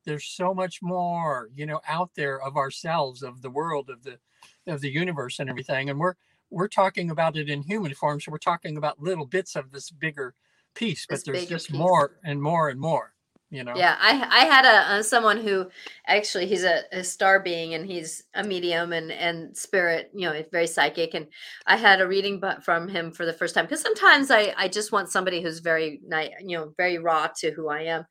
There's 0.05 0.25
so 0.25 0.53
much 0.53 0.79
more 0.81 1.49
you 1.53 1.65
know 1.65 1.81
out 1.87 2.11
there 2.15 2.41
of 2.41 2.57
ourselves 2.57 3.23
of 3.23 3.41
the 3.41 3.49
world 3.51 3.89
of 3.89 4.03
the 4.03 4.19
of 4.67 4.81
the 4.81 4.89
universe 4.91 5.39
and 5.39 5.49
everything. 5.49 5.89
And 5.89 5.99
we're 5.99 6.15
we're 6.49 6.67
talking 6.67 7.09
about 7.11 7.37
it 7.37 7.49
in 7.49 7.63
human 7.63 7.93
form 7.93 8.19
so 8.19 8.31
we're 8.31 8.37
talking 8.37 8.77
about 8.77 9.01
little 9.01 9.25
bits 9.25 9.55
of 9.55 9.71
this 9.71 9.89
bigger 9.91 10.35
piece 10.75 11.05
but 11.09 11.15
This 11.17 11.23
there's 11.25 11.45
just 11.45 11.67
piece. 11.69 11.77
more 11.77 12.19
and 12.23 12.41
more 12.41 12.69
and 12.69 12.79
more 12.79 13.13
you 13.51 13.63
know 13.63 13.75
Yeah, 13.75 13.95
I 14.01 14.11
I 14.29 14.45
had 14.45 14.65
a 14.65 14.95
uh, 14.99 15.03
someone 15.03 15.37
who 15.37 15.69
actually 16.05 16.45
he's 16.45 16.63
a, 16.65 16.83
a 16.91 17.03
star 17.03 17.39
being 17.39 17.73
and 17.73 17.85
he's 17.85 18.23
a 18.33 18.43
medium 18.43 18.91
and 18.91 19.11
and 19.11 19.55
spirit, 19.55 20.11
you 20.13 20.27
know, 20.27 20.43
very 20.51 20.67
psychic. 20.67 21.13
And 21.13 21.27
I 21.67 21.77
had 21.77 22.01
a 22.01 22.07
reading 22.07 22.39
but 22.41 22.63
from 22.65 22.89
him 22.89 23.11
for 23.13 23.25
the 23.25 23.33
first 23.33 23.55
time 23.55 23.65
because 23.65 23.81
sometimes 23.81 24.29
I 24.29 24.53
I 24.57 24.67
just 24.67 24.91
want 24.91 25.09
somebody 25.09 25.41
who's 25.41 25.59
very 25.59 26.01
you 26.41 26.57
know, 26.57 26.73
very 26.77 26.97
raw 26.97 27.27
to 27.37 27.51
who 27.51 27.69
I 27.69 27.83
am. 27.83 28.05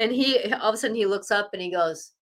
And 0.00 0.12
he 0.12 0.52
all 0.52 0.68
of 0.70 0.74
a 0.74 0.78
sudden 0.78 0.96
he 0.96 1.06
looks 1.06 1.30
up 1.30 1.50
and 1.54 1.62
he 1.62 1.70
goes, 1.70 2.12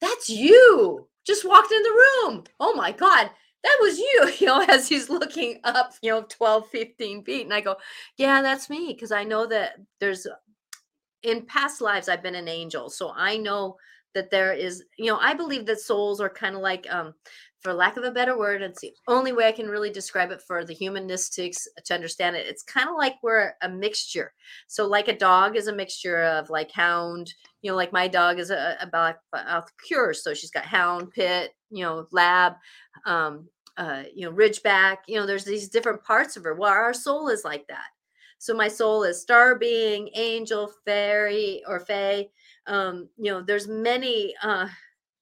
"That's 0.00 0.28
you! 0.28 1.08
Just 1.26 1.44
walked 1.44 1.72
in 1.72 1.82
the 1.82 1.90
room. 1.90 2.44
Oh 2.60 2.74
my 2.74 2.92
god." 2.92 3.30
That 3.62 3.78
was 3.80 3.98
you, 3.98 4.30
you 4.40 4.46
know, 4.46 4.60
as 4.68 4.88
he's 4.90 5.08
looking 5.08 5.58
up, 5.64 5.94
you 6.02 6.10
know, 6.10 6.22
12, 6.28 6.68
15 6.68 7.24
feet. 7.24 7.44
And 7.44 7.54
I 7.54 7.62
go, 7.62 7.76
yeah, 8.18 8.42
that's 8.42 8.68
me. 8.68 8.92
Because 8.92 9.10
I 9.10 9.24
know 9.24 9.46
that 9.46 9.76
there's 10.00 10.26
in 11.24 11.46
past 11.46 11.80
lives 11.80 12.08
I've 12.08 12.22
been 12.22 12.34
an 12.34 12.48
angel. 12.48 12.90
So 12.90 13.12
I 13.14 13.36
know 13.36 13.76
that 14.14 14.30
there 14.30 14.52
is, 14.52 14.84
you 14.96 15.06
know, 15.06 15.18
I 15.18 15.34
believe 15.34 15.66
that 15.66 15.80
souls 15.80 16.20
are 16.20 16.30
kind 16.30 16.54
of 16.54 16.62
like 16.62 16.86
um 16.90 17.14
for 17.64 17.72
lack 17.72 17.96
of 17.96 18.04
a 18.04 18.10
better 18.10 18.38
word, 18.38 18.60
it's 18.60 18.82
the 18.82 18.92
only 19.08 19.32
way 19.32 19.48
I 19.48 19.52
can 19.52 19.68
really 19.68 19.90
describe 19.90 20.30
it 20.30 20.42
for 20.42 20.66
the 20.66 20.76
humanistics 20.76 21.66
to 21.86 21.94
understand 21.94 22.36
it. 22.36 22.46
It's 22.46 22.62
kind 22.62 22.90
of 22.90 22.96
like 22.98 23.14
we're 23.22 23.54
a 23.62 23.70
mixture. 23.70 24.34
So 24.68 24.86
like 24.86 25.08
a 25.08 25.16
dog 25.16 25.56
is 25.56 25.66
a 25.66 25.74
mixture 25.74 26.22
of 26.24 26.50
like 26.50 26.70
hound, 26.70 27.32
you 27.62 27.70
know, 27.70 27.76
like 27.76 27.90
my 27.90 28.06
dog 28.06 28.38
is 28.38 28.50
a, 28.50 28.76
a 28.82 28.86
black 28.86 29.18
mouth 29.32 29.66
cur. 29.88 30.12
So 30.12 30.34
she's 30.34 30.50
got 30.50 30.66
hound, 30.66 31.10
pit, 31.10 31.52
you 31.70 31.82
know, 31.82 32.06
lab, 32.12 32.52
um, 33.06 33.48
uh, 33.78 34.02
you 34.14 34.28
know, 34.28 34.36
ridgeback, 34.36 34.98
you 35.08 35.18
know, 35.18 35.24
there's 35.24 35.44
these 35.44 35.70
different 35.70 36.04
parts 36.04 36.36
of 36.36 36.44
her. 36.44 36.54
Well, 36.54 36.70
our 36.70 36.92
soul 36.92 37.28
is 37.28 37.44
like 37.46 37.66
that. 37.68 37.86
So 38.44 38.52
my 38.52 38.68
soul 38.68 39.04
is 39.04 39.22
star 39.22 39.54
being, 39.54 40.10
angel, 40.14 40.70
fairy, 40.84 41.62
or 41.66 41.80
fae. 41.80 42.28
Um, 42.66 43.08
you 43.16 43.32
know, 43.32 43.40
there's 43.40 43.66
many. 43.66 44.34
Uh, 44.42 44.68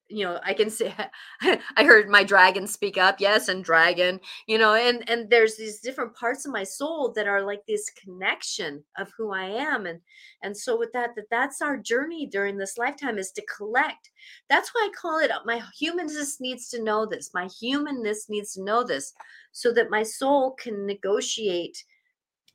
you 0.08 0.24
know, 0.24 0.40
I 0.44 0.54
can 0.54 0.70
say 0.70 0.92
I 1.40 1.84
heard 1.84 2.08
my 2.08 2.24
dragon 2.24 2.66
speak 2.66 2.98
up. 2.98 3.20
Yes, 3.20 3.46
and 3.46 3.62
dragon. 3.62 4.18
You 4.48 4.58
know, 4.58 4.74
and 4.74 5.08
and 5.08 5.30
there's 5.30 5.56
these 5.56 5.78
different 5.78 6.16
parts 6.16 6.46
of 6.46 6.52
my 6.52 6.64
soul 6.64 7.12
that 7.12 7.28
are 7.28 7.42
like 7.42 7.64
this 7.68 7.88
connection 7.90 8.82
of 8.98 9.12
who 9.16 9.32
I 9.32 9.44
am, 9.44 9.86
and 9.86 10.00
and 10.42 10.56
so 10.56 10.76
with 10.76 10.92
that, 10.92 11.10
that 11.14 11.30
that's 11.30 11.62
our 11.62 11.76
journey 11.76 12.26
during 12.26 12.56
this 12.56 12.76
lifetime 12.76 13.18
is 13.18 13.30
to 13.36 13.46
collect. 13.56 14.10
That's 14.50 14.70
why 14.70 14.90
I 14.90 15.00
call 15.00 15.20
it. 15.20 15.30
My 15.44 15.62
humanness 15.78 16.40
needs 16.40 16.68
to 16.70 16.82
know 16.82 17.06
this. 17.06 17.30
My 17.32 17.46
humanness 17.60 18.28
needs 18.28 18.54
to 18.54 18.64
know 18.64 18.82
this, 18.82 19.14
so 19.52 19.72
that 19.74 19.90
my 19.90 20.02
soul 20.02 20.56
can 20.58 20.86
negotiate 20.86 21.84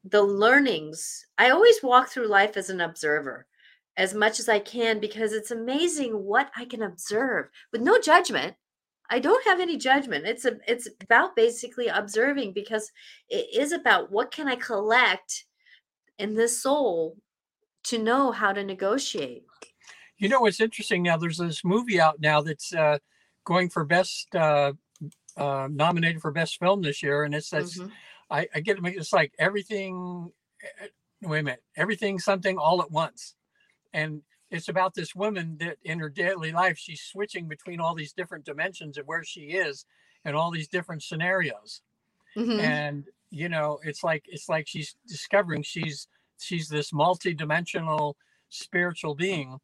the 0.04 0.22
learnings. 0.22 1.26
I 1.38 1.50
always 1.50 1.82
walk 1.84 2.10
through 2.10 2.28
life 2.28 2.58
as 2.58 2.70
an 2.70 2.82
observer 2.82 3.46
as 3.98 4.14
much 4.14 4.40
as 4.40 4.48
I 4.48 4.60
can 4.60 5.00
because 5.00 5.34
it's 5.34 5.52
amazing 5.52 6.12
what 6.14 6.52
I 6.56 6.66
can 6.66 6.84
observe 6.84 7.50
with 7.72 7.82
no 7.82 8.00
judgment. 8.00 8.56
I 9.10 9.20
don't 9.20 9.46
have 9.48 9.60
any 9.60 9.78
judgment. 9.78 10.26
It's 10.28 10.46
a 10.46 10.58
it's 10.68 10.88
about 11.02 11.36
basically 11.36 11.88
observing 11.88 12.54
because 12.54 12.92
it 13.30 13.48
is 13.58 13.72
about 13.72 14.12
what 14.12 14.32
can 14.32 14.48
I 14.48 14.56
collect 14.56 15.46
in 16.20 16.36
this 16.36 16.62
soul 16.62 17.18
to 17.86 17.98
know 17.98 18.32
how 18.32 18.52
to 18.54 18.64
negotiate. 18.64 19.46
you 20.18 20.28
know 20.30 20.42
what's 20.42 20.60
interesting 20.60 21.04
now 21.04 21.16
there's 21.16 21.38
this 21.38 21.64
movie 21.64 22.00
out 22.02 22.20
now 22.20 22.42
that's 22.42 22.74
uh 22.74 22.98
going 23.46 23.70
for 23.70 23.86
best 23.86 24.36
uh 24.36 24.74
uh 25.38 25.68
nominated 25.72 26.22
for 26.22 26.32
best 26.32 26.58
film 26.60 26.82
this 26.82 27.02
year 27.04 27.24
and 27.24 27.34
it's 27.36 27.50
that's 27.52 27.78
Mhm. 27.78 27.92
I, 28.30 28.48
I 28.54 28.60
get 28.62 28.78
it. 28.78 28.84
It's 28.86 29.13
like 29.13 29.34
everything. 29.40 30.32
eh, 30.82 30.88
Wait 31.24 31.40
a 31.40 31.44
minute. 31.44 31.63
Everything, 31.76 32.20
something, 32.20 32.58
all 32.58 32.82
at 32.82 32.92
once, 32.92 33.36
and 33.94 34.22
it's 34.52 34.70
about 34.70 34.94
this 34.94 35.16
woman 35.16 35.58
that 35.60 35.78
in 35.84 36.00
her 36.00 36.10
daily 36.10 36.52
life 36.52 36.78
she's 36.78 37.02
switching 37.02 37.48
between 37.48 37.80
all 37.82 37.96
these 37.96 38.13
different 38.13 38.46
dimensions 38.46 38.98
of 38.98 39.08
where 39.08 39.24
she 39.24 39.42
is 39.52 39.86
and 40.26 40.36
all 40.36 40.52
these 40.52 40.68
different 40.68 41.04
scenarios. 41.04 41.82
Mhm. 42.38 42.60
And 42.62 43.06
you 43.32 43.50
know, 43.50 43.80
it's 43.84 44.04
like 44.04 44.26
it's 44.28 44.48
like 44.50 44.68
she's 44.68 44.96
discovering 45.08 45.63
she's 45.63 46.08
she's 46.40 46.70
this 46.70 46.94
multi-dimensional 46.94 48.16
spiritual 48.50 49.16
being, 49.16 49.58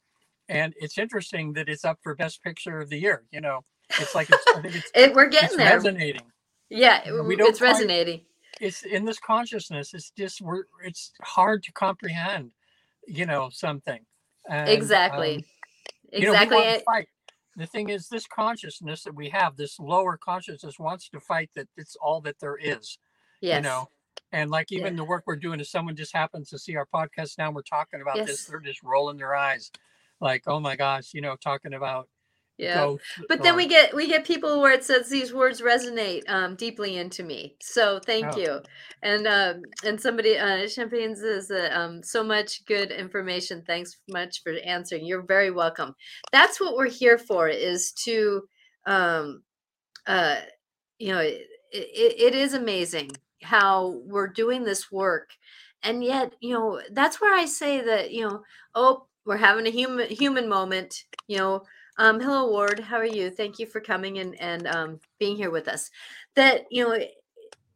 and 0.49 0.73
it's 0.77 0.97
interesting 0.97 1.53
that 1.53 1.69
it's 1.69 1.85
up 1.85 1.99
for 2.03 2.15
best 2.15 2.43
picture 2.43 2.79
of 2.79 2.89
the 2.89 2.97
year. 2.99 3.23
You 3.31 3.41
know, 3.41 3.63
it's 3.99 4.15
like 4.15 4.29
it's, 4.31 4.43
I 4.55 4.61
think 4.61 4.75
it's 4.75 4.91
It, 4.95 5.13
we're 5.13 5.25
it's 5.27 5.35
getting 5.39 5.57
there. 5.57 5.75
resonating 5.75 6.23
Yeah, 6.69 7.09
we 7.21 7.35
don't 7.35 7.49
it's 7.49 7.59
quite- 7.59 7.73
resonating. 7.73 8.21
It's 8.63 8.83
in 8.83 9.03
this 9.05 9.19
consciousness 9.19 9.93
it's 9.93 10.11
just 10.11 10.41
we're 10.41 10.63
it's 10.89 11.11
hard 11.21 11.59
to 11.63 11.71
comprehend 11.73 12.51
you 13.07 13.25
know 13.25 13.49
something 13.51 14.01
And, 14.49 14.69
Exactly. 14.69 15.35
um, 15.37 15.43
you 16.11 16.21
know, 16.27 16.33
exactly. 16.33 16.57
want 16.57 16.79
to 16.79 16.83
fight 16.85 17.07
the 17.55 17.67
thing 17.67 17.89
is 17.89 18.07
this 18.09 18.25
consciousness 18.27 19.03
that 19.03 19.15
we 19.21 19.29
have 19.29 19.55
this 19.57 19.79
lower 19.79 20.17
consciousness 20.17 20.79
wants 20.79 21.09
to 21.09 21.19
fight 21.19 21.49
that 21.55 21.67
it's 21.81 21.95
all 22.05 22.21
that 22.21 22.39
there 22.39 22.57
is 22.57 22.97
yes. 23.41 23.57
you 23.57 23.61
know 23.61 23.89
and 24.31 24.49
like 24.49 24.71
even 24.71 24.93
Yeah. 24.93 24.97
the 25.01 25.03
work 25.13 25.23
we're 25.27 25.35
doing 25.45 25.59
if 25.59 25.67
someone 25.67 25.95
just 25.95 26.13
happens 26.21 26.49
to 26.49 26.57
see 26.59 26.75
our 26.75 26.87
podcast 26.97 27.37
now 27.37 27.51
we're 27.51 27.61
talking 27.77 28.01
about 28.01 28.15
this 28.27 28.45
they're 28.45 28.59
just 28.71 28.81
rolling 28.83 29.17
their 29.17 29.35
eyes 29.35 29.71
like 30.21 30.43
oh 30.47 30.59
my 30.59 30.75
gosh 30.75 31.13
you 31.13 31.21
know 31.21 31.35
talking 31.35 31.73
about 31.73 32.07
Yeah. 32.57 32.85
ghosts 32.85 33.07
But 33.27 33.41
then 33.41 33.55
we 33.55 33.67
get 33.67 33.95
we 33.95 34.07
get 34.07 34.25
people 34.25 34.61
where 34.61 34.71
it 34.73 34.83
says 34.83 35.09
these 35.09 35.33
words 35.33 35.61
resonate 35.61 36.21
um, 36.29 36.55
deeply 36.55 36.97
into 36.97 37.23
me. 37.23 37.55
So 37.61 37.99
thank 37.99 38.25
Oh. 38.35 38.37
you. 38.37 38.59
And 39.01 39.27
um, 39.27 39.63
and 39.83 39.99
somebody 39.99 40.37
uh, 40.37 40.67
Champagne 40.67 41.15
says 41.15 41.49
uh, 41.51 41.69
um, 41.73 42.03
so 42.03 42.23
much 42.23 42.63
good 42.65 42.91
information. 42.91 43.63
Thanks 43.65 43.97
much 44.07 44.43
for 44.43 44.53
answering. 44.65 45.05
You're 45.05 45.23
very 45.25 45.51
welcome. 45.51 45.95
That's 46.31 46.59
what 46.61 46.75
we're 46.75 46.89
here 46.89 47.17
for. 47.17 47.47
Is 47.49 47.91
to 48.05 48.47
um, 48.85 49.43
uh, 50.07 50.41
you 50.99 51.11
know 51.11 51.19
it, 51.19 51.47
it, 51.71 52.15
it 52.19 52.35
is 52.35 52.53
amazing 52.53 53.11
how 53.41 53.99
we're 54.05 54.27
doing 54.27 54.63
this 54.63 54.91
work 54.91 55.31
and 55.81 56.01
yet 56.03 56.33
you 56.39 56.53
know 56.53 56.79
that's 56.91 57.19
where 57.19 57.33
i 57.35 57.45
say 57.45 57.81
that 57.81 58.11
you 58.11 58.21
know 58.21 58.41
oh 58.73 59.05
we're 59.25 59.35
having 59.35 59.67
a 59.67 59.69
human 59.69 60.07
human 60.09 60.47
moment 60.47 61.03
you 61.27 61.37
know 61.37 61.61
um 61.97 62.19
hello 62.19 62.49
ward. 62.49 62.79
How 62.79 62.97
are 62.97 63.05
you? 63.05 63.29
Thank 63.29 63.59
you 63.59 63.65
for 63.65 63.79
coming 63.79 64.19
and 64.19 64.39
and 64.41 64.67
um 64.67 64.99
being 65.19 65.35
here 65.35 65.51
with 65.51 65.67
us. 65.67 65.91
That 66.35 66.65
you 66.71 66.87
know 66.87 66.97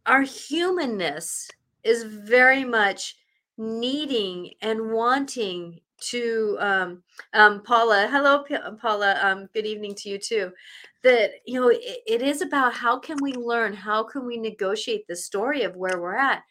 our 0.06 0.22
humanness 0.22 1.50
is 1.84 2.04
very 2.04 2.64
much 2.64 3.16
needing 3.58 4.52
and 4.62 4.92
wanting 4.92 5.80
to 6.00 6.58
um 6.60 7.04
um 7.34 7.64
paula 7.64 8.08
hello 8.12 8.44
P- 8.44 8.56
paula 8.80 9.20
um 9.24 9.50
good 9.54 9.66
evening 9.66 9.96
to 9.96 10.10
you 10.10 10.18
too. 10.18 10.52
That 11.04 11.32
you 11.46 11.60
know 11.60 11.70
it, 11.70 12.00
it 12.08 12.22
is 12.22 12.42
about 12.42 12.74
how 12.74 13.00
can 13.00 13.18
we 13.22 13.34
learn? 13.34 13.74
How 13.74 14.04
can 14.04 14.26
we 14.26 14.38
negotiate 14.38 15.08
the 15.08 15.16
story 15.16 15.64
of 15.64 15.76
where 15.76 16.00
we're 16.02 16.18
at? 16.18 16.44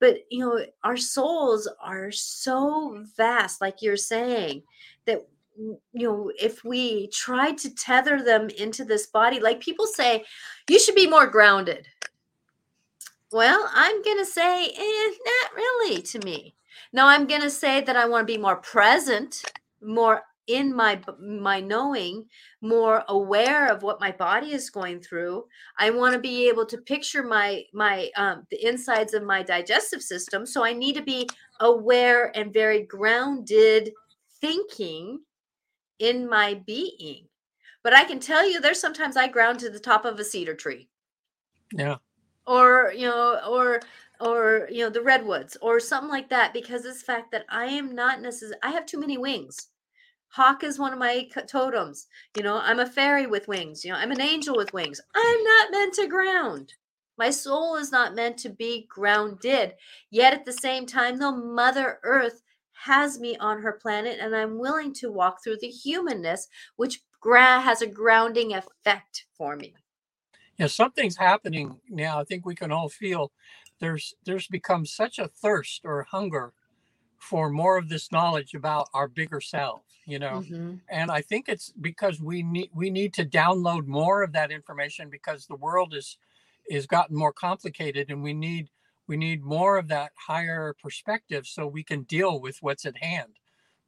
But 0.00 0.18
you 0.30 0.40
know 0.40 0.64
our 0.84 0.96
souls 0.96 1.68
are 1.80 2.10
so 2.10 3.04
vast 3.16 3.60
like 3.62 3.80
you're 3.80 3.96
saying 3.96 4.62
that 5.06 5.26
you 5.58 5.78
know 5.92 6.30
if 6.40 6.64
we 6.64 7.08
try 7.08 7.52
to 7.52 7.74
tether 7.74 8.22
them 8.22 8.48
into 8.58 8.84
this 8.84 9.06
body 9.06 9.40
like 9.40 9.60
people 9.60 9.86
say 9.86 10.24
you 10.68 10.78
should 10.78 10.94
be 10.94 11.06
more 11.06 11.26
grounded. 11.26 11.86
Well 13.32 13.68
i'm 13.72 14.02
gonna 14.02 14.24
say 14.24 14.66
eh, 14.66 15.10
not 15.24 15.56
really 15.56 16.02
to 16.02 16.18
me. 16.20 16.54
Now 16.92 17.08
i'm 17.08 17.26
gonna 17.26 17.50
say 17.50 17.80
that 17.80 17.96
i 17.96 18.06
want 18.06 18.26
to 18.26 18.32
be 18.32 18.40
more 18.40 18.56
present 18.56 19.42
more 19.82 20.22
in 20.46 20.74
my 20.74 21.00
my 21.20 21.60
knowing 21.60 22.24
more 22.60 23.04
aware 23.08 23.66
of 23.68 23.82
what 23.82 24.00
my 24.00 24.12
body 24.12 24.52
is 24.52 24.70
going 24.70 25.00
through. 25.00 25.44
I 25.78 25.90
want 25.90 26.14
to 26.14 26.20
be 26.20 26.48
able 26.48 26.66
to 26.66 26.78
picture 26.78 27.22
my 27.22 27.64
my 27.72 28.10
um, 28.16 28.46
the 28.50 28.64
insides 28.64 29.14
of 29.14 29.24
my 29.24 29.42
digestive 29.42 30.02
system 30.02 30.46
so 30.46 30.64
i 30.64 30.72
need 30.72 30.94
to 30.94 31.02
be 31.02 31.28
aware 31.60 32.36
and 32.36 32.52
very 32.52 32.82
grounded 32.82 33.90
thinking 34.40 35.18
in 35.98 36.28
my 36.28 36.54
being 36.66 37.26
but 37.86 37.94
i 37.94 38.02
can 38.02 38.18
tell 38.18 38.44
you 38.44 38.60
there's 38.60 38.80
sometimes 38.80 39.16
i 39.16 39.28
ground 39.28 39.60
to 39.60 39.70
the 39.70 39.78
top 39.78 40.04
of 40.04 40.18
a 40.18 40.24
cedar 40.24 40.54
tree. 40.54 40.88
Yeah. 41.72 41.96
Or 42.46 42.92
you 42.92 43.06
know 43.06 43.40
or 43.48 43.80
or 44.20 44.68
you 44.72 44.82
know 44.82 44.90
the 44.90 45.02
redwoods 45.02 45.56
or 45.62 45.78
something 45.78 46.10
like 46.10 46.28
that 46.30 46.52
because 46.52 46.82
this 46.82 47.02
fact 47.02 47.30
that 47.30 47.44
i 47.48 47.66
am 47.66 47.94
not 47.94 48.20
necessarily 48.20 48.58
i 48.64 48.70
have 48.70 48.86
too 48.86 48.98
many 48.98 49.18
wings. 49.18 49.68
Hawk 50.30 50.64
is 50.64 50.80
one 50.80 50.92
of 50.92 50.98
my 50.98 51.28
totems 51.46 52.08
you 52.36 52.42
know 52.42 52.58
i'm 52.58 52.80
a 52.80 52.86
fairy 52.86 53.26
with 53.26 53.46
wings 53.46 53.84
you 53.84 53.92
know 53.92 53.98
i'm 53.98 54.10
an 54.10 54.20
angel 54.20 54.56
with 54.56 54.72
wings. 54.72 55.00
I'm 55.14 55.44
not 55.44 55.70
meant 55.70 55.94
to 55.94 56.08
ground. 56.08 56.72
My 57.18 57.30
soul 57.30 57.76
is 57.76 57.92
not 57.92 58.16
meant 58.16 58.36
to 58.38 58.48
be 58.48 58.86
grounded. 58.90 59.74
Yet 60.10 60.34
at 60.34 60.44
the 60.44 60.52
same 60.52 60.86
time 60.86 61.18
though 61.18 61.36
mother 61.36 62.00
earth 62.02 62.42
has 62.84 63.18
me 63.18 63.36
on 63.38 63.60
her 63.62 63.72
planet 63.72 64.18
and 64.20 64.34
i'm 64.34 64.58
willing 64.58 64.92
to 64.92 65.10
walk 65.10 65.42
through 65.42 65.56
the 65.60 65.68
humanness 65.68 66.48
which 66.76 67.00
gra- 67.26 67.60
has 67.60 67.82
a 67.82 67.86
grounding 67.86 68.54
effect 68.54 69.26
for 69.36 69.56
me. 69.56 69.74
Yeah 70.58 70.68
something's 70.68 71.16
happening 71.16 71.78
now. 71.88 72.20
I 72.20 72.24
think 72.24 72.46
we 72.46 72.54
can 72.54 72.72
all 72.72 72.88
feel 72.88 73.32
there's 73.80 74.14
there's 74.24 74.46
become 74.46 74.86
such 74.86 75.18
a 75.18 75.28
thirst 75.28 75.82
or 75.84 76.02
hunger 76.04 76.52
for 77.18 77.50
more 77.50 77.76
of 77.78 77.88
this 77.88 78.12
knowledge 78.12 78.54
about 78.54 78.88
our 78.94 79.08
bigger 79.08 79.40
self 79.40 79.82
you 80.08 80.20
know? 80.20 80.44
Mm-hmm. 80.44 80.74
and 80.88 81.10
i 81.10 81.20
think 81.20 81.48
it's 81.48 81.72
because 81.80 82.20
we 82.20 82.42
need 82.42 82.70
we 82.72 82.90
need 82.90 83.12
to 83.14 83.24
download 83.24 83.86
more 83.86 84.22
of 84.22 84.32
that 84.32 84.52
information 84.52 85.10
because 85.10 85.46
the 85.46 85.56
world 85.56 85.94
is 85.94 86.18
is 86.70 86.86
gotten 86.86 87.16
more 87.16 87.32
complicated 87.32 88.10
and 88.10 88.22
we 88.22 88.32
need 88.32 88.68
we 89.08 89.16
need 89.16 89.44
more 89.44 89.78
of 89.78 89.88
that 89.88 90.12
higher 90.28 90.74
perspective 90.82 91.46
so 91.46 91.66
we 91.66 91.84
can 91.84 92.02
deal 92.04 92.40
with 92.40 92.58
what's 92.62 92.86
at 92.86 92.98
hand 92.98 93.36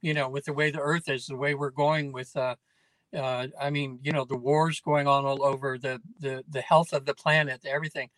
you 0.01 0.13
know 0.13 0.29
with 0.29 0.45
the 0.45 0.53
way 0.53 0.71
the 0.71 0.79
earth 0.81 1.09
is 1.09 1.27
the 1.27 1.37
way 1.37 1.55
we're 1.55 1.71
going 1.71 2.11
with 2.13 2.35
uh 2.37 2.55
uh, 3.15 3.47
I 3.59 3.69
mean, 3.71 3.99
you 4.03 4.11
know, 4.11 4.25
the 4.25 4.37
wars 4.37 4.81
going 4.81 5.07
on 5.07 5.25
all 5.25 5.43
over, 5.43 5.77
the 5.77 6.01
the 6.19 6.43
the 6.49 6.61
health 6.61 6.93
of 6.93 7.05
the 7.05 7.15
planet, 7.15 7.61
everything, 7.65 8.09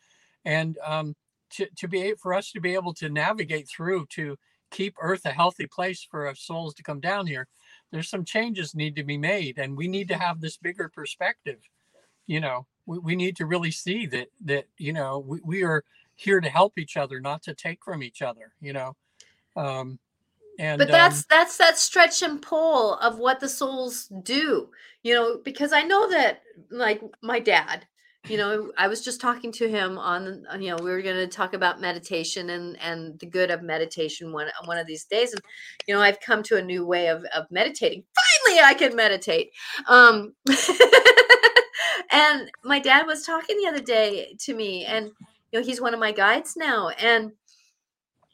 and 0.46 0.78
um, 0.86 1.16
to, 1.52 1.68
to 1.78 1.88
be 1.88 2.14
for 2.22 2.34
us 2.34 2.52
to 2.52 2.62
be 2.62 2.74
able 2.74 2.94
to 2.96 3.10
navigate 3.10 3.70
through 3.70 4.08
to 4.12 4.38
keep 4.72 4.96
earth 5.02 5.26
a 5.26 5.32
healthy 5.32 5.68
place 5.68 6.06
for 6.10 6.28
our 6.28 6.36
souls 6.36 6.74
to 6.74 6.84
come 6.84 7.02
down 7.02 7.28
here 7.28 7.48
there's 7.92 8.10
some 8.10 8.24
changes 8.24 8.74
need 8.74 8.96
to 8.96 9.04
be 9.04 9.18
made 9.18 9.58
and 9.60 9.76
we 9.78 9.86
need 9.88 10.08
to 10.08 10.18
have 10.18 10.40
this 10.42 10.58
bigger 10.58 10.90
perspective. 10.90 11.60
You 12.28 12.42
know 12.42 12.68
we, 12.86 13.00
we 13.00 13.16
need 13.18 13.38
to 13.38 13.46
really 13.48 13.72
see 13.72 14.06
that 14.08 14.30
that 14.46 14.66
you 14.78 14.94
know 14.94 15.20
we, 15.20 15.40
we 15.46 15.64
are 15.64 15.84
here 16.22 16.40
to 16.40 16.50
help 16.50 16.78
each 16.78 16.98
other 16.98 17.20
not 17.20 17.42
to 17.44 17.54
take 17.54 17.84
from 17.84 18.04
each 18.04 18.22
other 18.22 18.54
you 18.62 18.74
know? 18.74 18.96
Um 19.56 20.00
and 20.60 20.78
but 20.78 20.90
that's 20.90 21.20
um, 21.20 21.26
that's 21.30 21.58
that 21.58 21.78
stretch 21.78 22.22
and 22.22 22.42
pull 22.42 22.96
of 22.96 23.18
what 23.18 23.40
the 23.40 23.50
souls 23.50 24.08
do 24.24 24.70
you 25.04 25.14
know 25.14 25.40
because 25.44 25.74
i 25.74 25.82
know 25.82 26.10
that 26.10 26.42
like 26.70 27.02
my 27.24 27.40
dad 27.40 27.88
you 28.28 28.38
know 28.38 28.72
i 28.78 28.88
was 28.88 29.04
just 29.04 29.20
talking 29.20 29.52
to 29.52 29.68
him 29.68 29.98
on 29.98 30.46
you 30.60 30.70
know 30.70 30.78
we 30.84 30.92
were 30.92 31.02
going 31.02 31.16
to 31.16 31.28
talk 31.28 31.54
about 31.54 31.82
meditation 31.82 32.52
and 32.52 32.80
and 32.82 33.20
the 33.20 33.26
good 33.26 33.50
of 33.50 33.64
meditation 33.64 34.32
one 34.32 34.48
one 34.66 34.78
of 34.78 34.86
these 34.86 35.06
days 35.06 35.34
and 35.34 35.42
you 35.88 35.94
know 35.94 36.02
i've 36.02 36.20
come 36.20 36.44
to 36.44 36.58
a 36.58 36.62
new 36.62 36.86
way 36.86 37.08
of 37.08 37.24
of 37.36 37.46
meditating. 37.50 38.04
Finally 38.46 38.62
i 38.64 38.74
can 38.74 38.96
meditate. 38.96 39.52
Um 39.88 40.34
and 42.12 42.52
my 42.64 42.80
dad 42.80 43.08
was 43.08 43.26
talking 43.26 43.58
the 43.58 43.68
other 43.68 43.82
day 43.82 44.36
to 44.40 44.54
me 44.54 44.86
and 44.86 45.10
you 45.52 45.60
know 45.60 45.66
he's 45.66 45.82
one 45.82 45.94
of 45.94 46.00
my 46.00 46.12
guides 46.12 46.56
now 46.56 46.90
and 46.90 47.32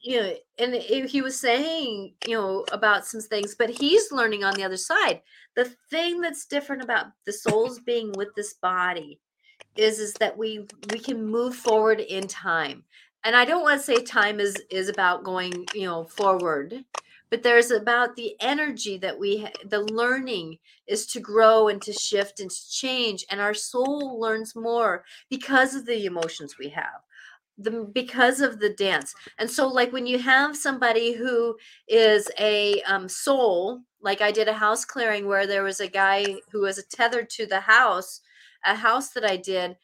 you 0.01 0.21
know 0.21 0.33
and 0.59 0.75
he 0.75 1.21
was 1.21 1.39
saying 1.39 2.13
you 2.27 2.35
know 2.35 2.65
about 2.71 3.05
some 3.05 3.21
things 3.21 3.55
but 3.55 3.69
he's 3.69 4.11
learning 4.11 4.43
on 4.43 4.53
the 4.55 4.63
other 4.63 4.77
side. 4.77 5.21
The 5.55 5.65
thing 5.89 6.21
that's 6.21 6.45
different 6.45 6.83
about 6.83 7.07
the 7.25 7.33
souls 7.33 7.79
being 7.79 8.11
with 8.13 8.29
this 8.35 8.53
body 8.53 9.19
is 9.75 9.99
is 9.99 10.13
that 10.13 10.37
we 10.37 10.67
we 10.91 10.99
can 10.99 11.25
move 11.25 11.55
forward 11.55 11.99
in 11.99 12.27
time. 12.27 12.83
And 13.23 13.35
i 13.35 13.43
don't 13.43 13.63
want 13.63 13.79
to 13.79 13.85
say 13.85 14.03
time 14.03 14.39
is 14.39 14.55
is 14.69 14.87
about 14.89 15.23
going 15.23 15.65
you 15.73 15.85
know 15.85 16.05
forward 16.05 16.85
but 17.29 17.43
there's 17.43 17.71
about 17.71 18.15
the 18.15 18.35
energy 18.39 18.97
that 18.97 19.17
we 19.19 19.47
the 19.65 19.81
learning 19.81 20.57
is 20.87 21.05
to 21.07 21.19
grow 21.19 21.67
and 21.67 21.81
to 21.81 21.93
shift 21.93 22.39
and 22.39 22.49
to 22.49 22.69
change 22.69 23.25
and 23.29 23.41
our 23.41 23.53
soul 23.53 24.19
learns 24.19 24.55
more 24.55 25.03
because 25.29 25.75
of 25.75 25.85
the 25.85 26.05
emotions 26.05 26.57
we 26.57 26.69
have 26.69 27.01
the 27.57 27.89
because 27.93 28.39
of 28.39 28.59
the 28.59 28.69
dance 28.69 29.15
and 29.39 29.49
so 29.49 29.67
like 29.67 29.91
when 29.91 30.05
you 30.05 30.19
have 30.19 30.55
somebody 30.55 31.13
who 31.13 31.57
is 31.87 32.29
a 32.39 32.81
um, 32.83 33.09
soul 33.09 33.81
like 34.01 34.21
i 34.21 34.31
did 34.31 34.47
a 34.47 34.53
house 34.53 34.85
clearing 34.85 35.25
where 35.25 35.47
there 35.47 35.63
was 35.63 35.79
a 35.79 35.87
guy 35.87 36.35
who 36.51 36.61
was 36.61 36.83
tethered 36.91 37.29
to 37.29 37.45
the 37.45 37.59
house 37.59 38.21
a 38.67 38.75
house 38.75 39.09
that 39.09 39.25
I 39.25 39.37
did, 39.37 39.77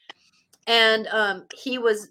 and 0.68 1.08
um, 1.08 1.46
he 1.56 1.78
was 1.78 2.10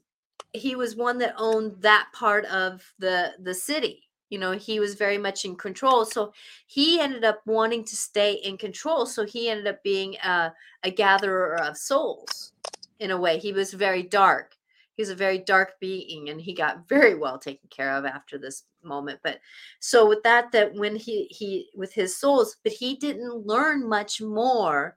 he 0.53 0.77
was 0.77 0.97
one 0.97 1.19
that 1.19 1.35
owned 1.39 1.81
that 1.81 2.09
part 2.13 2.45
of 2.47 2.83
the 2.99 3.33
the 3.41 3.55
city. 3.55 4.09
You 4.31 4.39
know, 4.39 4.53
he 4.53 4.81
was 4.81 4.95
very 4.95 5.19
much 5.19 5.45
in 5.45 5.57
control. 5.57 6.07
So 6.07 6.33
he 6.67 6.99
ended 6.99 7.23
up 7.23 7.43
wanting 7.45 7.85
to 7.85 7.95
stay 7.95 8.33
in 8.33 8.57
control. 8.57 9.05
So 9.05 9.27
he 9.27 9.51
ended 9.51 9.67
up 9.67 9.83
being 9.83 10.17
a, 10.25 10.55
a 10.83 10.91
gatherer 10.91 11.61
of 11.61 11.77
souls 11.77 12.53
in 12.99 13.11
a 13.11 13.21
way. 13.21 13.39
He 13.39 13.53
was 13.53 13.75
very 13.75 14.03
dark. 14.03 14.57
He's 14.97 15.09
a 15.09 15.15
very 15.15 15.39
dark 15.39 15.81
being 15.81 16.29
and 16.29 16.41
he 16.41 16.55
got 16.55 16.89
very 16.89 17.15
well 17.15 17.39
taken 17.39 17.69
care 17.71 17.93
of 17.93 18.05
after 18.05 18.39
this 18.39 18.65
moment 18.85 19.21
but 19.23 19.39
so 19.79 20.07
with 20.09 20.23
that 20.25 20.51
that 20.53 20.75
when 20.75 20.97
he 20.97 21.27
he 21.31 21.69
with 21.75 21.93
his 21.93 22.17
souls 22.17 22.57
but 22.65 22.73
he 22.73 22.97
didn't 22.97 23.47
learn 23.47 23.89
much 23.89 24.21
more 24.21 24.97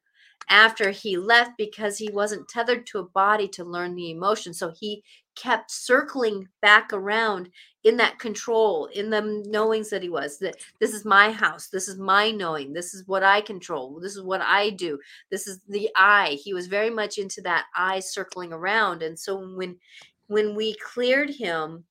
after 0.49 0.91
he 0.91 1.17
left 1.17 1.51
because 1.57 1.97
he 1.97 2.09
wasn't 2.09 2.47
tethered 2.47 2.85
to 2.87 2.99
a 2.99 3.03
body 3.03 3.47
to 3.47 3.63
learn 3.63 3.95
the 3.95 4.11
emotion. 4.11 4.53
So 4.53 4.71
he 4.79 5.03
kept 5.35 5.71
circling 5.71 6.47
back 6.61 6.91
around 6.93 7.49
in 7.83 7.97
that 7.97 8.17
control, 8.19 8.87
in 8.87 9.09
the 9.09 9.43
knowings 9.45 9.89
that 9.89 10.01
he 10.01 10.09
was 10.09 10.39
that 10.39 10.55
this 10.79 10.93
is 10.93 11.05
my 11.05 11.31
house, 11.31 11.67
this 11.67 11.87
is 11.87 11.97
my 11.97 12.31
knowing, 12.31 12.73
this 12.73 12.93
is 12.93 13.07
what 13.07 13.23
I 13.23 13.41
control, 13.41 13.99
this 13.99 14.15
is 14.15 14.23
what 14.23 14.41
I 14.41 14.71
do, 14.71 14.99
this 15.29 15.47
is 15.47 15.59
the 15.69 15.89
I. 15.95 16.39
He 16.43 16.53
was 16.53 16.67
very 16.67 16.89
much 16.89 17.17
into 17.17 17.41
that 17.41 17.65
I 17.75 17.99
circling 17.99 18.53
around. 18.53 19.03
And 19.03 19.17
so 19.17 19.37
when 19.55 19.77
when 20.27 20.55
we 20.55 20.75
cleared 20.75 21.29
him, 21.29 21.83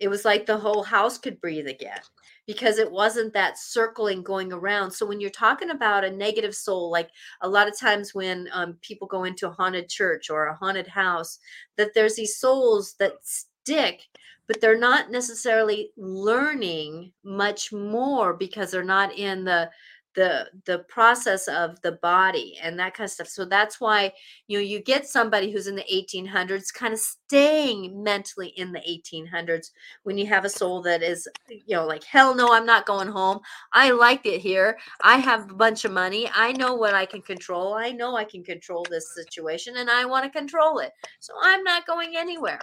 it 0.00 0.08
was 0.08 0.24
like 0.24 0.46
the 0.46 0.56
whole 0.56 0.82
house 0.82 1.18
could 1.18 1.40
breathe 1.40 1.66
again 1.66 2.00
because 2.46 2.78
it 2.78 2.90
wasn't 2.90 3.32
that 3.32 3.58
circling 3.58 4.22
going 4.22 4.52
around. 4.52 4.90
So 4.90 5.06
when 5.06 5.20
you're 5.20 5.30
talking 5.30 5.70
about 5.70 6.04
a 6.04 6.10
negative 6.10 6.54
soul, 6.54 6.90
like 6.90 7.10
a 7.40 7.48
lot 7.48 7.68
of 7.68 7.78
times 7.78 8.14
when 8.14 8.48
um, 8.52 8.76
people 8.82 9.06
go 9.06 9.24
into 9.24 9.48
a 9.48 9.52
haunted 9.52 9.88
church 9.88 10.30
or 10.30 10.46
a 10.46 10.56
haunted 10.56 10.86
house, 10.86 11.38
that 11.76 11.94
there's 11.94 12.16
these 12.16 12.36
souls 12.36 12.94
that 12.98 13.14
stick, 13.22 14.02
but 14.46 14.60
they're 14.60 14.78
not 14.78 15.10
necessarily 15.10 15.90
learning 15.96 17.12
much 17.24 17.72
more 17.72 18.34
because 18.34 18.70
they're 18.70 18.84
not 18.84 19.16
in 19.16 19.44
the 19.44 19.70
the 20.14 20.48
the 20.64 20.80
process 20.80 21.48
of 21.48 21.80
the 21.82 21.92
body 21.92 22.56
and 22.62 22.78
that 22.78 22.94
kind 22.94 23.06
of 23.06 23.10
stuff. 23.10 23.28
So 23.28 23.44
that's 23.44 23.80
why 23.80 24.12
you 24.46 24.58
know 24.58 24.62
you 24.62 24.80
get 24.80 25.06
somebody 25.06 25.50
who's 25.50 25.66
in 25.66 25.74
the 25.76 25.84
1800s 25.92 26.72
kind 26.72 26.94
of 26.94 27.00
staying 27.00 28.02
mentally 28.02 28.48
in 28.56 28.72
the 28.72 28.80
1800s 28.80 29.70
when 30.04 30.16
you 30.16 30.26
have 30.26 30.44
a 30.44 30.48
soul 30.48 30.82
that 30.82 31.02
is 31.02 31.28
you 31.48 31.76
know 31.76 31.86
like 31.86 32.04
hell 32.04 32.34
no 32.34 32.52
i'm 32.52 32.66
not 32.66 32.86
going 32.86 33.08
home. 33.08 33.40
I 33.72 33.90
liked 33.90 34.26
it 34.26 34.40
here. 34.40 34.78
I 35.02 35.16
have 35.16 35.50
a 35.50 35.54
bunch 35.54 35.84
of 35.84 35.92
money. 35.92 36.30
I 36.32 36.52
know 36.52 36.74
what 36.74 36.94
i 36.94 37.04
can 37.06 37.22
control. 37.22 37.74
I 37.74 37.90
know 37.90 38.16
i 38.16 38.24
can 38.24 38.44
control 38.44 38.86
this 38.88 39.14
situation 39.14 39.76
and 39.78 39.90
i 39.90 40.04
want 40.04 40.24
to 40.24 40.38
control 40.38 40.78
it. 40.78 40.92
So 41.20 41.34
i'm 41.42 41.64
not 41.64 41.86
going 41.86 42.16
anywhere. 42.16 42.60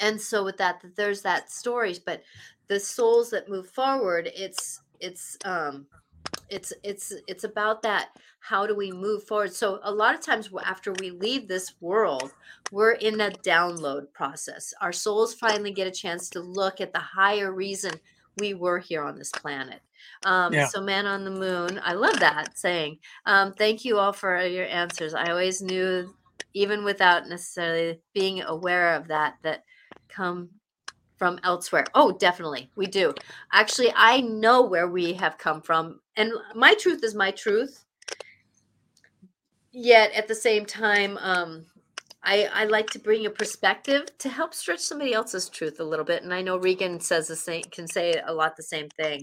And 0.00 0.20
so 0.20 0.44
with 0.44 0.56
that 0.58 0.82
there's 0.96 1.22
that 1.22 1.50
stories 1.50 1.98
but 1.98 2.22
the 2.68 2.78
souls 2.78 3.30
that 3.30 3.48
move 3.48 3.68
forward 3.70 4.30
it's 4.34 4.82
it's 5.00 5.36
um 5.44 5.86
it's 6.50 6.72
it's 6.82 7.12
it's 7.26 7.44
about 7.44 7.82
that 7.82 8.08
how 8.40 8.66
do 8.66 8.74
we 8.74 8.92
move 8.92 9.24
forward? 9.24 9.52
So 9.52 9.80
a 9.82 9.92
lot 9.92 10.14
of 10.14 10.20
times 10.20 10.50
after 10.64 10.92
we 10.94 11.10
leave 11.10 11.48
this 11.48 11.74
world 11.80 12.32
we're 12.70 12.92
in 12.92 13.20
a 13.20 13.30
download 13.30 14.12
process. 14.12 14.72
Our 14.80 14.92
souls 14.92 15.34
finally 15.34 15.72
get 15.72 15.86
a 15.86 15.90
chance 15.92 16.28
to 16.30 16.40
look 16.40 16.80
at 16.80 16.92
the 16.92 16.98
higher 16.98 17.52
reason 17.52 17.92
we 18.38 18.54
were 18.54 18.78
here 18.78 19.02
on 19.02 19.18
this 19.18 19.30
planet. 19.30 19.80
Um, 20.24 20.52
yeah. 20.52 20.66
so 20.66 20.80
man 20.80 21.06
on 21.06 21.24
the 21.24 21.30
moon 21.30 21.80
i 21.82 21.92
love 21.92 22.20
that 22.20 22.56
saying. 22.56 22.98
Um, 23.26 23.52
thank 23.54 23.84
you 23.84 23.98
all 23.98 24.12
for 24.12 24.40
your 24.40 24.66
answers. 24.66 25.14
I 25.14 25.30
always 25.30 25.60
knew 25.60 26.14
even 26.54 26.84
without 26.84 27.28
necessarily 27.28 28.00
being 28.14 28.42
aware 28.42 28.94
of 28.94 29.08
that 29.08 29.34
that 29.42 29.64
come 30.08 30.50
from 31.18 31.38
elsewhere. 31.42 31.84
Oh, 31.94 32.12
definitely. 32.12 32.70
We 32.76 32.86
do. 32.86 33.14
Actually, 33.52 33.92
I 33.96 34.20
know 34.20 34.62
where 34.62 34.88
we 34.88 35.12
have 35.14 35.38
come 35.38 35.60
from 35.60 36.00
and 36.16 36.32
my 36.54 36.74
truth 36.74 37.02
is 37.04 37.14
my 37.14 37.30
truth 37.30 37.84
yet 39.70 40.12
at 40.12 40.26
the 40.26 40.34
same 40.34 40.64
time 40.66 41.18
um 41.18 41.64
I, 42.22 42.48
I 42.52 42.64
like 42.64 42.90
to 42.90 42.98
bring 42.98 43.26
a 43.26 43.30
perspective 43.30 44.06
to 44.18 44.28
help 44.28 44.52
stretch 44.52 44.80
somebody 44.80 45.14
else's 45.14 45.48
truth 45.48 45.78
a 45.78 45.84
little 45.84 46.04
bit, 46.04 46.24
and 46.24 46.34
I 46.34 46.42
know 46.42 46.56
Regan 46.58 46.98
says 46.98 47.28
the 47.28 47.36
same, 47.36 47.62
can 47.70 47.86
say 47.86 48.20
a 48.26 48.34
lot 48.34 48.56
the 48.56 48.62
same 48.64 48.88
thing. 48.88 49.22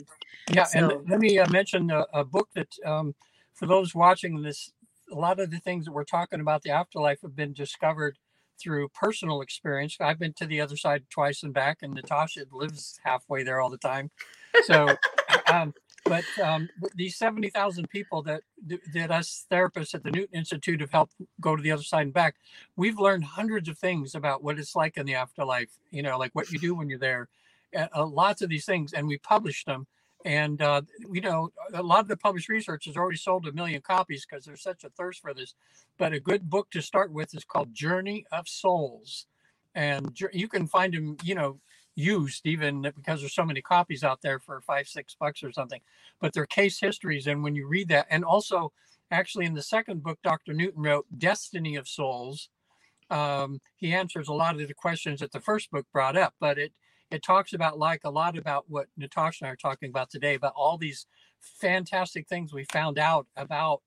Yeah, 0.52 0.64
so. 0.64 0.80
and 0.80 1.10
let 1.10 1.20
me 1.20 1.38
uh, 1.38 1.48
mention 1.50 1.92
a, 1.92 2.06
a, 2.14 2.24
book 2.24 2.48
that 2.56 2.70
um, 2.86 3.14
for 3.54 3.66
those 3.66 3.94
watching 3.94 4.42
this, 4.42 4.72
a 5.12 5.16
lot 5.16 5.42
of 5.42 5.52
the 5.52 5.60
things 5.60 5.86
that 5.86 5.92
we're 5.92 6.06
talking 6.06 6.40
about 6.40 6.64
the 6.64 6.72
afterlife 6.72 7.22
have 7.22 7.36
been 7.36 7.52
discovered 7.52 8.18
through 8.60 8.90
personal 8.90 9.42
experience. 9.42 9.98
I've 10.00 10.20
been 10.20 10.34
to 10.34 10.46
the 10.46 10.62
other 10.62 10.78
side 10.78 11.04
twice 11.10 11.44
and 11.44 11.54
back, 11.54 11.80
and 11.82 11.94
Natasha 11.94 12.46
lives 12.52 13.00
halfway 13.04 13.44
there 13.44 13.60
all 13.60 13.70
the 13.70 13.78
time. 13.78 14.12
So 14.64 14.96
um, 15.52 15.74
but 16.06 16.24
um, 16.42 16.70
these 16.96 17.18
70,000 17.18 17.90
people 17.90 18.22
that 18.24 18.42
that 18.94 19.12
us 19.12 19.46
therapists 19.52 19.96
at 19.96 20.04
the 20.04 20.12
Newton 20.12 20.38
Institute 20.38 20.80
have 20.82 20.92
helped 20.92 21.16
go 21.42 21.56
to 21.56 21.64
the 21.64 21.72
other 21.72 21.84
side 21.84 22.04
and 22.04 22.14
back, 22.14 22.36
we've 22.76 23.00
learned 23.00 23.24
hundreds 23.24 23.68
of 23.68 23.78
things 23.78 24.14
about 24.14 24.44
what 24.44 24.60
it's 24.60 24.76
like 24.76 24.98
in 24.98 25.08
the 25.08 25.16
afterlife. 25.16 25.80
You 25.90 26.04
know, 26.04 26.18
like 26.20 26.30
what 26.34 26.52
you 26.52 26.60
do 26.60 26.76
when 26.76 26.90
you're 26.90 27.00
there, 27.00 27.28
uh, 27.76 28.06
lots 28.06 28.44
of 28.44 28.50
these 28.50 28.66
things, 28.66 28.94
and 28.94 29.08
we 29.08 29.18
published 29.18 29.66
them. 29.66 29.88
And 30.26 30.60
uh, 30.62 30.82
you 31.14 31.22
know, 31.22 31.52
a 31.74 31.84
lot 31.84 32.00
of 32.00 32.08
the 32.08 32.18
published 32.18 32.50
research 32.50 32.86
has 32.86 32.98
already 32.98 33.18
sold 33.18 33.48
a 33.48 33.54
million 33.54 33.82
copies 33.82 34.26
because 34.26 34.44
there's 34.44 34.64
such 34.64 34.84
a 34.84 34.90
thirst 34.90 35.22
for 35.22 35.34
this. 35.34 35.54
But 35.98 36.14
a 36.14 36.20
good 36.20 36.50
book 36.50 36.72
to 36.72 36.82
start 36.82 37.12
with 37.12 37.34
is 37.36 37.46
called 37.46 37.74
Journey 37.74 38.26
of 38.32 38.50
Souls, 38.50 39.28
and 39.76 40.20
you 40.34 40.48
can 40.48 40.68
find 40.68 40.94
them. 40.94 41.18
You 41.24 41.36
know, 41.36 41.60
used 41.96 42.46
even 42.46 42.82
because 42.82 43.22
there's 43.22 43.34
so 43.34 43.46
many 43.46 43.62
copies 43.62 44.04
out 44.04 44.22
there 44.22 44.40
for 44.40 44.60
five 44.62 44.88
six 44.88 45.16
bucks 45.18 45.42
or 45.42 45.52
something 45.52 45.80
but 46.20 46.34
they're 46.34 46.46
case 46.46 46.80
histories 46.80 47.26
and 47.26 47.42
when 47.42 47.56
you 47.56 47.68
read 47.68 47.88
that 47.88 48.06
and 48.10 48.26
also 48.26 48.72
actually 49.12 49.46
in 49.46 49.54
the 49.54 49.62
second 49.62 50.04
book 50.04 50.20
dr 50.22 50.52
newton 50.54 50.84
wrote 50.84 51.06
destiny 51.18 51.76
of 51.76 51.88
souls 51.88 52.50
um, 53.12 53.62
he 53.78 53.94
answers 53.94 54.28
a 54.28 54.34
lot 54.34 54.60
of 54.60 54.68
the 54.68 54.74
questions 54.74 55.22
that 55.22 55.32
the 55.32 55.40
first 55.40 55.72
book 55.72 55.86
brought 55.94 56.18
up 56.18 56.34
but 56.40 56.58
it 56.58 56.74
it 57.16 57.24
talks 57.24 57.54
about 57.54 57.80
like 57.80 58.02
a 58.04 58.10
lot 58.10 58.38
about 58.38 58.66
what 58.68 58.88
natasha 58.98 59.44
and 59.44 59.50
i 59.50 59.52
are 59.52 59.56
talking 59.56 59.90
about 59.90 60.10
today 60.10 60.36
about 60.36 60.54
all 60.56 60.78
these 60.78 61.08
fantastic 61.40 62.28
things 62.28 62.54
we 62.54 62.66
found 62.66 62.98
out 62.98 63.28
about 63.36 63.82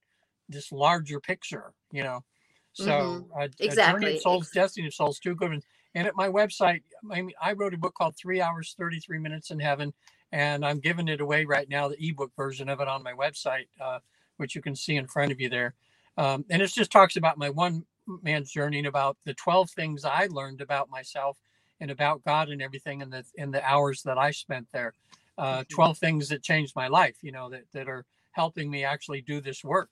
this 0.49 0.73
larger 0.73 1.21
picture 1.21 1.73
you 1.93 2.03
know 2.03 2.25
so 2.73 2.87
mm-hmm. 2.87 3.41
uh, 3.41 3.49
exactly. 3.61 4.03
journey 4.03 4.17
of 4.17 4.23
souls 4.23 4.51
destiny 4.51 4.87
of 4.87 4.95
souls 4.95 5.19
two 5.19 5.35
good 5.35 5.51
ones 5.51 5.65
and 5.95 6.07
at 6.07 6.17
my 6.17 6.29
website, 6.29 6.83
I, 7.11 7.23
mean, 7.23 7.35
I 7.41 7.53
wrote 7.53 7.75
a 7.75 7.79
book 7.79 7.95
called 7.95 8.17
Three 8.17 8.41
Hours, 8.41 8.75
33 8.79 9.19
Minutes 9.19 9.51
in 9.51 9.59
Heaven, 9.59 9.93
and 10.33 10.65
I'm 10.65 10.81
giving 10.81 11.09
it 11.09 11.21
away 11.21 11.45
right 11.45 11.69
now, 11.69 11.89
the 11.89 11.97
ebook 11.99 12.33
version 12.37 12.69
of 12.69 12.81
it 12.81 12.89
on 12.89 13.03
my 13.03 13.15
website, 13.15 13.67
uh, 13.81 13.99
which 14.37 14.55
you 14.55 14.63
can 14.63 14.77
see 14.77 14.97
in 14.97 15.07
front 15.07 15.33
of 15.33 15.41
you 15.41 15.49
there. 15.49 15.75
Um, 16.17 16.45
and 16.51 16.61
it 16.61 16.69
just 16.69 16.93
talks 16.93 17.17
about 17.17 17.39
my 17.39 17.51
one 17.51 17.85
man's 18.23 18.51
journey 18.51 18.79
and 18.79 18.87
about 18.87 19.17
the 19.25 19.35
12 19.35 19.71
things 19.71 20.05
I 20.05 20.29
learned 20.31 20.61
about 20.61 20.91
myself 20.91 21.39
and 21.81 21.91
about 21.91 22.25
God 22.25 22.49
and 22.49 22.61
everything 22.61 23.01
in 23.01 23.11
the 23.11 23.25
in 23.37 23.51
the 23.51 23.65
hours 23.65 24.03
that 24.03 24.19
I 24.19 24.31
spent 24.31 24.69
there. 24.73 24.95
Uh, 25.37 25.61
mm-hmm. 25.61 25.75
12 25.75 25.99
things 25.99 26.29
that 26.31 26.43
changed 26.43 26.75
my 26.75 26.89
life, 26.89 27.15
you 27.23 27.31
know, 27.31 27.49
that, 27.49 27.63
that 27.73 27.89
are 27.89 28.05
helping 28.33 28.69
me 28.69 28.83
actually 28.83 29.21
do 29.21 29.41
this 29.41 29.63
work. 29.63 29.89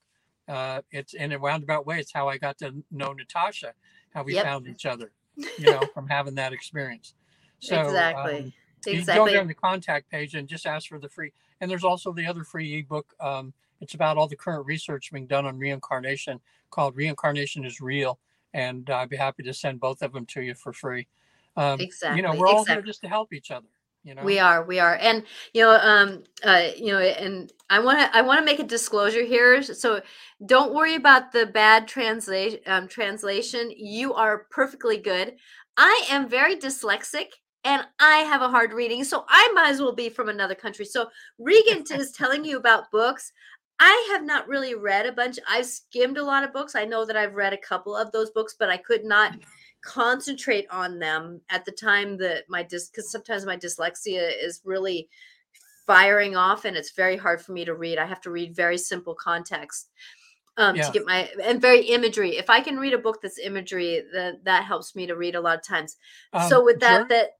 Uh, 0.48 0.80
it's 0.90 1.14
in 1.14 1.30
a 1.30 1.38
roundabout 1.38 1.86
way. 1.86 2.00
It's 2.00 2.12
how 2.12 2.28
I 2.28 2.36
got 2.36 2.58
to 2.58 2.74
know 2.90 3.12
Natasha, 3.12 3.72
how 4.12 4.24
we 4.24 4.34
yep. 4.34 4.44
found 4.44 4.66
each 4.66 4.84
other 4.84 5.12
you 5.58 5.70
know, 5.70 5.82
from 5.92 6.08
having 6.08 6.34
that 6.36 6.52
experience. 6.52 7.14
So 7.58 7.80
exactly. 7.80 8.38
Um, 8.38 8.52
you 8.86 8.98
exactly. 9.00 9.32
go 9.32 9.36
down 9.36 9.48
the 9.48 9.54
contact 9.54 10.10
page 10.10 10.34
and 10.34 10.48
just 10.48 10.66
ask 10.66 10.88
for 10.88 10.98
the 10.98 11.08
free. 11.08 11.32
And 11.60 11.70
there's 11.70 11.84
also 11.84 12.12
the 12.12 12.26
other 12.26 12.44
free 12.44 12.78
ebook. 12.78 13.14
Um, 13.20 13.52
it's 13.80 13.94
about 13.94 14.16
all 14.16 14.28
the 14.28 14.36
current 14.36 14.66
research 14.66 15.10
being 15.12 15.26
done 15.26 15.44
on 15.46 15.58
reincarnation 15.58 16.40
called 16.70 16.96
Reincarnation 16.96 17.64
is 17.64 17.80
Real. 17.80 18.18
And 18.54 18.88
I'd 18.88 19.08
be 19.08 19.16
happy 19.16 19.42
to 19.42 19.52
send 19.52 19.80
both 19.80 20.02
of 20.02 20.12
them 20.12 20.26
to 20.26 20.40
you 20.40 20.54
for 20.54 20.72
free. 20.72 21.08
Um, 21.56 21.80
exactly. 21.80 22.18
You 22.18 22.22
know, 22.22 22.34
we're 22.34 22.46
all 22.46 22.62
exactly. 22.62 22.82
here 22.82 22.86
just 22.86 23.00
to 23.02 23.08
help 23.08 23.32
each 23.32 23.50
other. 23.50 23.66
You 24.04 24.14
know? 24.14 24.22
We 24.22 24.38
are, 24.38 24.64
we 24.64 24.78
are, 24.78 24.96
and 25.00 25.24
you 25.52 25.62
know, 25.62 25.80
um, 25.82 26.22
uh, 26.44 26.68
you 26.76 26.92
know, 26.92 27.00
and 27.00 27.52
I 27.70 27.80
want 27.80 27.98
to, 27.98 28.16
I 28.16 28.22
want 28.22 28.38
to 28.38 28.44
make 28.44 28.60
a 28.60 28.64
disclosure 28.64 29.24
here. 29.24 29.60
So, 29.64 30.00
don't 30.44 30.72
worry 30.72 30.94
about 30.94 31.32
the 31.32 31.46
bad 31.46 31.88
translation. 31.88 32.60
Um, 32.66 32.86
translation. 32.86 33.72
You 33.76 34.14
are 34.14 34.46
perfectly 34.50 34.98
good. 34.98 35.34
I 35.76 36.06
am 36.08 36.28
very 36.28 36.54
dyslexic, 36.54 37.30
and 37.64 37.84
I 37.98 38.18
have 38.18 38.42
a 38.42 38.48
hard 38.48 38.72
reading, 38.72 39.02
so 39.02 39.24
I 39.28 39.50
might 39.54 39.70
as 39.70 39.80
well 39.80 39.92
be 39.92 40.08
from 40.08 40.28
another 40.28 40.54
country. 40.54 40.84
So, 40.84 41.08
Regan 41.40 41.82
is 41.90 42.12
telling 42.12 42.44
you 42.44 42.58
about 42.58 42.92
books. 42.92 43.32
I 43.80 44.08
have 44.12 44.24
not 44.24 44.46
really 44.46 44.76
read 44.76 45.06
a 45.06 45.12
bunch. 45.12 45.40
I've 45.48 45.66
skimmed 45.66 46.16
a 46.16 46.24
lot 46.24 46.44
of 46.44 46.52
books. 46.52 46.76
I 46.76 46.84
know 46.84 47.04
that 47.04 47.16
I've 47.16 47.34
read 47.34 47.52
a 47.52 47.58
couple 47.58 47.96
of 47.96 48.12
those 48.12 48.30
books, 48.30 48.54
but 48.56 48.70
I 48.70 48.76
could 48.76 49.04
not 49.04 49.32
concentrate 49.82 50.66
on 50.70 50.98
them 50.98 51.40
at 51.50 51.64
the 51.64 51.72
time 51.72 52.16
that 52.18 52.44
my 52.48 52.62
dis 52.62 52.88
because 52.88 53.10
sometimes 53.10 53.46
my 53.46 53.56
dyslexia 53.56 54.30
is 54.42 54.60
really 54.64 55.08
firing 55.86 56.34
off 56.36 56.64
and 56.64 56.76
it's 56.76 56.92
very 56.92 57.16
hard 57.16 57.40
for 57.40 57.52
me 57.52 57.64
to 57.64 57.74
read. 57.74 57.98
I 57.98 58.06
have 58.06 58.20
to 58.22 58.30
read 58.30 58.56
very 58.56 58.76
simple 58.76 59.14
context 59.14 59.88
um, 60.56 60.76
yeah. 60.76 60.86
to 60.86 60.92
get 60.92 61.06
my 61.06 61.30
and 61.42 61.60
very 61.60 61.82
imagery. 61.86 62.36
If 62.36 62.50
I 62.50 62.60
can 62.60 62.78
read 62.78 62.94
a 62.94 62.98
book 62.98 63.20
that's 63.22 63.38
imagery, 63.38 64.02
that 64.12 64.44
that 64.44 64.64
helps 64.64 64.94
me 64.96 65.06
to 65.06 65.16
read 65.16 65.34
a 65.34 65.40
lot 65.40 65.56
of 65.56 65.64
times. 65.64 65.96
Um, 66.32 66.48
so 66.48 66.64
with 66.64 66.80
that, 66.80 67.08
that 67.08 67.30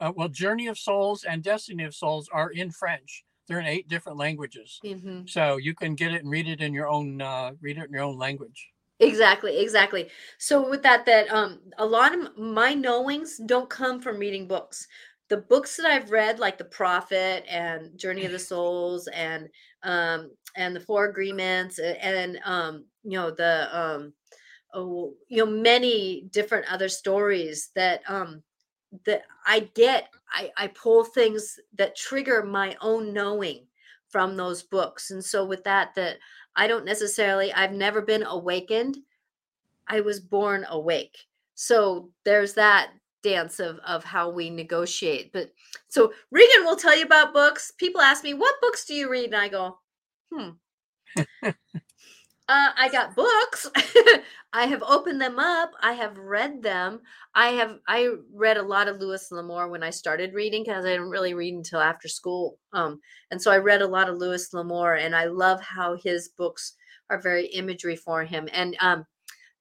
uh, 0.00 0.12
well, 0.14 0.28
Journey 0.28 0.66
of 0.66 0.78
Souls 0.78 1.24
and 1.24 1.42
Destiny 1.42 1.84
of 1.84 1.94
Souls 1.94 2.28
are 2.32 2.50
in 2.50 2.70
French. 2.70 3.24
They're 3.48 3.60
in 3.60 3.66
eight 3.66 3.88
different 3.88 4.18
languages, 4.18 4.80
mm-hmm. 4.84 5.26
so 5.26 5.56
you 5.56 5.74
can 5.74 5.94
get 5.94 6.12
it 6.12 6.22
and 6.22 6.30
read 6.30 6.48
it 6.48 6.60
in 6.60 6.74
your 6.74 6.88
own 6.88 7.22
uh, 7.22 7.52
read 7.60 7.78
it 7.78 7.84
in 7.84 7.92
your 7.92 8.02
own 8.02 8.18
language. 8.18 8.70
Exactly, 8.98 9.58
exactly. 9.60 10.08
So 10.38 10.68
with 10.68 10.82
that, 10.82 11.04
that 11.06 11.30
um, 11.30 11.60
a 11.76 11.84
lot 11.84 12.14
of 12.18 12.36
my 12.38 12.72
knowings 12.74 13.38
don't 13.44 13.68
come 13.68 14.00
from 14.00 14.18
reading 14.18 14.48
books. 14.48 14.86
The 15.28 15.36
books 15.38 15.76
that 15.76 15.86
I've 15.86 16.10
read, 16.10 16.38
like 16.38 16.56
The 16.56 16.64
Prophet 16.64 17.44
and 17.48 17.98
Journey 17.98 18.24
of 18.24 18.32
the 18.32 18.38
Souls, 18.50 19.06
and 19.08 19.48
um, 19.82 20.30
and 20.56 20.74
the 20.74 20.80
Four 20.80 21.06
Agreements, 21.06 21.78
and 21.78 22.38
um, 22.44 22.86
you 23.02 23.18
know 23.18 23.30
the 23.30 23.68
um, 23.78 24.14
oh, 24.74 25.14
you 25.28 25.38
know 25.44 25.50
many 25.50 26.28
different 26.32 26.72
other 26.72 26.88
stories 26.88 27.70
that 27.76 28.02
um 28.08 28.42
that 29.04 29.22
I 29.46 29.60
get. 29.74 30.08
I 30.30 30.50
I 30.56 30.66
pull 30.68 31.04
things 31.04 31.58
that 31.78 31.96
trigger 31.96 32.42
my 32.42 32.76
own 32.80 33.12
knowing 33.12 33.66
from 34.08 34.36
those 34.36 34.62
books, 34.62 35.10
and 35.10 35.24
so 35.24 35.44
with 35.44 35.64
that, 35.64 35.94
that 35.96 36.18
I 36.56 36.66
don't 36.66 36.84
necessarily, 36.84 37.52
I've 37.52 37.72
never 37.72 38.02
been 38.02 38.24
awakened. 38.24 38.98
I 39.88 40.00
was 40.00 40.20
born 40.20 40.66
awake. 40.70 41.16
So 41.54 42.10
there's 42.24 42.54
that 42.54 42.92
dance 43.22 43.60
of 43.60 43.78
of 43.86 44.04
how 44.04 44.30
we 44.30 44.50
negotiate. 44.50 45.32
But 45.32 45.52
so 45.88 46.12
Regan 46.30 46.64
will 46.64 46.76
tell 46.76 46.96
you 46.96 47.04
about 47.04 47.34
books. 47.34 47.72
People 47.78 48.00
ask 48.00 48.24
me, 48.24 48.34
"What 48.34 48.60
books 48.60 48.84
do 48.86 48.94
you 48.94 49.10
read?" 49.10 49.26
And 49.26 49.36
I 49.36 49.48
go, 49.48 49.78
"Hmm." 50.32 50.50
Uh, 52.48 52.70
I 52.76 52.88
got 52.90 53.16
books. 53.16 53.68
I 54.52 54.66
have 54.66 54.82
opened 54.84 55.20
them 55.20 55.38
up. 55.38 55.72
I 55.82 55.94
have 55.94 56.16
read 56.16 56.62
them. 56.62 57.00
I 57.34 57.48
have 57.48 57.80
I 57.88 58.08
read 58.32 58.56
a 58.56 58.62
lot 58.62 58.86
of 58.86 59.00
Louis 59.00 59.30
L'Amour 59.32 59.68
when 59.68 59.82
I 59.82 59.90
started 59.90 60.32
reading 60.32 60.62
because 60.62 60.84
I 60.84 60.90
didn't 60.90 61.10
really 61.10 61.34
read 61.34 61.54
until 61.54 61.80
after 61.80 62.06
school. 62.06 62.58
Um, 62.72 63.00
and 63.32 63.42
so 63.42 63.50
I 63.50 63.58
read 63.58 63.82
a 63.82 63.88
lot 63.88 64.08
of 64.08 64.18
Louis 64.18 64.52
L'Amour, 64.54 64.94
and 64.94 65.14
I 65.14 65.24
love 65.24 65.60
how 65.60 65.96
his 65.96 66.28
books 66.28 66.74
are 67.10 67.20
very 67.20 67.46
imagery 67.46 67.96
for 67.96 68.24
him. 68.24 68.48
And 68.52 68.76
um, 68.80 69.06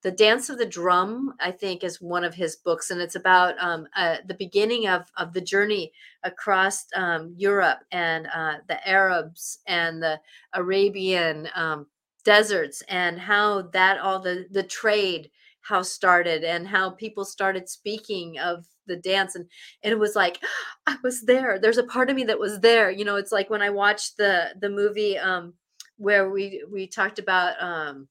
the 0.03 0.11
Dance 0.11 0.49
of 0.49 0.59
the 0.59 0.67
Drum, 0.67 1.33
I 1.39 1.49
think, 1.51 1.83
is 1.83 1.99
one 1.99 2.23
of 2.23 2.35
his 2.35 2.57
books, 2.57 2.91
and 2.91 3.01
it's 3.01 3.15
about 3.15 3.55
um, 3.59 3.87
uh, 3.95 4.17
the 4.27 4.35
beginning 4.35 4.87
of 4.87 5.11
of 5.17 5.33
the 5.33 5.41
journey 5.41 5.91
across 6.23 6.85
um, 6.95 7.33
Europe 7.35 7.79
and 7.91 8.27
uh, 8.27 8.57
the 8.67 8.87
Arabs 8.87 9.59
and 9.65 10.03
the 10.03 10.19
Arabian 10.53 11.49
um, 11.55 11.87
deserts 12.25 12.83
and 12.89 13.19
how 13.19 13.63
that 13.73 13.99
all 13.99 14.19
the 14.19 14.47
the 14.51 14.63
trade 14.63 15.31
how 15.61 15.81
started 15.81 16.43
and 16.43 16.67
how 16.67 16.89
people 16.91 17.25
started 17.25 17.69
speaking 17.69 18.37
of 18.39 18.65
the 18.87 18.95
dance 18.97 19.35
and, 19.35 19.45
and 19.83 19.91
it 19.93 19.99
was 19.99 20.15
like 20.15 20.39
i 20.87 20.95
was 21.03 21.23
there. 21.23 21.59
There's 21.59 21.77
a 21.79 21.83
part 21.83 22.09
of 22.09 22.15
me 22.15 22.23
that 22.25 22.39
was 22.39 22.59
there. 22.59 22.91
You 22.91 23.05
know 23.05 23.15
it's 23.15 23.31
like 23.31 23.49
when 23.49 23.61
i 23.61 23.69
watched 23.69 24.17
the 24.17 24.55
the 24.59 24.69
movie 24.69 25.17
um 25.17 25.53
where 25.97 26.29
we 26.29 26.63
we 26.71 26.87
talked 26.87 27.19
about 27.19 27.61
um 27.61 28.07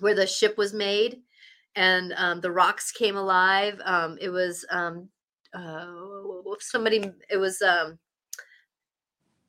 where 0.00 0.14
the 0.14 0.26
ship 0.26 0.56
was 0.58 0.72
made 0.74 1.20
and 1.76 2.12
um 2.16 2.40
the 2.40 2.50
rocks 2.52 2.92
came 2.92 3.16
alive. 3.16 3.80
Um 3.84 4.18
it 4.20 4.30
was 4.30 4.64
um 4.70 5.08
uh 5.54 5.86
somebody 6.60 7.10
it 7.30 7.36
was 7.36 7.60
um 7.62 7.98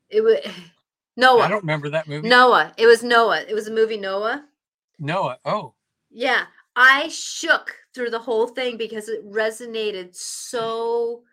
it 0.09 0.21
was 0.21 0.39
Noah. 1.15 1.41
I 1.41 1.47
don't 1.47 1.61
remember 1.61 1.89
that 1.89 2.07
movie. 2.07 2.27
Noah. 2.27 2.73
It 2.77 2.85
was 2.85 3.03
Noah. 3.03 3.41
It 3.47 3.53
was 3.53 3.67
a 3.67 3.73
movie 3.73 3.97
Noah. 3.97 4.45
Noah. 4.99 5.37
Oh. 5.45 5.73
Yeah. 6.09 6.45
I 6.75 7.07
shook 7.09 7.75
through 7.93 8.09
the 8.09 8.19
whole 8.19 8.47
thing 8.47 8.77
because 8.77 9.07
it 9.09 9.23
resonated 9.29 10.15
so 10.15 11.23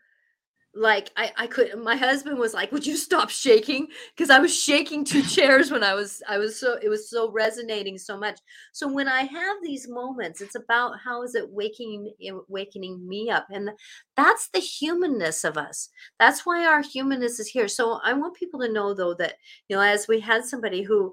like 0.75 1.11
I, 1.17 1.33
I 1.37 1.47
could 1.49 1.77
my 1.79 1.97
husband 1.97 2.39
was 2.39 2.55
like 2.55 2.71
would 2.71 2.87
you 2.87 2.97
stop 2.97 3.29
shaking? 3.29 3.89
Because 4.17 4.31
i 4.31 4.39
was 4.39 4.57
shaking 4.57 5.05
two 5.05 5.23
chairs 5.37 5.71
when 5.71 5.83
i 5.83 5.95
was 5.95 6.23
i 6.29 6.39
was 6.39 6.59
so 6.61 6.79
it 6.81 6.89
was 6.89 7.11
so 7.11 7.31
resonating 7.31 7.99
so 7.99 8.17
much. 8.17 8.39
So 8.73 8.87
when 8.93 9.09
i 9.09 9.23
have 9.23 9.57
these 9.63 9.89
moments 9.89 10.41
it's 10.41 10.55
about 10.55 11.01
how 11.03 11.23
is 11.23 11.35
it 11.35 11.51
waking 11.51 12.13
wakening 12.49 13.07
me 13.09 13.31
up 13.31 13.47
and 13.51 13.71
that's 14.17 14.49
the 14.51 14.61
humanness 14.61 15.45
of 15.45 15.57
us. 15.57 15.89
That's 16.19 16.45
why 16.45 16.67
our 16.67 16.83
humanness 16.83 17.41
is 17.41 17.49
here. 17.49 17.69
So 17.69 18.01
i 18.05 18.13
want 18.13 18.37
people 18.37 18.61
to 18.61 18.73
know 18.73 18.95
though 18.95 19.15
that 19.15 19.35
you 19.69 19.77
know 19.77 19.83
as 19.83 20.07
we 20.07 20.21
had 20.21 20.45
somebody 20.45 20.83
who 20.83 21.13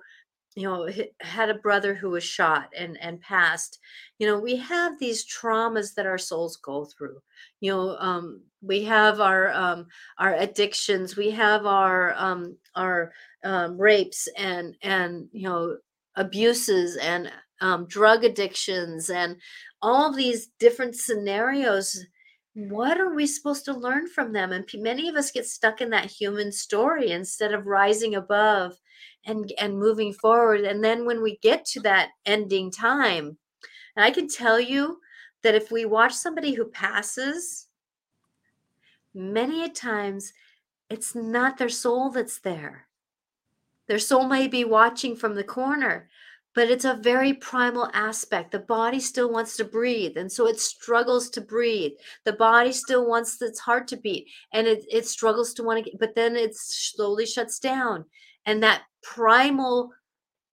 you 0.56 0.64
know 0.64 0.90
had 1.22 1.50
a 1.50 1.56
brother 1.56 1.94
who 1.94 2.10
was 2.10 2.24
shot 2.24 2.70
and 2.76 2.98
and 3.00 3.22
passed 3.22 3.78
you 4.18 4.26
know 4.26 4.40
we 4.40 4.56
have 4.56 4.98
these 5.00 5.24
traumas 5.24 5.94
that 5.94 6.08
our 6.08 6.18
souls 6.18 6.58
go 6.58 6.86
through. 6.86 7.22
You 7.62 7.72
know 7.72 7.98
um 8.00 8.42
we 8.62 8.84
have 8.84 9.20
our 9.20 9.52
um 9.52 9.88
our 10.18 10.34
addictions 10.36 11.16
we 11.16 11.30
have 11.32 11.66
our 11.66 12.14
um 12.16 12.58
our 12.76 13.12
um 13.44 13.80
rapes 13.80 14.28
and 14.38 14.76
and 14.82 15.28
you 15.32 15.48
know 15.48 15.78
abuses 16.16 16.98
and 16.98 17.32
um 17.62 17.86
drug 17.88 18.24
addictions 18.24 19.10
and 19.10 19.38
all 19.82 20.14
these 20.14 20.48
different 20.60 20.96
scenarios 20.96 22.06
what 22.54 23.00
are 23.00 23.14
we 23.14 23.28
supposed 23.28 23.66
to 23.66 23.74
learn 23.74 24.08
from 24.08 24.34
them? 24.34 24.52
And 24.52 24.68
many 24.78 25.08
of 25.10 25.16
us 25.16 25.30
get 25.30 25.46
stuck 25.46 25.80
in 25.80 25.92
that 25.92 26.10
human 26.10 26.52
story 26.52 27.12
instead 27.12 27.54
of 27.54 27.68
rising 27.68 28.16
above 28.16 28.74
and 29.28 29.54
and 29.60 29.78
moving 29.78 30.12
forward. 30.12 30.62
And 30.62 30.84
then 30.84 31.06
when 31.06 31.22
we 31.22 31.38
get 31.44 31.66
to 31.66 31.82
that 31.82 32.10
ending 32.26 32.72
time 32.72 33.38
and 33.98 34.06
i 34.06 34.12
can 34.12 34.30
tell 34.30 34.60
you 34.60 35.00
that 35.44 35.56
if 35.56 35.72
we 35.72 35.86
watch 35.86 36.14
somebody 36.14 36.54
who 36.54 36.66
passes 36.70 37.67
many 39.14 39.64
a 39.64 39.70
times 39.70 40.34
it's 40.90 41.16
not 41.16 41.58
their 41.58 41.70
soul 41.70 42.10
that's 42.10 42.40
there 42.40 42.88
their 43.88 44.00
soul 44.00 44.28
may 44.28 44.48
be 44.48 44.64
watching 44.64 45.16
from 45.16 45.36
the 45.36 45.44
corner 45.44 46.10
but 46.58 46.72
it's 46.72 46.86
a 46.86 46.96
very 46.96 47.34
primal 47.34 47.88
aspect. 47.94 48.52
The 48.52 48.58
body 48.58 49.00
still 49.00 49.32
wants 49.32 49.56
to 49.58 49.64
breathe, 49.64 50.18
and 50.18 50.32
so 50.32 50.48
it 50.48 50.60
struggles 50.60 51.30
to 51.30 51.42
breathe. 51.42 51.92
The 52.26 52.34
body 52.34 52.72
still 52.72 53.08
wants 53.08 53.40
its 53.44 53.60
heart 53.60 53.88
to 53.90 53.96
beat, 53.98 54.28
and 54.54 54.66
it, 54.66 54.84
it 54.90 55.06
struggles 55.06 55.54
to 55.54 55.64
want 55.64 55.86
to, 55.86 55.92
get, 55.92 56.00
but 56.00 56.16
then 56.16 56.36
it 56.36 56.56
slowly 56.56 57.28
shuts 57.28 57.60
down. 57.60 58.06
And 58.48 58.64
that 58.64 58.86
primal 59.04 59.92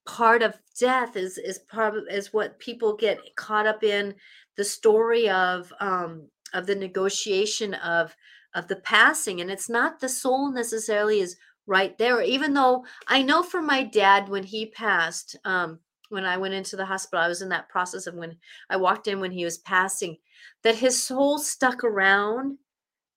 part 0.07 0.43
of 0.43 0.59
death 0.79 1.17
is 1.17 1.39
is 1.39 1.61
part 1.71 1.95
is 2.11 2.35
what 2.35 2.59
people 2.59 2.95
get 2.95 3.19
caught 3.37 3.67
up 3.67 3.83
in 3.83 4.15
the 4.59 4.65
story 4.65 5.31
of 5.31 5.73
um 5.81 6.29
of 6.53 6.67
the 6.67 6.75
negotiation 6.75 7.73
of 7.73 8.15
of 8.55 8.69
the 8.69 8.77
passing 8.77 9.41
and 9.41 9.51
it's 9.51 9.69
not 9.69 10.01
the 10.01 10.09
soul 10.09 10.51
necessarily 10.51 11.21
is 11.21 11.37
right 11.67 11.97
there 11.99 12.21
even 12.21 12.53
though 12.55 12.85
i 13.09 13.23
know 13.23 13.43
for 13.43 13.63
my 13.63 13.83
dad 13.83 14.29
when 14.29 14.43
he 14.43 14.67
passed 14.67 15.37
um 15.45 15.79
when 16.15 16.25
I 16.25 16.37
went 16.37 16.55
into 16.55 16.77
the 16.77 16.87
hospital, 16.87 17.25
I 17.25 17.29
was 17.29 17.43
in 17.43 17.49
that 17.51 17.69
process 17.69 18.07
of 18.07 18.15
when 18.15 18.37
I 18.71 18.77
walked 18.77 19.09
in 19.09 19.21
when 19.21 19.33
he 19.33 19.45
was 19.45 19.59
passing, 19.59 20.17
that 20.63 20.77
his 20.77 21.03
soul 21.03 21.39
stuck 21.39 21.83
around, 21.83 22.59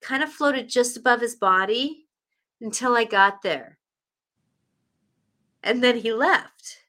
kind 0.02 0.24
of 0.24 0.32
floated 0.32 0.68
just 0.68 0.98
above 0.98 1.22
his 1.22 1.36
body 1.36 2.08
until 2.60 2.96
I 2.96 3.04
got 3.04 3.42
there. 3.42 3.78
And 5.64 5.84
then 5.84 5.98
he 5.98 6.12
left. 6.12 6.80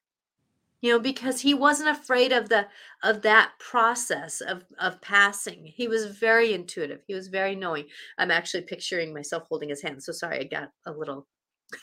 You 0.81 0.93
know, 0.93 1.01
because 1.01 1.41
he 1.41 1.55
wasn't 1.55 1.89
afraid 1.89 2.33
of 2.33 2.49
the 2.49 2.69
of 3.03 3.23
that 3.23 3.53
process 3.59 4.41
of 4.41 4.65
of 4.79 5.01
passing. 5.01 5.65
He 5.67 5.89
was 5.89 6.07
very 6.07 6.55
intuitive. 6.55 7.01
He 7.07 7.15
was 7.15 7.29
very 7.29 7.57
knowing. 7.57 7.87
I'm 8.17 8.31
actually 8.31 8.63
picturing 8.63 9.13
myself 9.13 9.45
holding 9.49 9.71
his 9.71 9.83
hand. 9.83 10.03
So 10.03 10.13
sorry, 10.13 10.41
I 10.41 10.45
got 10.45 10.71
a 10.87 10.93
little 10.93 11.27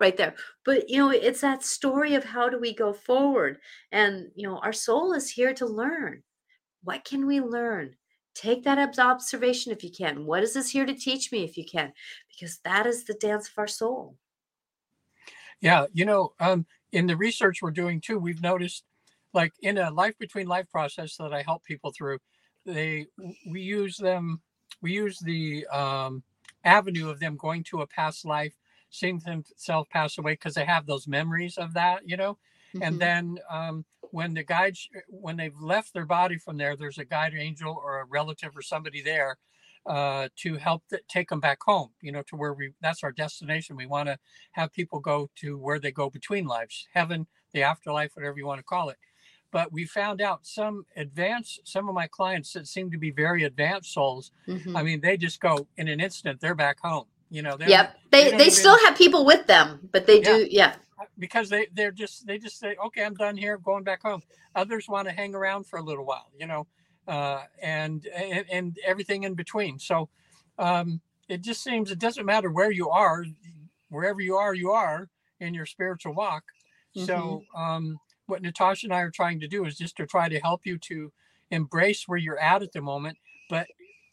right 0.00 0.16
there 0.16 0.34
but 0.64 0.88
you 0.88 0.96
know 0.96 1.10
it's 1.10 1.40
that 1.40 1.64
story 1.64 2.14
of 2.14 2.24
how 2.24 2.48
do 2.48 2.58
we 2.58 2.72
go 2.72 2.92
forward 2.92 3.58
and 3.90 4.28
you 4.36 4.46
know 4.46 4.58
our 4.58 4.72
soul 4.72 5.12
is 5.12 5.30
here 5.30 5.52
to 5.52 5.66
learn 5.66 6.22
what 6.84 7.04
can 7.04 7.26
we 7.26 7.40
learn 7.40 7.96
take 8.34 8.62
that 8.62 8.98
observation 8.98 9.72
if 9.72 9.82
you 9.82 9.90
can 9.90 10.24
what 10.24 10.42
is 10.44 10.54
this 10.54 10.70
here 10.70 10.86
to 10.86 10.94
teach 10.94 11.32
me 11.32 11.42
if 11.42 11.56
you 11.56 11.64
can 11.64 11.92
because 12.28 12.60
that 12.64 12.86
is 12.86 13.04
the 13.04 13.14
dance 13.14 13.48
of 13.48 13.54
our 13.58 13.66
soul 13.66 14.16
yeah 15.60 15.86
you 15.92 16.04
know 16.04 16.32
um 16.38 16.64
in 16.94 17.06
the 17.06 17.16
research 17.16 17.60
we're 17.60 17.70
doing 17.70 18.00
too 18.00 18.18
we've 18.18 18.42
noticed 18.42 18.84
like 19.32 19.52
in 19.60 19.78
a 19.78 19.90
life 19.90 20.16
between 20.18 20.46
life 20.46 20.68
process 20.70 21.16
that 21.16 21.32
i 21.32 21.42
help 21.42 21.64
people 21.64 21.92
through 21.92 22.18
they 22.64 23.06
we 23.50 23.60
use 23.60 23.96
them 23.96 24.40
we 24.80 24.92
use 24.92 25.18
the 25.20 25.66
um 25.68 26.22
avenue 26.64 27.10
of 27.10 27.20
them 27.20 27.36
going 27.36 27.62
to 27.62 27.82
a 27.82 27.86
past 27.86 28.24
life 28.24 28.54
seeing 28.94 29.18
themselves 29.18 29.88
pass 29.92 30.18
away 30.18 30.32
because 30.32 30.54
they 30.54 30.64
have 30.64 30.86
those 30.86 31.08
memories 31.08 31.58
of 31.58 31.74
that, 31.74 32.08
you 32.08 32.16
know. 32.16 32.38
Mm-hmm. 32.74 32.82
And 32.82 33.00
then 33.00 33.38
um, 33.50 33.84
when 34.12 34.34
the 34.34 34.44
guide, 34.44 34.76
when 35.08 35.36
they've 35.36 35.58
left 35.60 35.92
their 35.92 36.06
body 36.06 36.38
from 36.38 36.56
there, 36.56 36.76
there's 36.76 36.98
a 36.98 37.04
guide 37.04 37.34
angel 37.36 37.80
or 37.84 38.00
a 38.00 38.04
relative 38.04 38.56
or 38.56 38.62
somebody 38.62 39.02
there 39.02 39.36
uh, 39.86 40.28
to 40.36 40.56
help 40.56 40.82
th- 40.88 41.02
take 41.08 41.28
them 41.28 41.40
back 41.40 41.58
home, 41.62 41.90
you 42.00 42.12
know, 42.12 42.22
to 42.22 42.36
where 42.36 42.54
we, 42.54 42.72
that's 42.80 43.04
our 43.04 43.12
destination. 43.12 43.76
We 43.76 43.86
want 43.86 44.08
to 44.08 44.18
have 44.52 44.72
people 44.72 45.00
go 45.00 45.30
to 45.36 45.58
where 45.58 45.78
they 45.78 45.92
go 45.92 46.10
between 46.10 46.46
lives, 46.46 46.88
heaven, 46.92 47.26
the 47.52 47.62
afterlife, 47.62 48.12
whatever 48.14 48.38
you 48.38 48.46
want 48.46 48.58
to 48.58 48.64
call 48.64 48.88
it. 48.88 48.96
But 49.50 49.72
we 49.72 49.84
found 49.84 50.20
out 50.20 50.46
some 50.46 50.84
advanced, 50.96 51.60
some 51.64 51.88
of 51.88 51.94
my 51.94 52.08
clients 52.08 52.52
that 52.54 52.66
seem 52.66 52.90
to 52.90 52.98
be 52.98 53.10
very 53.12 53.44
advanced 53.44 53.92
souls. 53.92 54.32
Mm-hmm. 54.48 54.76
I 54.76 54.82
mean, 54.82 55.00
they 55.00 55.16
just 55.16 55.40
go 55.40 55.68
in 55.76 55.86
an 55.86 56.00
instant, 56.00 56.40
they're 56.40 56.56
back 56.56 56.80
home 56.80 57.06
you 57.34 57.42
know. 57.42 57.56
Yep. 57.58 57.96
They 58.10 58.30
they, 58.30 58.36
they 58.36 58.50
still 58.50 58.78
have 58.84 58.96
people 58.96 59.24
with 59.24 59.46
them, 59.46 59.88
but 59.92 60.06
they 60.06 60.20
do. 60.20 60.46
Yeah. 60.48 60.76
Because 61.18 61.48
they 61.48 61.66
they're 61.74 61.90
just 61.90 62.26
they 62.26 62.38
just 62.38 62.58
say, 62.58 62.76
okay, 62.86 63.04
I'm 63.04 63.14
done 63.14 63.36
here, 63.36 63.58
going 63.58 63.82
back 63.82 64.02
home. 64.02 64.22
Others 64.54 64.88
want 64.88 65.08
to 65.08 65.12
hang 65.12 65.34
around 65.34 65.66
for 65.66 65.78
a 65.78 65.82
little 65.82 66.04
while, 66.04 66.30
you 66.38 66.46
know, 66.46 66.66
uh, 67.06 67.42
and, 67.62 68.06
and 68.06 68.46
and 68.50 68.78
everything 68.84 69.24
in 69.24 69.34
between. 69.34 69.78
So 69.78 70.08
um, 70.58 71.00
it 71.28 71.42
just 71.42 71.62
seems 71.62 71.90
it 71.90 71.98
doesn't 71.98 72.26
matter 72.26 72.50
where 72.50 72.70
you 72.70 72.90
are, 72.90 73.24
wherever 73.90 74.20
you 74.20 74.36
are, 74.36 74.54
you 74.54 74.70
are 74.70 75.08
in 75.40 75.54
your 75.54 75.66
spiritual 75.66 76.14
walk. 76.14 76.44
Mm-hmm. 76.96 77.06
So 77.06 77.42
um, 77.54 77.98
what 78.26 78.42
Natasha 78.42 78.86
and 78.86 78.94
I 78.94 79.00
are 79.00 79.10
trying 79.10 79.40
to 79.40 79.48
do 79.48 79.64
is 79.64 79.76
just 79.76 79.96
to 79.96 80.06
try 80.06 80.28
to 80.28 80.40
help 80.40 80.62
you 80.64 80.78
to 80.78 81.12
embrace 81.50 82.08
where 82.08 82.18
you're 82.18 82.38
at 82.38 82.62
at 82.62 82.72
the 82.72 82.80
moment, 82.80 83.18
but 83.50 83.66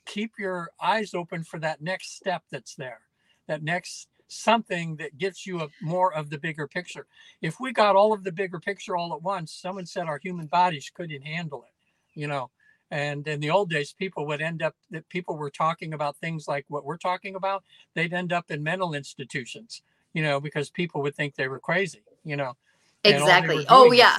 keep 0.06 0.34
your 0.38 0.72
eyes 0.82 1.14
open 1.14 1.44
for 1.44 1.60
that 1.60 1.82
next 1.82 2.16
step 2.16 2.44
that's 2.52 2.76
there 2.76 3.02
that 3.48 3.64
next 3.64 4.08
something 4.28 4.96
that 4.96 5.18
gets 5.18 5.46
you 5.46 5.60
a 5.60 5.68
more 5.82 6.14
of 6.14 6.30
the 6.30 6.38
bigger 6.38 6.68
picture. 6.68 7.06
If 7.42 7.60
we 7.60 7.74
got 7.74 7.98
all 7.98 8.14
of 8.14 8.24
the 8.24 8.32
bigger 8.32 8.60
picture 8.60 8.96
all 8.96 9.14
at 9.14 9.22
once, 9.22 9.52
someone 9.52 9.86
said 9.86 10.08
our 10.08 10.20
human 10.24 10.48
bodies 10.48 10.90
couldn't 10.94 11.22
handle 11.24 11.64
it, 11.64 12.20
you 12.20 12.28
know. 12.28 12.50
And 12.92 13.26
in 13.26 13.40
the 13.40 13.50
old 13.50 13.70
days, 13.70 13.94
people 13.94 14.28
would 14.28 14.42
end 14.42 14.62
up 14.62 14.76
that 14.92 15.08
people 15.08 15.38
were 15.38 15.50
talking 15.50 15.94
about 15.94 16.18
things 16.18 16.48
like 16.48 16.66
what 16.68 16.84
we're 16.84 16.98
talking 16.98 17.36
about. 17.36 17.64
They'd 17.96 18.14
end 18.14 18.34
up 18.34 18.52
in 18.52 18.62
mental 18.62 18.94
institutions, 18.94 19.82
you 20.14 20.22
know, 20.22 20.42
because 20.42 20.70
people 20.70 21.02
would 21.02 21.16
think 21.16 21.36
they 21.36 21.48
were 21.48 21.60
crazy, 21.60 22.04
you 22.26 22.36
know. 22.36 22.58
Exactly. 23.06 23.66
Oh 23.70 23.94
yeah. 23.94 24.18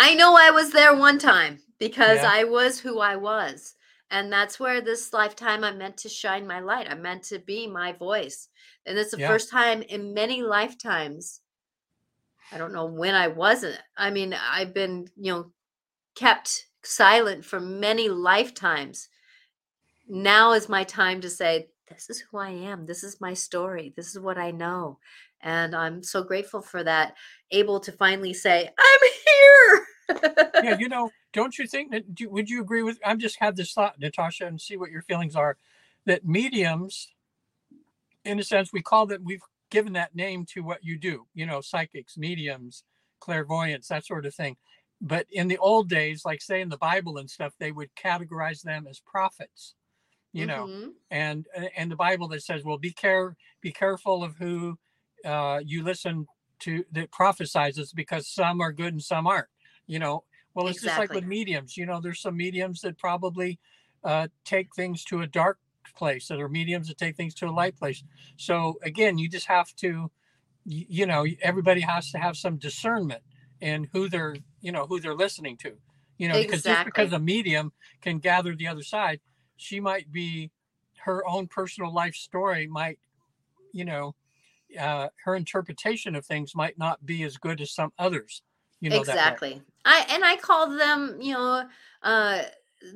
I 0.00 0.14
know 0.14 0.36
I 0.36 0.50
was 0.50 0.72
there 0.72 0.96
one 0.96 1.18
time 1.18 1.60
because 1.78 2.18
yeah. 2.18 2.30
I 2.32 2.44
was 2.44 2.80
who 2.80 2.98
I 2.98 3.16
was. 3.16 3.74
And 4.10 4.32
that's 4.32 4.58
where 4.58 4.80
this 4.80 5.12
lifetime 5.12 5.62
I'm 5.62 5.78
meant 5.78 5.98
to 5.98 6.08
shine 6.08 6.46
my 6.46 6.60
light. 6.60 6.88
I'm 6.90 7.02
meant 7.02 7.22
to 7.24 7.38
be 7.38 7.66
my 7.66 7.92
voice. 7.92 8.48
And 8.86 8.98
it's 8.98 9.10
the 9.10 9.18
yeah. 9.18 9.28
first 9.28 9.50
time 9.50 9.82
in 9.82 10.14
many 10.14 10.42
lifetimes. 10.42 11.40
I 12.50 12.58
don't 12.58 12.72
know 12.72 12.86
when 12.86 13.14
I 13.14 13.28
wasn't. 13.28 13.78
I 13.96 14.10
mean, 14.10 14.34
I've 14.34 14.72
been, 14.72 15.08
you 15.16 15.32
know, 15.32 15.52
kept 16.14 16.66
silent 16.82 17.44
for 17.44 17.60
many 17.60 18.08
lifetimes. 18.08 19.08
Now 20.08 20.52
is 20.52 20.68
my 20.68 20.84
time 20.84 21.20
to 21.20 21.30
say, 21.30 21.68
this 21.88 22.10
is 22.10 22.20
who 22.20 22.38
I 22.38 22.50
am. 22.50 22.86
This 22.86 23.02
is 23.02 23.20
my 23.20 23.34
story. 23.34 23.92
This 23.96 24.14
is 24.14 24.20
what 24.20 24.38
I 24.38 24.50
know. 24.50 24.98
And 25.40 25.74
I'm 25.74 26.02
so 26.02 26.22
grateful 26.22 26.60
for 26.60 26.82
that, 26.84 27.14
able 27.50 27.80
to 27.80 27.92
finally 27.92 28.34
say, 28.34 28.66
I'm 28.66 29.10
here 29.26 29.86
yeah, 30.62 30.76
you 30.78 30.88
know, 30.88 31.10
don't 31.32 31.58
you 31.58 31.66
think 31.66 31.90
that? 31.92 32.14
Do, 32.14 32.28
would 32.30 32.48
you 32.48 32.60
agree 32.60 32.82
with? 32.82 32.98
I'm 33.04 33.18
just 33.18 33.38
had 33.38 33.56
this 33.56 33.72
thought, 33.72 33.98
Natasha, 33.98 34.46
and 34.46 34.60
see 34.60 34.76
what 34.76 34.90
your 34.90 35.02
feelings 35.02 35.36
are. 35.36 35.56
That 36.06 36.26
mediums, 36.26 37.08
in 38.24 38.38
a 38.38 38.42
sense, 38.42 38.72
we 38.72 38.82
call 38.82 39.06
that 39.06 39.22
we've 39.22 39.42
given 39.70 39.92
that 39.94 40.14
name 40.14 40.46
to 40.46 40.62
what 40.62 40.82
you 40.82 40.98
do. 40.98 41.26
You 41.34 41.46
know, 41.46 41.60
psychics, 41.60 42.16
mediums, 42.16 42.84
clairvoyance, 43.20 43.88
that 43.88 44.06
sort 44.06 44.26
of 44.26 44.34
thing. 44.34 44.56
But 45.00 45.26
in 45.30 45.48
the 45.48 45.58
old 45.58 45.88
days, 45.88 46.24
like 46.24 46.40
say 46.42 46.60
in 46.60 46.70
the 46.70 46.76
Bible 46.76 47.18
and 47.18 47.30
stuff, 47.30 47.54
they 47.58 47.70
would 47.70 47.94
categorize 47.94 48.62
them 48.62 48.86
as 48.88 49.00
prophets. 49.00 49.74
You 50.32 50.44
know, 50.46 50.66
mm-hmm. 50.66 50.88
and 51.10 51.46
and 51.76 51.90
the 51.90 51.96
Bible 51.96 52.28
that 52.28 52.42
says, 52.42 52.62
well, 52.62 52.76
be 52.76 52.92
care, 52.92 53.34
be 53.62 53.72
careful 53.72 54.22
of 54.22 54.36
who 54.36 54.78
uh, 55.24 55.60
you 55.64 55.82
listen 55.82 56.26
to 56.60 56.84
that 56.92 57.10
prophesizes 57.10 57.94
because 57.94 58.28
some 58.28 58.60
are 58.60 58.72
good 58.72 58.92
and 58.92 59.02
some 59.02 59.26
aren't 59.26 59.48
you 59.86 59.98
know 59.98 60.24
well 60.54 60.66
it's 60.66 60.78
exactly. 60.78 61.06
just 61.06 61.10
like 61.10 61.14
with 61.14 61.28
mediums 61.28 61.76
you 61.76 61.86
know 61.86 62.00
there's 62.00 62.20
some 62.20 62.36
mediums 62.36 62.80
that 62.80 62.98
probably 62.98 63.58
uh, 64.04 64.28
take 64.44 64.74
things 64.74 65.04
to 65.04 65.22
a 65.22 65.26
dark 65.26 65.58
place 65.96 66.28
that 66.28 66.40
are 66.40 66.48
mediums 66.48 66.88
that 66.88 66.98
take 66.98 67.16
things 67.16 67.34
to 67.34 67.46
a 67.46 67.50
light 67.50 67.76
place 67.76 68.04
so 68.36 68.78
again 68.82 69.18
you 69.18 69.28
just 69.28 69.46
have 69.46 69.74
to 69.74 70.10
you 70.64 71.06
know 71.06 71.26
everybody 71.40 71.80
has 71.80 72.10
to 72.10 72.18
have 72.18 72.36
some 72.36 72.56
discernment 72.56 73.22
in 73.60 73.88
who 73.92 74.08
they're 74.08 74.36
you 74.60 74.72
know 74.72 74.86
who 74.86 75.00
they're 75.00 75.14
listening 75.14 75.56
to 75.56 75.72
you 76.18 76.28
know 76.28 76.38
because 76.38 76.62
just 76.62 76.84
because 76.84 77.12
a 77.12 77.18
medium 77.18 77.72
can 78.00 78.18
gather 78.18 78.54
the 78.54 78.66
other 78.66 78.82
side 78.82 79.20
she 79.56 79.80
might 79.80 80.10
be 80.12 80.50
her 80.98 81.26
own 81.26 81.46
personal 81.46 81.92
life 81.92 82.14
story 82.14 82.66
might 82.66 82.98
you 83.72 83.84
know 83.84 84.14
uh, 84.78 85.08
her 85.24 85.34
interpretation 85.34 86.14
of 86.14 86.26
things 86.26 86.54
might 86.54 86.76
not 86.76 87.04
be 87.06 87.22
as 87.22 87.36
good 87.38 87.60
as 87.60 87.72
some 87.72 87.92
others 87.98 88.42
you 88.80 88.90
know 88.90 89.00
exactly. 89.00 89.62
I 89.84 90.06
and 90.10 90.24
i 90.24 90.36
call 90.36 90.76
them 90.76 91.18
you 91.20 91.34
know 91.34 91.68
uh 92.02 92.42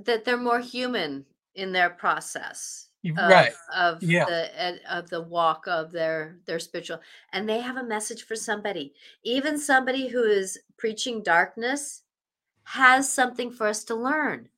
that 0.04 0.24
they're 0.24 0.36
more 0.36 0.60
human 0.60 1.24
in 1.54 1.72
their 1.72 1.90
process 1.90 2.88
of, 3.10 3.16
right. 3.16 3.52
of 3.74 4.02
yeah. 4.02 4.24
the 4.24 4.78
of 4.88 5.10
the 5.10 5.20
walk 5.20 5.66
of 5.66 5.90
their 5.90 6.36
their 6.46 6.60
spiritual 6.60 7.00
and 7.32 7.48
they 7.48 7.60
have 7.60 7.76
a 7.76 7.82
message 7.82 8.24
for 8.24 8.36
somebody. 8.36 8.92
Even 9.24 9.58
somebody 9.58 10.08
who 10.08 10.22
is 10.22 10.58
preaching 10.76 11.22
darkness 11.22 12.02
has 12.64 13.12
something 13.12 13.50
for 13.50 13.66
us 13.66 13.82
to 13.84 13.94
learn. 13.94 14.48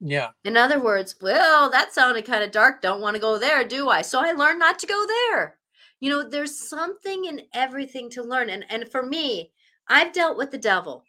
Yeah. 0.00 0.30
In 0.44 0.56
other 0.56 0.80
words 0.80 1.14
well 1.22 1.70
that 1.70 1.94
sounded 1.94 2.24
kind 2.24 2.42
of 2.42 2.50
dark 2.50 2.82
don't 2.82 3.00
want 3.00 3.14
to 3.14 3.20
go 3.20 3.38
there 3.38 3.66
do 3.66 3.88
i? 3.88 4.02
So 4.02 4.20
i 4.20 4.32
learned 4.32 4.58
not 4.58 4.78
to 4.80 4.86
go 4.86 5.06
there. 5.06 5.56
You 6.00 6.10
know 6.10 6.28
there's 6.28 6.58
something 6.58 7.26
in 7.26 7.42
everything 7.54 8.10
to 8.10 8.22
learn 8.24 8.50
and 8.50 8.64
and 8.68 8.88
for 8.88 9.04
me 9.04 9.52
i've 9.86 10.12
dealt 10.12 10.36
with 10.36 10.50
the 10.50 10.58
devil. 10.58 11.04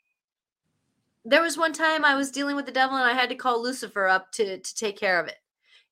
There 1.25 1.41
was 1.41 1.57
one 1.57 1.73
time 1.73 2.05
I 2.05 2.15
was 2.15 2.31
dealing 2.31 2.55
with 2.55 2.65
the 2.65 2.71
devil 2.71 2.97
and 2.97 3.09
I 3.09 3.13
had 3.13 3.29
to 3.29 3.35
call 3.35 3.63
Lucifer 3.63 4.07
up 4.07 4.31
to 4.33 4.59
to 4.59 4.75
take 4.75 4.99
care 4.99 5.19
of 5.19 5.27
it. 5.27 5.37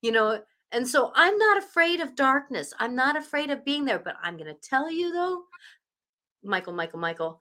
You 0.00 0.12
know, 0.12 0.42
and 0.72 0.86
so 0.86 1.12
I'm 1.14 1.36
not 1.38 1.58
afraid 1.58 2.00
of 2.00 2.16
darkness. 2.16 2.72
I'm 2.78 2.94
not 2.94 3.16
afraid 3.16 3.50
of 3.50 3.64
being 3.64 3.84
there, 3.84 3.98
but 3.98 4.16
I'm 4.22 4.36
going 4.36 4.52
to 4.52 4.68
tell 4.68 4.90
you 4.90 5.12
though, 5.12 5.44
Michael, 6.42 6.72
Michael, 6.72 6.98
Michael, 6.98 7.40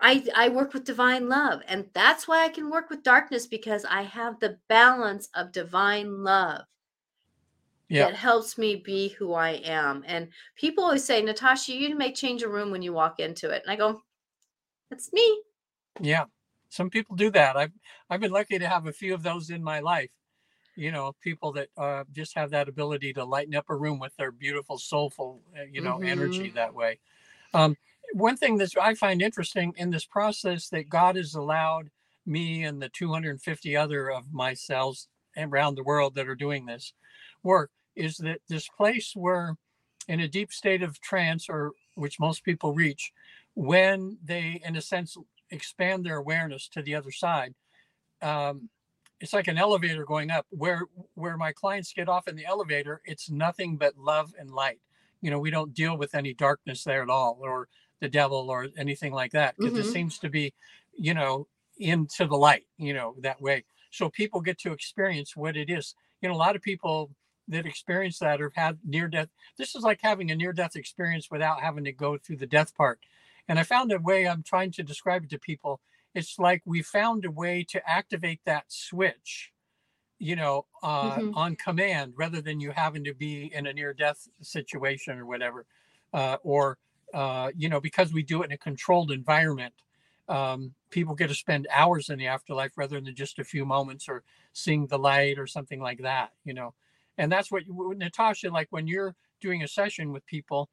I 0.00 0.24
I 0.34 0.48
work 0.48 0.74
with 0.74 0.84
divine 0.84 1.28
love 1.28 1.62
and 1.68 1.86
that's 1.94 2.26
why 2.26 2.44
I 2.44 2.48
can 2.48 2.70
work 2.70 2.90
with 2.90 3.02
darkness 3.02 3.46
because 3.46 3.84
I 3.84 4.02
have 4.02 4.40
the 4.40 4.58
balance 4.68 5.28
of 5.34 5.52
divine 5.52 6.22
love. 6.22 6.62
Yeah. 7.88 8.06
That 8.06 8.14
helps 8.14 8.56
me 8.56 8.76
be 8.76 9.08
who 9.08 9.34
I 9.34 9.60
am. 9.64 10.02
And 10.06 10.28
people 10.56 10.84
always 10.84 11.04
say, 11.04 11.20
Natasha, 11.20 11.74
you 11.74 11.94
may 11.94 12.12
change 12.12 12.42
a 12.42 12.48
room 12.48 12.70
when 12.70 12.80
you 12.80 12.94
walk 12.94 13.20
into 13.20 13.50
it. 13.50 13.62
And 13.62 13.70
I 13.70 13.76
go, 13.76 14.00
that's 14.88 15.12
me. 15.12 15.42
Yeah 16.00 16.24
some 16.72 16.88
people 16.88 17.14
do 17.14 17.30
that. 17.30 17.56
I've 17.56 17.72
I've 18.08 18.20
been 18.20 18.32
lucky 18.32 18.58
to 18.58 18.68
have 18.68 18.86
a 18.86 18.92
few 18.92 19.14
of 19.14 19.22
those 19.22 19.50
in 19.50 19.62
my 19.62 19.80
life. 19.80 20.10
You 20.74 20.90
know, 20.90 21.14
people 21.20 21.52
that 21.52 21.68
uh, 21.76 22.04
just 22.12 22.34
have 22.34 22.50
that 22.50 22.68
ability 22.68 23.12
to 23.14 23.24
lighten 23.24 23.54
up 23.54 23.66
a 23.68 23.76
room 23.76 23.98
with 23.98 24.16
their 24.16 24.32
beautiful, 24.32 24.78
soulful, 24.78 25.40
uh, 25.56 25.64
you 25.70 25.80
know, 25.80 25.96
mm-hmm. 25.96 26.08
energy 26.08 26.50
that 26.50 26.74
way. 26.74 26.98
Um, 27.54 27.76
one 28.14 28.36
thing 28.36 28.56
that 28.58 28.70
I 28.80 28.94
find 28.94 29.20
interesting 29.20 29.74
in 29.76 29.90
this 29.90 30.04
process 30.04 30.68
that 30.70 30.88
God 30.88 31.16
has 31.16 31.34
allowed 31.34 31.90
me 32.24 32.64
and 32.64 32.80
the 32.80 32.88
250 32.88 33.76
other 33.76 34.10
of 34.10 34.32
my 34.32 34.54
cells 34.54 35.08
around 35.36 35.74
the 35.74 35.82
world 35.82 36.14
that 36.14 36.28
are 36.28 36.34
doing 36.34 36.66
this 36.66 36.92
work 37.42 37.70
is 37.96 38.16
that 38.18 38.40
this 38.48 38.68
place 38.68 39.12
where 39.14 39.56
in 40.08 40.20
a 40.20 40.28
deep 40.28 40.52
state 40.52 40.82
of 40.82 41.00
trance 41.00 41.48
or 41.48 41.72
which 41.94 42.20
most 42.20 42.44
people 42.44 42.74
reach 42.74 43.12
when 43.54 44.18
they 44.24 44.60
in 44.64 44.76
a 44.76 44.80
sense 44.80 45.16
expand 45.50 46.04
their 46.04 46.16
awareness 46.16 46.68
to 46.68 46.82
the 46.82 46.94
other 46.94 47.10
side. 47.10 47.54
Um, 48.20 48.70
it's 49.22 49.32
like 49.32 49.48
an 49.48 49.56
elevator 49.56 50.04
going 50.04 50.30
up 50.30 50.46
where 50.50 50.82
where 51.14 51.36
my 51.36 51.52
clients 51.52 51.92
get 51.92 52.08
off 52.08 52.28
in 52.28 52.36
the 52.36 52.44
elevator 52.44 53.00
it's 53.04 53.30
nothing 53.30 53.76
but 53.76 53.96
love 53.96 54.34
and 54.38 54.50
light 54.50 54.80
you 55.20 55.30
know 55.30 55.38
we 55.38 55.50
don't 55.50 55.72
deal 55.72 55.96
with 55.96 56.14
any 56.14 56.34
darkness 56.34 56.84
there 56.84 57.02
at 57.02 57.08
all 57.08 57.38
or 57.40 57.68
the 58.00 58.08
devil 58.08 58.50
or 58.50 58.68
anything 58.76 59.12
like 59.12 59.32
that 59.32 59.54
because 59.56 59.72
mm-hmm. 59.72 59.88
it 59.88 59.92
seems 59.92 60.18
to 60.18 60.28
be 60.28 60.52
you 60.92 61.14
know 61.14 61.46
into 61.78 62.26
the 62.26 62.36
light 62.36 62.66
you 62.76 62.92
know 62.92 63.14
that 63.20 63.40
way 63.40 63.64
so 63.90 64.10
people 64.10 64.40
get 64.40 64.58
to 64.58 64.72
experience 64.72 65.36
what 65.36 65.56
it 65.56 65.70
is 65.70 65.94
you 66.20 66.28
know 66.28 66.34
a 66.34 66.36
lot 66.36 66.56
of 66.56 66.62
people 66.62 67.10
that 67.48 67.66
experience 67.66 68.18
that 68.18 68.40
or 68.40 68.52
have 68.54 68.64
had 68.64 68.78
near 68.84 69.08
death 69.08 69.28
this 69.56 69.74
is 69.74 69.82
like 69.82 70.00
having 70.02 70.30
a 70.30 70.36
near 70.36 70.52
death 70.52 70.76
experience 70.76 71.28
without 71.30 71.60
having 71.60 71.84
to 71.84 71.92
go 71.92 72.18
through 72.18 72.36
the 72.36 72.46
death 72.46 72.74
part 72.74 72.98
and 73.48 73.58
I 73.58 73.64
found 73.64 73.92
a 73.92 73.98
way 73.98 74.26
I'm 74.26 74.42
trying 74.42 74.70
to 74.72 74.82
describe 74.82 75.24
it 75.24 75.30
to 75.30 75.38
people. 75.38 75.80
It's 76.14 76.38
like 76.38 76.62
we 76.64 76.82
found 76.82 77.24
a 77.24 77.30
way 77.30 77.64
to 77.70 77.88
activate 77.88 78.40
that 78.44 78.64
switch, 78.68 79.52
you 80.18 80.36
know, 80.36 80.66
uh, 80.82 81.16
mm-hmm. 81.16 81.34
on 81.34 81.56
command 81.56 82.14
rather 82.16 82.40
than 82.40 82.60
you 82.60 82.70
having 82.70 83.04
to 83.04 83.14
be 83.14 83.50
in 83.54 83.66
a 83.66 83.72
near 83.72 83.92
death 83.92 84.28
situation 84.40 85.18
or 85.18 85.26
whatever. 85.26 85.66
Uh, 86.12 86.36
or, 86.42 86.78
uh, 87.14 87.50
you 87.56 87.68
know, 87.68 87.80
because 87.80 88.12
we 88.12 88.22
do 88.22 88.42
it 88.42 88.46
in 88.46 88.52
a 88.52 88.58
controlled 88.58 89.10
environment, 89.10 89.74
um, 90.28 90.74
people 90.90 91.14
get 91.14 91.28
to 91.28 91.34
spend 91.34 91.66
hours 91.72 92.10
in 92.10 92.18
the 92.18 92.26
afterlife 92.26 92.72
rather 92.76 93.00
than 93.00 93.14
just 93.14 93.38
a 93.38 93.44
few 93.44 93.64
moments 93.64 94.08
or 94.08 94.22
seeing 94.52 94.86
the 94.86 94.98
light 94.98 95.38
or 95.38 95.46
something 95.46 95.80
like 95.80 96.02
that, 96.02 96.32
you 96.44 96.54
know. 96.54 96.74
And 97.18 97.30
that's 97.30 97.50
what 97.50 97.64
Natasha, 97.68 98.50
like 98.50 98.68
when 98.70 98.86
you're 98.86 99.14
doing 99.40 99.62
a 99.62 99.68
session 99.68 100.12
with 100.12 100.24
people 100.26 100.70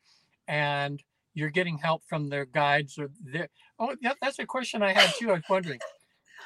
and 0.47 1.01
you're 1.33 1.49
getting 1.49 1.77
help 1.77 2.03
from 2.07 2.29
their 2.29 2.45
guides 2.45 2.97
or 2.97 3.09
their 3.23 3.49
oh 3.79 3.95
yeah, 4.01 4.13
that's 4.21 4.39
a 4.39 4.45
question 4.45 4.81
i 4.81 4.91
had 4.91 5.13
too 5.15 5.29
i 5.29 5.33
was 5.33 5.43
wondering. 5.49 5.79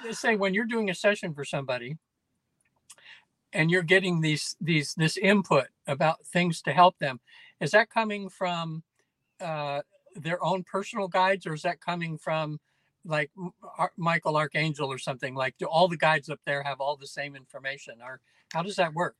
Let's 0.04 0.20
say 0.20 0.36
when 0.36 0.54
you're 0.54 0.66
doing 0.66 0.90
a 0.90 0.96
session 0.96 1.34
for 1.34 1.46
somebody 1.46 1.98
and 3.54 3.70
you're 3.70 3.84
getting 3.84 4.22
these 4.22 4.56
these 4.60 4.94
this 4.96 5.18
input 5.18 5.68
about 5.88 6.26
things 6.26 6.62
to 6.64 6.74
help 6.74 6.98
them 7.00 7.20
is 7.60 7.72
that 7.72 7.90
coming 7.90 8.30
from 8.30 8.84
uh, 9.40 9.82
their 10.16 10.44
own 10.44 10.64
personal 10.64 11.08
guides 11.08 11.46
or 11.48 11.54
is 11.54 11.62
that 11.62 11.80
coming 11.80 12.18
from 12.18 12.60
like 13.06 13.32
michael 13.98 14.38
archangel 14.38 14.92
or 14.92 14.98
something? 14.98 15.36
Like 15.36 15.58
do 15.58 15.66
all 15.66 15.88
the 15.88 15.98
guides 15.98 16.30
up 16.30 16.40
there 16.46 16.64
have 16.64 16.80
all 16.80 16.96
the 16.96 17.08
same 17.08 17.36
information 17.36 17.96
or 18.02 18.22
how 18.54 18.64
does 18.64 18.76
that 18.78 18.94
work? 18.94 19.16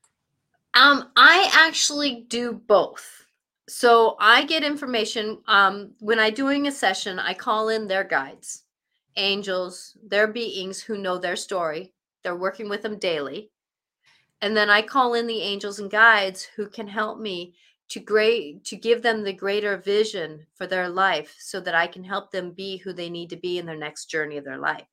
Um 0.74 1.10
i 1.16 1.50
actually 1.52 2.24
do 2.28 2.52
both 2.66 3.23
so 3.68 4.16
I 4.20 4.44
get 4.44 4.62
information 4.64 5.38
um, 5.46 5.92
when 6.00 6.18
I'm 6.18 6.34
doing 6.34 6.66
a 6.66 6.72
session. 6.72 7.18
I 7.18 7.34
call 7.34 7.68
in 7.68 7.86
their 7.86 8.04
guides, 8.04 8.64
angels, 9.16 9.96
their 10.02 10.26
beings 10.28 10.80
who 10.82 10.98
know 10.98 11.18
their 11.18 11.36
story. 11.36 11.92
They're 12.22 12.36
working 12.36 12.68
with 12.68 12.82
them 12.82 12.98
daily, 12.98 13.50
and 14.42 14.56
then 14.56 14.70
I 14.70 14.82
call 14.82 15.14
in 15.14 15.26
the 15.26 15.40
angels 15.42 15.78
and 15.78 15.90
guides 15.90 16.44
who 16.56 16.68
can 16.68 16.88
help 16.88 17.18
me 17.18 17.54
to 17.90 18.00
great 18.00 18.64
to 18.64 18.76
give 18.76 19.02
them 19.02 19.22
the 19.22 19.32
greater 19.32 19.76
vision 19.76 20.46
for 20.54 20.66
their 20.66 20.88
life, 20.88 21.34
so 21.38 21.60
that 21.60 21.74
I 21.74 21.86
can 21.86 22.04
help 22.04 22.30
them 22.30 22.52
be 22.52 22.78
who 22.78 22.92
they 22.92 23.10
need 23.10 23.30
to 23.30 23.36
be 23.36 23.58
in 23.58 23.66
their 23.66 23.76
next 23.76 24.06
journey 24.06 24.38
of 24.38 24.44
their 24.44 24.58
life. 24.58 24.86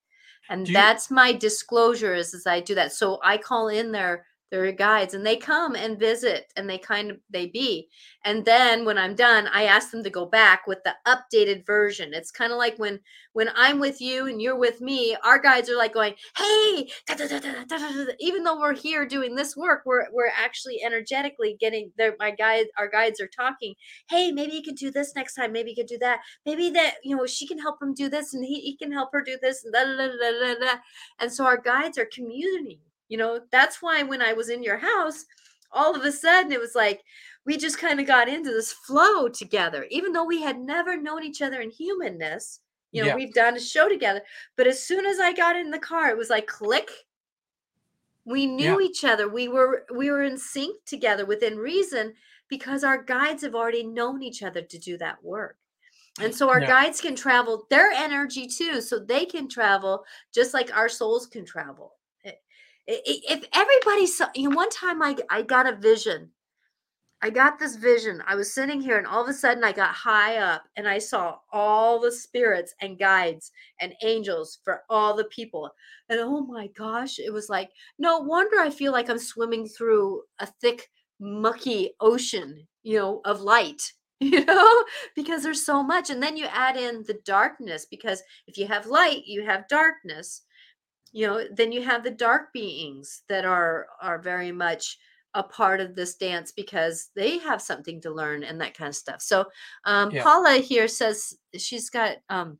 And 0.49 0.67
you- 0.67 0.73
that's 0.73 1.09
my 1.11 1.31
disclosure 1.33 2.13
is 2.15 2.33
as 2.33 2.45
I 2.47 2.59
do 2.59 2.75
that. 2.75 2.91
So 2.93 3.19
I 3.23 3.37
call 3.37 3.69
in 3.69 3.91
their 3.91 4.25
they're 4.51 4.71
guides 4.73 5.13
and 5.13 5.25
they 5.25 5.37
come 5.37 5.75
and 5.75 5.97
visit 5.97 6.51
and 6.55 6.69
they 6.69 6.77
kind 6.77 7.09
of 7.09 7.17
they 7.29 7.47
be 7.47 7.87
and 8.25 8.45
then 8.45 8.85
when 8.85 8.97
i'm 8.97 9.15
done 9.15 9.47
i 9.53 9.63
ask 9.63 9.89
them 9.91 10.03
to 10.03 10.09
go 10.09 10.25
back 10.25 10.67
with 10.67 10.79
the 10.83 10.93
updated 11.07 11.65
version 11.65 12.13
it's 12.13 12.31
kind 12.31 12.51
of 12.51 12.57
like 12.57 12.77
when 12.77 12.99
when 13.33 13.49
i'm 13.55 13.79
with 13.79 14.01
you 14.01 14.27
and 14.27 14.41
you're 14.41 14.57
with 14.57 14.81
me 14.81 15.15
our 15.23 15.39
guides 15.39 15.69
are 15.69 15.77
like 15.77 15.93
going 15.93 16.13
hey 16.37 16.89
even 18.19 18.43
though 18.43 18.59
we're 18.59 18.75
here 18.75 19.05
doing 19.05 19.35
this 19.35 19.55
work 19.55 19.81
we're 19.85 20.05
we're 20.11 20.31
actually 20.35 20.81
energetically 20.83 21.55
getting 21.59 21.91
there 21.97 22.15
my 22.19 22.31
guide 22.31 22.65
our 22.77 22.89
guides 22.89 23.19
are 23.21 23.29
talking 23.29 23.73
hey 24.09 24.31
maybe 24.31 24.53
you 24.53 24.61
could 24.61 24.75
do 24.75 24.91
this 24.91 25.15
next 25.15 25.35
time 25.35 25.51
maybe 25.51 25.69
you 25.69 25.75
could 25.75 25.87
do 25.87 25.97
that 25.97 26.19
maybe 26.45 26.69
that 26.69 26.95
you 27.03 27.15
know 27.15 27.25
she 27.25 27.47
can 27.47 27.57
help 27.57 27.81
him 27.81 27.93
do 27.93 28.09
this 28.09 28.33
and 28.33 28.43
he, 28.43 28.59
he 28.59 28.75
can 28.75 28.91
help 28.91 29.09
her 29.13 29.23
do 29.23 29.37
this 29.41 29.63
and, 29.63 30.63
and 31.19 31.31
so 31.31 31.45
our 31.45 31.57
guides 31.57 31.97
are 31.97 32.07
communing 32.11 32.79
you 33.11 33.17
know, 33.17 33.41
that's 33.51 33.81
why 33.81 34.03
when 34.03 34.21
I 34.21 34.31
was 34.31 34.47
in 34.47 34.63
your 34.63 34.77
house, 34.77 35.25
all 35.73 35.93
of 35.93 36.05
a 36.05 36.13
sudden 36.13 36.53
it 36.53 36.61
was 36.61 36.75
like 36.75 37.01
we 37.45 37.57
just 37.57 37.77
kind 37.77 37.99
of 37.99 38.07
got 38.07 38.29
into 38.29 38.51
this 38.51 38.71
flow 38.71 39.27
together, 39.27 39.85
even 39.91 40.13
though 40.13 40.23
we 40.23 40.41
had 40.41 40.57
never 40.57 40.95
known 40.95 41.21
each 41.21 41.41
other 41.41 41.59
in 41.59 41.71
humanness. 41.71 42.61
You 42.93 43.01
know, 43.01 43.09
yeah. 43.09 43.15
we've 43.15 43.33
done 43.33 43.57
a 43.57 43.59
show 43.59 43.89
together. 43.89 44.21
But 44.55 44.67
as 44.67 44.81
soon 44.81 45.05
as 45.05 45.19
I 45.19 45.33
got 45.33 45.57
in 45.57 45.71
the 45.71 45.79
car, 45.79 46.09
it 46.09 46.17
was 46.17 46.29
like 46.29 46.47
click. 46.47 46.89
We 48.23 48.45
knew 48.45 48.79
yeah. 48.79 48.87
each 48.87 49.03
other. 49.03 49.27
We 49.27 49.49
were 49.49 49.85
we 49.93 50.09
were 50.09 50.23
in 50.23 50.37
sync 50.37 50.77
together 50.85 51.25
within 51.25 51.57
reason 51.57 52.13
because 52.47 52.85
our 52.85 53.03
guides 53.03 53.43
have 53.43 53.55
already 53.55 53.83
known 53.83 54.23
each 54.23 54.41
other 54.41 54.61
to 54.61 54.79
do 54.79 54.97
that 54.99 55.21
work. 55.21 55.57
And 56.21 56.33
so 56.33 56.49
our 56.49 56.61
yeah. 56.61 56.67
guides 56.67 57.01
can 57.01 57.15
travel 57.15 57.65
their 57.69 57.91
energy 57.91 58.47
too. 58.47 58.79
So 58.79 58.99
they 58.99 59.25
can 59.25 59.49
travel 59.49 60.05
just 60.33 60.53
like 60.53 60.73
our 60.73 60.87
souls 60.87 61.27
can 61.27 61.43
travel 61.43 61.95
if 62.87 63.45
everybody 63.53 64.05
saw 64.07 64.27
you 64.35 64.49
know 64.49 64.55
one 64.55 64.69
time 64.69 65.01
i 65.01 65.15
i 65.29 65.41
got 65.41 65.67
a 65.71 65.75
vision 65.75 66.31
I 67.23 67.29
got 67.29 67.59
this 67.59 67.75
vision. 67.75 68.23
I 68.25 68.33
was 68.35 68.51
sitting 68.51 68.81
here 68.81 68.97
and 68.97 69.05
all 69.05 69.21
of 69.21 69.29
a 69.29 69.33
sudden 69.33 69.63
I 69.63 69.73
got 69.73 69.93
high 69.93 70.37
up 70.37 70.63
and 70.75 70.87
I 70.87 70.97
saw 70.97 71.37
all 71.53 71.99
the 71.99 72.11
spirits 72.11 72.73
and 72.81 72.97
guides 72.97 73.51
and 73.79 73.93
angels 74.03 74.57
for 74.63 74.81
all 74.89 75.15
the 75.15 75.25
people. 75.25 75.69
And 76.09 76.19
oh 76.19 76.41
my 76.41 76.67
gosh, 76.75 77.19
it 77.19 77.31
was 77.31 77.47
like, 77.47 77.69
no 77.99 78.17
wonder 78.19 78.59
I 78.59 78.71
feel 78.71 78.91
like 78.91 79.07
I'm 79.07 79.19
swimming 79.19 79.67
through 79.67 80.23
a 80.39 80.47
thick, 80.47 80.89
mucky 81.19 81.91
ocean, 81.99 82.67
you 82.81 82.97
know, 82.97 83.21
of 83.23 83.41
light, 83.41 83.93
you 84.19 84.43
know, 84.43 84.83
because 85.15 85.43
there's 85.43 85.63
so 85.63 85.83
much. 85.83 86.09
And 86.09 86.23
then 86.23 86.37
you 86.37 86.47
add 86.47 86.75
in 86.75 87.03
the 87.05 87.19
darkness 87.23 87.85
because 87.85 88.23
if 88.47 88.57
you 88.57 88.65
have 88.65 88.87
light, 88.87 89.27
you 89.27 89.45
have 89.45 89.67
darkness. 89.67 90.41
You 91.11 91.27
know, 91.27 91.43
then 91.53 91.71
you 91.71 91.81
have 91.83 92.03
the 92.03 92.11
dark 92.11 92.53
beings 92.53 93.23
that 93.29 93.45
are 93.45 93.87
are 94.01 94.19
very 94.19 94.51
much 94.51 94.97
a 95.33 95.43
part 95.43 95.79
of 95.79 95.95
this 95.95 96.15
dance 96.15 96.51
because 96.51 97.09
they 97.15 97.37
have 97.39 97.61
something 97.61 98.01
to 98.01 98.11
learn 98.11 98.43
and 98.43 98.59
that 98.61 98.73
kind 98.77 98.89
of 98.89 98.95
stuff. 98.95 99.21
So 99.21 99.45
um, 99.85 100.11
Yeah. 100.11 100.23
Paula 100.23 100.57
here 100.57 100.87
says 100.87 101.37
she's 101.57 101.89
got 101.89 102.17
um, 102.29 102.59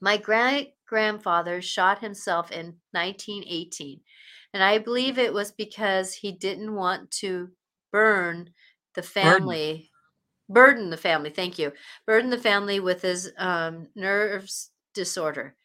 my 0.00 0.16
great 0.16 0.74
grandfather 0.86 1.62
shot 1.62 2.00
himself 2.00 2.50
in 2.50 2.76
1918, 2.92 4.00
and 4.54 4.62
I 4.62 4.78
believe 4.78 5.18
it 5.18 5.32
was 5.32 5.52
because 5.52 6.14
he 6.14 6.32
didn't 6.32 6.74
want 6.74 7.10
to 7.22 7.50
burn 7.92 8.52
the 8.94 9.02
family, 9.02 9.90
burden 10.48 10.90
the 10.90 10.96
family. 10.96 11.30
Thank 11.30 11.58
you, 11.58 11.72
burden 12.06 12.30
the 12.30 12.38
family 12.38 12.80
with 12.80 13.02
his 13.02 13.32
um, 13.38 13.88
nerves 13.94 14.70
disorder. 14.94 15.56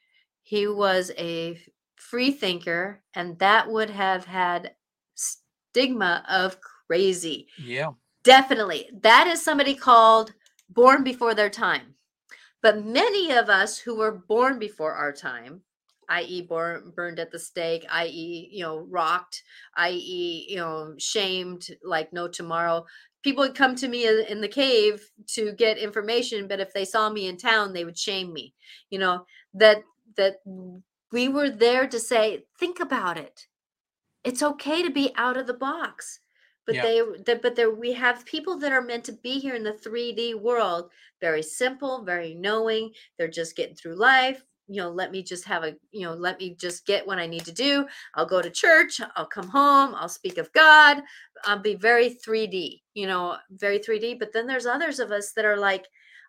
He 0.43 0.67
was 0.67 1.11
a 1.17 1.59
free 1.97 2.31
thinker, 2.31 3.01
and 3.13 3.37
that 3.39 3.69
would 3.69 3.89
have 3.89 4.25
had 4.25 4.71
stigma 5.15 6.23
of 6.29 6.57
crazy. 6.61 7.47
Yeah. 7.57 7.89
Definitely. 8.23 8.89
That 9.01 9.27
is 9.27 9.43
somebody 9.43 9.75
called 9.75 10.33
born 10.69 11.03
before 11.03 11.33
their 11.33 11.49
time. 11.49 11.95
But 12.61 12.83
many 12.83 13.31
of 13.31 13.49
us 13.49 13.77
who 13.77 13.95
were 13.95 14.23
born 14.27 14.59
before 14.59 14.93
our 14.93 15.11
time, 15.11 15.61
i.e., 16.09 16.41
born, 16.41 16.91
burned 16.95 17.19
at 17.19 17.31
the 17.31 17.39
stake, 17.39 17.85
i.e., 17.89 18.49
you 18.51 18.63
know, 18.63 18.79
rocked, 18.89 19.43
i.e., 19.75 20.45
you 20.49 20.57
know, 20.57 20.93
shamed 20.97 21.67
like 21.83 22.11
no 22.13 22.27
tomorrow. 22.27 22.85
People 23.23 23.43
would 23.43 23.55
come 23.55 23.75
to 23.75 23.87
me 23.87 24.07
in 24.07 24.25
in 24.29 24.41
the 24.41 24.47
cave 24.47 25.09
to 25.27 25.51
get 25.53 25.77
information, 25.77 26.47
but 26.47 26.59
if 26.59 26.73
they 26.73 26.85
saw 26.85 27.09
me 27.09 27.27
in 27.27 27.37
town, 27.37 27.73
they 27.73 27.85
would 27.85 27.97
shame 27.97 28.31
me. 28.33 28.53
You 28.89 28.99
know 28.99 29.25
that 29.53 29.83
that 30.15 30.37
we 31.11 31.27
were 31.29 31.49
there 31.49 31.87
to 31.87 31.99
say, 31.99 32.45
think 32.59 32.79
about 32.79 33.17
it 33.17 33.47
it's 34.23 34.43
okay 34.43 34.83
to 34.83 34.89
be 34.91 35.11
out 35.15 35.37
of 35.37 35.47
the 35.47 35.53
box 35.53 36.19
but 36.65 36.75
Yeah. 36.75 36.81
they 36.81 37.01
that 37.25 37.41
but 37.41 37.55
there 37.55 37.71
we 37.71 37.93
have 37.93 38.25
people 38.25 38.57
that 38.59 38.71
are 38.71 38.81
meant 38.81 39.05
to 39.05 39.13
be 39.13 39.39
here 39.39 39.55
in 39.55 39.63
the 39.63 39.73
3d 39.73 40.35
world 40.35 40.91
very 41.21 41.43
simple 41.43 42.03
very 42.03 42.33
knowing 42.33 42.93
they're 43.17 43.27
just 43.27 43.55
getting 43.55 43.75
through 43.75 43.95
life 43.95 44.43
you 44.67 44.81
know 44.81 44.89
let 44.89 45.11
me 45.11 45.23
just 45.23 45.45
have 45.45 45.63
a 45.63 45.75
you 45.91 46.01
know 46.01 46.13
let 46.13 46.39
me 46.39 46.55
just 46.55 46.85
get 46.85 47.07
what 47.07 47.19
i 47.19 47.27
need 47.27 47.45
to 47.45 47.51
do 47.53 47.87
i'll 48.15 48.25
go 48.25 48.41
to 48.41 48.49
church 48.49 48.99
i'll 49.15 49.25
come 49.27 49.47
home 49.47 49.95
i'll 49.95 50.09
speak 50.09 50.37
of 50.37 50.51
god 50.53 51.01
i'll 51.45 51.59
be 51.59 51.75
very 51.75 52.09
3d 52.09 52.83
you 52.93 53.07
know 53.07 53.37
very 53.51 53.79
3d 53.79 54.19
but 54.19 54.33
then 54.33 54.47
there's 54.47 54.65
others 54.65 54.99
of 54.99 55.11
us 55.11 55.31
that 55.33 55.45
are 55.45 55.57
like 55.57 55.87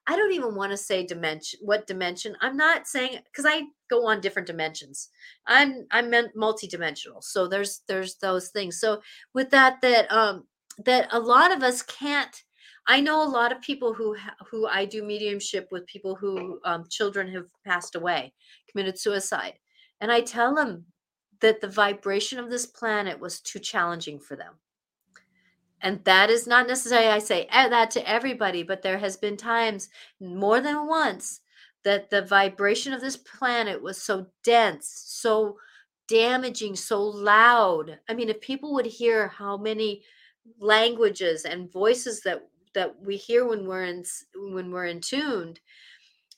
i 0.08 0.16
don't 0.16 0.32
even 0.32 0.56
want 0.56 0.72
to 0.72 0.76
say 0.76 1.06
dimension 1.06 1.60
what 1.62 1.86
dimension 1.86 2.36
i'm 2.40 2.56
not 2.56 2.88
saying 2.88 3.18
because 3.24 3.46
i 3.46 3.62
go 3.88 4.06
on 4.06 4.20
different 4.20 4.46
dimensions. 4.46 5.08
I'm 5.46 5.86
i'm 5.90 6.10
multidimensional 6.36 7.22
so 7.22 7.48
there's 7.48 7.82
there's 7.88 8.16
those 8.16 8.48
things. 8.48 8.80
So 8.80 9.00
with 9.34 9.50
that 9.50 9.80
that 9.82 10.10
um 10.12 10.44
that 10.84 11.08
a 11.12 11.18
lot 11.18 11.52
of 11.52 11.62
us 11.62 11.82
can't 11.82 12.44
i 12.86 13.00
know 13.00 13.22
a 13.22 13.28
lot 13.28 13.50
of 13.50 13.60
people 13.60 13.92
who 13.92 14.16
who 14.48 14.66
i 14.68 14.84
do 14.84 15.02
mediumship 15.02 15.68
with 15.72 15.86
people 15.86 16.14
who 16.14 16.60
um, 16.64 16.84
children 16.88 17.32
have 17.32 17.46
passed 17.66 17.96
away 17.96 18.32
committed 18.70 18.96
suicide 18.96 19.54
and 20.00 20.12
i 20.12 20.20
tell 20.20 20.54
them 20.54 20.84
that 21.40 21.60
the 21.60 21.68
vibration 21.68 22.38
of 22.38 22.48
this 22.48 22.64
planet 22.64 23.18
was 23.18 23.40
too 23.40 23.58
challenging 23.58 24.20
for 24.20 24.36
them 24.36 24.54
and 25.82 26.04
that 26.04 26.30
is 26.30 26.46
not 26.46 26.66
necessarily 26.66 27.08
i 27.08 27.18
say 27.18 27.46
eh, 27.50 27.68
that 27.68 27.90
to 27.90 28.08
everybody 28.08 28.62
but 28.62 28.82
there 28.82 28.98
has 28.98 29.16
been 29.16 29.36
times 29.36 29.88
more 30.20 30.60
than 30.60 30.86
once 30.86 31.40
that 31.84 32.10
the 32.10 32.22
vibration 32.22 32.92
of 32.92 33.00
this 33.00 33.16
planet 33.16 33.80
was 33.82 34.00
so 34.00 34.26
dense 34.44 34.90
so 35.06 35.56
damaging 36.08 36.74
so 36.74 37.02
loud. 37.02 37.98
I 38.08 38.14
mean 38.14 38.28
if 38.28 38.40
people 38.40 38.74
would 38.74 38.86
hear 38.86 39.28
how 39.28 39.56
many 39.56 40.02
languages 40.58 41.44
and 41.44 41.70
voices 41.70 42.22
that 42.22 42.48
that 42.74 42.94
we 43.00 43.16
hear 43.16 43.46
when 43.46 43.66
we're 43.66 43.84
in 43.84 44.04
when 44.34 44.70
we're 44.70 44.86
in 44.86 45.00
tuned 45.00 45.60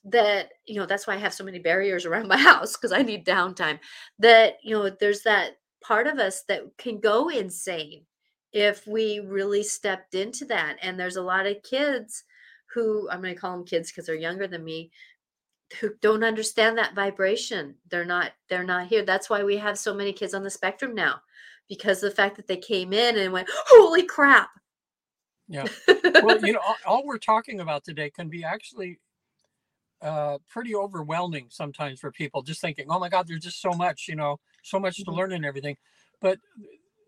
that 0.05 0.49
you 0.66 0.76
know 0.76 0.86
that's 0.86 1.07
why 1.07 1.14
i 1.14 1.18
have 1.18 1.34
so 1.34 1.45
many 1.45 1.59
barriers 1.59 2.07
around 2.07 2.26
my 2.26 2.36
house 2.51 2.76
because 2.76 2.93
i 2.93 3.03
need 3.03 3.26
downtime 3.26 3.78
that 4.18 4.55
you 4.62 4.74
know 4.74 4.91
there's 4.91 5.22
that 5.22 5.59
part 5.82 6.07
of 6.07 6.18
us 6.18 6.43
that 6.49 6.62
can 6.78 6.99
go 6.99 7.28
insane 7.28 8.05
if 8.53 8.86
we 8.86 9.20
really 9.20 9.62
stepped 9.62 10.14
into 10.14 10.44
that 10.44 10.76
and 10.82 10.98
there's 10.98 11.16
a 11.16 11.22
lot 11.22 11.46
of 11.46 11.62
kids 11.62 12.24
who 12.66 13.09
i'm 13.11 13.22
going 13.22 13.34
to 13.34 13.40
call 13.40 13.57
them 13.57 13.64
kids 13.64 13.90
because 13.90 14.07
they're 14.07 14.14
younger 14.14 14.46
than 14.46 14.64
me 14.64 14.90
who 15.80 15.90
don't 16.01 16.24
understand 16.24 16.76
that 16.76 16.94
vibration 16.94 17.74
they're 17.88 18.05
not 18.05 18.32
they're 18.48 18.64
not 18.64 18.86
here 18.86 19.05
that's 19.05 19.30
why 19.30 19.42
we 19.42 19.57
have 19.57 19.78
so 19.78 19.94
many 19.94 20.12
kids 20.12 20.34
on 20.34 20.42
the 20.42 20.51
spectrum 20.51 20.94
now 20.94 21.20
because 21.68 22.01
the 22.01 22.11
fact 22.11 22.36
that 22.36 22.46
they 22.48 22.57
came 22.57 22.92
in 22.92 23.16
and 23.18 23.32
went 23.32 23.48
holy 23.68 24.03
crap 24.03 24.51
Yeah. 25.48 25.66
Well, 26.22 26.44
you 26.44 26.53
know, 26.53 26.61
all, 26.61 26.76
all 26.86 27.05
we're 27.07 27.18
talking 27.18 27.61
about 27.61 27.84
today 27.84 28.11
can 28.11 28.28
be 28.28 28.44
actually 28.44 28.98
uh, 30.03 30.38
pretty 30.48 30.74
overwhelming 30.74 31.46
sometimes 31.51 32.01
for 32.01 32.11
people. 32.11 32.42
Just 32.42 32.61
thinking, 32.61 32.86
oh 32.88 32.98
my 32.98 33.09
God, 33.09 33.26
there's 33.26 33.42
just 33.42 33.61
so 33.61 33.72
much, 33.72 34.07
you 34.09 34.16
know, 34.16 34.38
so 34.62 34.78
much 34.78 34.96
to 34.98 35.11
Mhm. 35.11 35.16
learn 35.16 35.32
and 35.32 35.44
everything. 35.44 35.76
But 36.20 36.38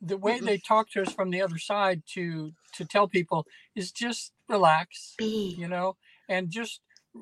the 0.03 0.17
way 0.19 0.41
they 0.41 0.59
talk 0.59 0.91
to 0.91 1.03
us 1.03 1.13
from 1.13 1.31
the 1.31 1.41
other 1.41 1.59
side 1.59 2.03
to 2.15 2.53
to 2.75 2.85
tell 2.85 3.07
people 3.09 3.47
is 3.77 3.93
just 3.93 4.33
relax, 4.49 5.15
be 5.19 5.55
you 5.59 5.69
know, 5.69 5.97
and 6.29 6.51
just 6.51 6.81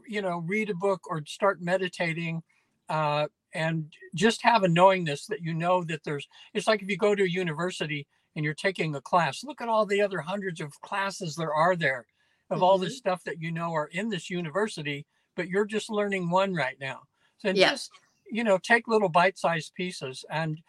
you 0.09 0.23
know 0.23 0.39
read 0.39 0.71
a 0.71 0.75
book 0.75 1.03
or 1.09 1.23
start 1.27 1.61
meditating. 1.61 2.43
Uh, 2.89 3.29
and 3.53 3.93
just 4.15 4.43
have 4.43 4.63
a 4.63 4.69
knowingness 4.69 5.27
that 5.27 5.43
you 5.43 5.53
know 5.55 5.83
that 5.85 6.03
there's 6.05 6.29
it's 6.55 6.69
like 6.69 6.83
if 6.83 6.89
you 6.89 6.97
go 6.97 7.15
to 7.17 7.25
a 7.25 7.29
university 7.29 8.07
and 8.37 8.45
you're 8.45 8.55
taking 8.55 8.95
a 8.95 9.01
class 9.01 9.43
look 9.43 9.61
at 9.61 9.69
all 9.69 9.85
the 9.85 10.01
other 10.01 10.21
hundreds 10.21 10.61
of 10.61 10.81
classes 10.83 11.35
there 11.35 11.53
are 11.53 11.75
there 11.75 12.07
of 12.51 12.63
all 12.63 12.79
this 12.79 12.97
stuff 12.97 13.25
that 13.25 13.41
you 13.43 13.51
know 13.51 13.73
are 13.73 13.89
in 13.89 14.09
this 14.09 14.31
university 14.31 15.05
but 15.37 15.49
you're 15.49 15.65
just 15.65 15.91
learning 15.91 16.31
one 16.31 16.55
right 16.55 16.77
now 16.81 17.01
so 17.39 17.49
Yeah. 17.51 17.71
just 17.71 17.91
you 18.31 18.45
know 18.45 18.57
take 18.59 18.87
little 18.87 19.09
bite-sized 19.09 19.75
pieces 19.75 20.25
and 20.31 20.61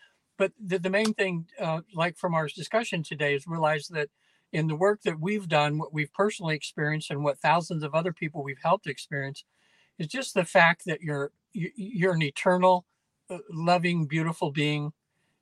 but 0.41 0.51
the, 0.69 0.79
the 0.79 0.89
main 0.89 1.13
thing 1.13 1.45
uh, 1.59 1.81
like 1.93 2.15
from 2.17 2.33
our 2.33 2.47
discussion 2.47 3.03
today 3.03 3.35
is 3.35 3.45
realize 3.55 3.85
that 3.89 4.09
in 4.51 4.67
the 4.67 4.75
work 4.75 4.99
that 5.03 5.19
we've 5.19 5.47
done 5.47 5.77
what 5.77 5.93
we've 5.93 6.13
personally 6.13 6.55
experienced 6.55 7.11
and 7.11 7.23
what 7.23 7.37
thousands 7.39 7.83
of 7.83 7.93
other 7.93 8.13
people 8.21 8.43
we've 8.43 8.63
helped 8.69 8.87
experience 8.87 9.43
is 9.99 10.07
just 10.07 10.33
the 10.33 10.43
fact 10.57 10.79
that 10.85 11.01
you're 11.01 11.31
you- 11.53 11.71
you're 11.99 12.13
an 12.19 12.23
eternal 12.33 12.75
uh, 13.29 13.37
loving 13.51 14.07
beautiful 14.07 14.49
being. 14.51 14.83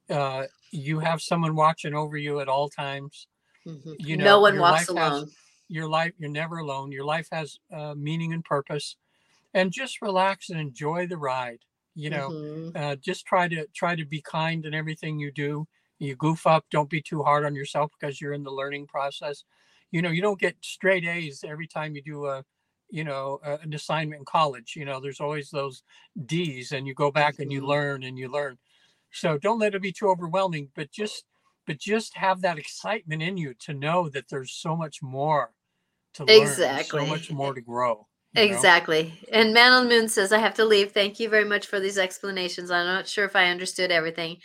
Uh, 0.09 0.43
you 0.71 0.99
have 0.99 1.21
someone 1.21 1.55
watching 1.55 1.93
over 2.01 2.17
you 2.17 2.39
at 2.41 2.49
all 2.53 2.67
times. 2.69 3.27
Mhm. 3.65 3.95
you 4.07 4.17
no 4.17 4.39
one 4.41 4.53
your 4.55 4.61
walks 4.63 4.89
life 4.89 4.97
has- 4.97 5.11
alone. 5.13 5.31
your 5.77 5.87
life 5.97 6.13
you're 6.19 6.29
never 6.43 6.57
alone. 6.65 6.91
Your 6.91 7.05
life 7.15 7.27
has 7.31 7.59
uh, 7.71 7.93
meaning 8.07 8.31
and 8.33 8.43
purpose. 8.43 8.87
And 9.53 9.71
just 9.71 10.01
relax 10.01 10.49
and 10.49 10.59
enjoy 10.59 11.07
the 11.07 11.17
ride 11.31 11.61
you 11.99 12.09
know 12.09 12.35
Mhm. 12.35 12.75
uh, 12.75 12.95
just 12.97 13.25
try 13.25 13.47
to 13.47 13.67
try 13.75 13.95
to 13.95 14.05
be 14.05 14.21
kind 14.21 14.65
in 14.65 14.73
everything 14.73 15.19
you 15.19 15.31
do. 15.31 15.67
You 15.99 16.15
goof 16.15 16.47
up 16.47 16.65
don't 16.71 16.89
be 16.89 17.01
too 17.01 17.23
hard 17.23 17.45
on 17.45 17.55
yourself 17.55 17.91
because 17.99 18.21
you're 18.21 18.33
in 18.33 18.43
the 18.43 18.51
learning 18.51 18.87
process. 18.87 19.43
You 19.91 20.01
know 20.01 20.09
you 20.11 20.21
don't 20.21 20.39
get 20.39 20.57
straight 20.63 21.05
a's 21.05 21.43
every 21.43 21.67
time 21.67 21.95
you 21.95 22.01
do 22.03 22.25
a 22.27 22.45
you 22.89 23.03
know 23.03 23.39
a- 23.43 23.57
an 23.59 23.73
assignment 23.73 24.19
in 24.19 24.25
college 24.25 24.75
you 24.75 24.85
know 24.85 24.99
there's 24.99 25.19
always 25.21 25.49
those 25.51 25.83
d's 26.25 26.71
and 26.71 26.87
you 26.87 26.93
go 26.95 27.11
back 27.11 27.39
and 27.39 27.51
you 27.51 27.61
Mhm. 27.61 27.65
learn 27.65 28.03
and 28.03 28.17
you 28.19 28.27
learn. 28.29 28.57
So 29.11 29.37
don't 29.37 29.59
let 29.59 29.75
it 29.75 29.81
be 29.81 29.91
too 29.93 30.09
overwhelming 30.09 30.71
but 30.75 30.91
just 30.91 31.25
but 31.67 31.79
just 31.79 32.15
have 32.17 32.41
that 32.41 32.57
excitement 32.59 33.21
in 33.23 33.37
you 33.37 33.53
to 33.55 33.73
know 33.73 34.09
that 34.09 34.29
there's 34.29 34.53
so 34.53 34.75
much 34.75 35.01
more 35.03 35.53
to 36.15 36.25
learn 36.25 36.65
and 36.67 36.81
so 36.81 37.07
much 37.07 37.31
more 37.31 37.53
to 37.55 37.61
grow 37.61 38.08
you 38.33 38.45
know? 38.45 38.45
Exactly. 38.59 39.19
And 39.31 39.53
Man 39.53 39.71
on 39.71 39.87
the 39.87 39.95
Moon 39.95 40.07
says, 40.07 40.31
I 40.31 40.37
have 40.39 40.53
to 40.55 40.65
leave. 40.65 40.91
Thank 40.91 41.19
you 41.19 41.29
very 41.29 41.45
much 41.45 41.65
for 41.67 41.79
these 41.79 41.97
explanations. 41.97 42.69
I'm 42.71 42.85
not 42.85 43.07
sure 43.07 43.25
if 43.25 43.35
I 43.35 43.49
understood 43.49 43.91
everything, 43.91 44.37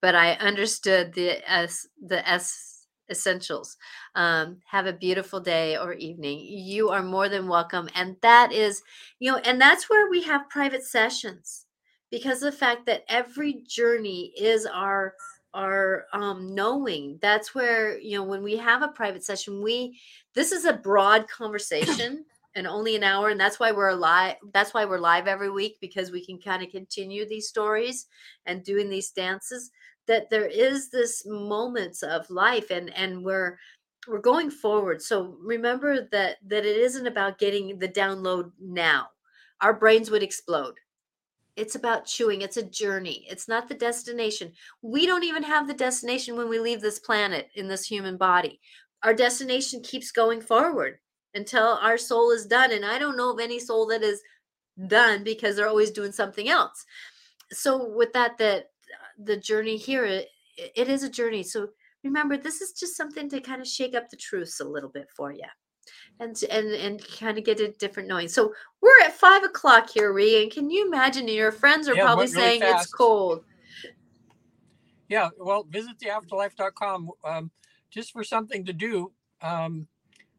but 0.00 0.14
I 0.14 0.32
understood 0.34 1.12
the 1.14 1.48
S 1.50 1.86
the 2.00 2.26
S 2.28 2.86
essentials. 3.10 3.76
Um, 4.14 4.58
have 4.70 4.86
a 4.86 4.92
beautiful 4.92 5.40
day 5.40 5.76
or 5.76 5.92
evening. 5.94 6.38
You 6.40 6.90
are 6.90 7.02
more 7.02 7.28
than 7.28 7.48
welcome. 7.48 7.88
And 7.94 8.16
that 8.22 8.52
is, 8.52 8.82
you 9.18 9.30
know, 9.30 9.38
and 9.38 9.60
that's 9.60 9.90
where 9.90 10.08
we 10.08 10.22
have 10.22 10.48
private 10.48 10.84
sessions 10.84 11.66
because 12.10 12.42
of 12.42 12.52
the 12.52 12.58
fact 12.58 12.86
that 12.86 13.04
every 13.08 13.62
journey 13.66 14.32
is 14.38 14.66
our 14.66 15.14
our 15.54 16.06
um 16.14 16.54
knowing 16.54 17.18
that's 17.20 17.54
where 17.54 17.98
you 17.98 18.16
know 18.16 18.24
when 18.24 18.42
we 18.42 18.56
have 18.56 18.80
a 18.82 18.88
private 18.88 19.22
session 19.22 19.62
we 19.62 20.00
this 20.34 20.50
is 20.50 20.64
a 20.64 20.72
broad 20.72 21.28
conversation 21.28 22.24
and 22.54 22.66
only 22.66 22.96
an 22.96 23.02
hour 23.02 23.30
and 23.30 23.40
that's 23.40 23.58
why 23.58 23.72
we're 23.72 23.92
live 23.92 24.36
that's 24.52 24.74
why 24.74 24.84
we're 24.84 24.98
live 24.98 25.26
every 25.26 25.50
week 25.50 25.78
because 25.80 26.10
we 26.10 26.24
can 26.24 26.38
kind 26.38 26.62
of 26.62 26.70
continue 26.70 27.26
these 27.26 27.48
stories 27.48 28.06
and 28.46 28.62
doing 28.64 28.90
these 28.90 29.10
dances 29.10 29.70
that 30.06 30.28
there 30.30 30.46
is 30.46 30.90
this 30.90 31.24
moments 31.26 32.02
of 32.02 32.28
life 32.28 32.70
and 32.70 32.92
and 32.94 33.24
we're 33.24 33.58
we're 34.08 34.20
going 34.20 34.50
forward. 34.50 35.00
So 35.00 35.36
remember 35.40 36.08
that 36.10 36.38
that 36.46 36.64
it 36.64 36.76
isn't 36.76 37.06
about 37.06 37.38
getting 37.38 37.78
the 37.78 37.88
download 37.88 38.50
now. 38.60 39.08
Our 39.60 39.74
brains 39.74 40.10
would 40.10 40.22
explode. 40.22 40.74
It's 41.54 41.74
about 41.74 42.06
chewing. 42.06 42.40
It's 42.40 42.56
a 42.56 42.62
journey. 42.62 43.26
It's 43.28 43.46
not 43.46 43.68
the 43.68 43.74
destination. 43.74 44.52
We 44.80 45.06
don't 45.06 45.24
even 45.24 45.42
have 45.42 45.68
the 45.68 45.74
destination 45.74 46.36
when 46.36 46.48
we 46.48 46.58
leave 46.58 46.80
this 46.80 46.98
planet 46.98 47.50
in 47.54 47.68
this 47.68 47.86
human 47.86 48.16
body. 48.16 48.60
Our 49.02 49.14
destination 49.14 49.82
keeps 49.82 50.10
going 50.10 50.40
forward 50.40 50.98
until 51.34 51.78
our 51.80 51.98
soul 51.98 52.30
is 52.30 52.46
done 52.46 52.72
and 52.72 52.84
i 52.84 52.98
don't 52.98 53.16
know 53.16 53.32
of 53.32 53.40
any 53.40 53.58
soul 53.58 53.86
that 53.86 54.02
is 54.02 54.20
done 54.86 55.22
because 55.22 55.56
they're 55.56 55.68
always 55.68 55.90
doing 55.90 56.12
something 56.12 56.48
else 56.48 56.84
so 57.50 57.88
with 57.94 58.12
that 58.12 58.38
that 58.38 58.70
the 59.18 59.36
journey 59.36 59.76
here 59.76 60.04
it, 60.04 60.28
it 60.56 60.88
is 60.88 61.02
a 61.02 61.10
journey 61.10 61.42
so 61.42 61.68
remember 62.04 62.36
this 62.36 62.60
is 62.60 62.72
just 62.72 62.96
something 62.96 63.28
to 63.28 63.40
kind 63.40 63.60
of 63.60 63.68
shake 63.68 63.94
up 63.94 64.08
the 64.08 64.16
truths 64.16 64.60
a 64.60 64.64
little 64.64 64.88
bit 64.88 65.08
for 65.14 65.32
you 65.32 65.44
and 66.20 66.42
and 66.50 66.68
and 66.68 67.02
kind 67.18 67.38
of 67.38 67.44
get 67.44 67.60
a 67.60 67.72
different 67.72 68.08
knowing 68.08 68.28
so 68.28 68.52
we're 68.80 69.00
at 69.04 69.12
five 69.12 69.42
o'clock 69.42 69.90
here 69.90 70.12
Regan. 70.12 70.50
can 70.50 70.70
you 70.70 70.86
imagine 70.86 71.28
your 71.28 71.52
friends 71.52 71.88
are 71.88 71.94
Yeah, 71.94 72.04
probably 72.04 72.26
really 72.26 72.60
saying 72.60 72.62
it's 72.62 72.86
cold 72.86 73.44
Yeah, 75.08 75.28
well, 75.38 75.64
visit 75.68 75.98
theafterlife.com 75.98 77.10
um, 77.24 77.50
just 77.90 78.12
for 78.12 78.24
something 78.24 78.64
to 78.64 78.72
do. 78.72 79.12
Um, 79.42 79.86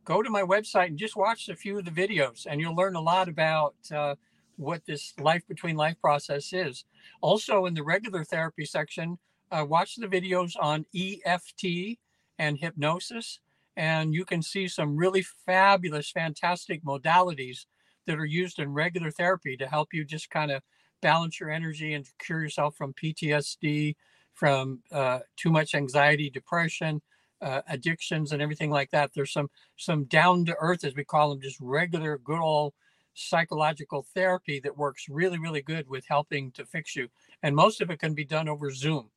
go 0.05 0.21
to 0.21 0.29
my 0.29 0.41
website 0.41 0.87
and 0.87 0.97
just 0.97 1.15
watch 1.15 1.49
a 1.49 1.55
few 1.55 1.77
of 1.77 1.85
the 1.85 1.91
videos, 1.91 2.45
and 2.49 2.59
you'll 2.59 2.75
learn 2.75 2.95
a 2.95 3.01
lot 3.01 3.27
about 3.29 3.75
uh, 3.93 4.15
what 4.57 4.85
this 4.85 5.13
life 5.19 5.47
between 5.47 5.75
life 5.75 5.99
process 6.01 6.53
is. 6.53 6.85
Also, 7.21 7.65
in 7.65 7.73
the 7.73 7.83
regular 7.83 8.23
therapy 8.23 8.65
section, 8.65 9.17
uh, 9.51 9.65
watch 9.67 9.95
the 9.95 10.07
videos 10.07 10.53
on 10.59 10.85
EFT 10.95 11.97
and 12.39 12.57
hypnosis, 12.57 13.39
and 13.75 14.13
you 14.13 14.25
can 14.25 14.41
see 14.41 14.67
some 14.67 14.95
really 14.95 15.23
fabulous, 15.45 16.11
fantastic 16.11 16.83
modalities 16.83 17.65
that 18.05 18.19
are 18.19 18.25
used 18.25 18.59
in 18.59 18.73
regular 18.73 19.11
therapy 19.11 19.55
to 19.57 19.67
help 19.67 19.93
you 19.93 20.03
just 20.03 20.29
kind 20.29 20.51
of 20.51 20.61
balance 21.01 21.39
your 21.39 21.49
energy 21.49 21.93
and 21.93 22.07
cure 22.19 22.41
yourself 22.41 22.75
from 22.75 22.93
PTSD, 22.93 23.95
from 24.33 24.81
uh, 24.91 25.19
too 25.37 25.51
much 25.51 25.75
anxiety, 25.75 26.29
depression, 26.29 27.01
uh, 27.43 27.61
addictions, 27.67 28.31
and 28.31 28.41
everything 28.41 28.71
like 28.71 28.91
that. 28.91 29.11
There's 29.13 29.33
some 29.33 29.49
some 29.77 30.05
down 30.05 30.45
to 30.45 30.55
earth, 30.59 30.83
as 30.85 30.95
we 30.95 31.05
call 31.05 31.29
them, 31.29 31.41
just 31.41 31.59
regular, 31.61 32.17
good 32.17 32.39
old 32.39 32.73
psychological 33.15 34.03
therapy 34.15 34.59
that 34.61 34.77
works 34.77 35.07
really, 35.09 35.39
really 35.39 35.61
good 35.61 35.87
with 35.89 36.05
helping 36.07 36.51
to 36.53 36.65
fix 36.65 36.95
you. 36.95 37.09
And 37.43 37.55
most 37.55 37.81
of 37.81 37.91
it 37.91 37.99
can 37.99 38.15
be 38.15 38.25
done 38.25 38.49
over 38.49 38.71
Zoom. 38.71 39.11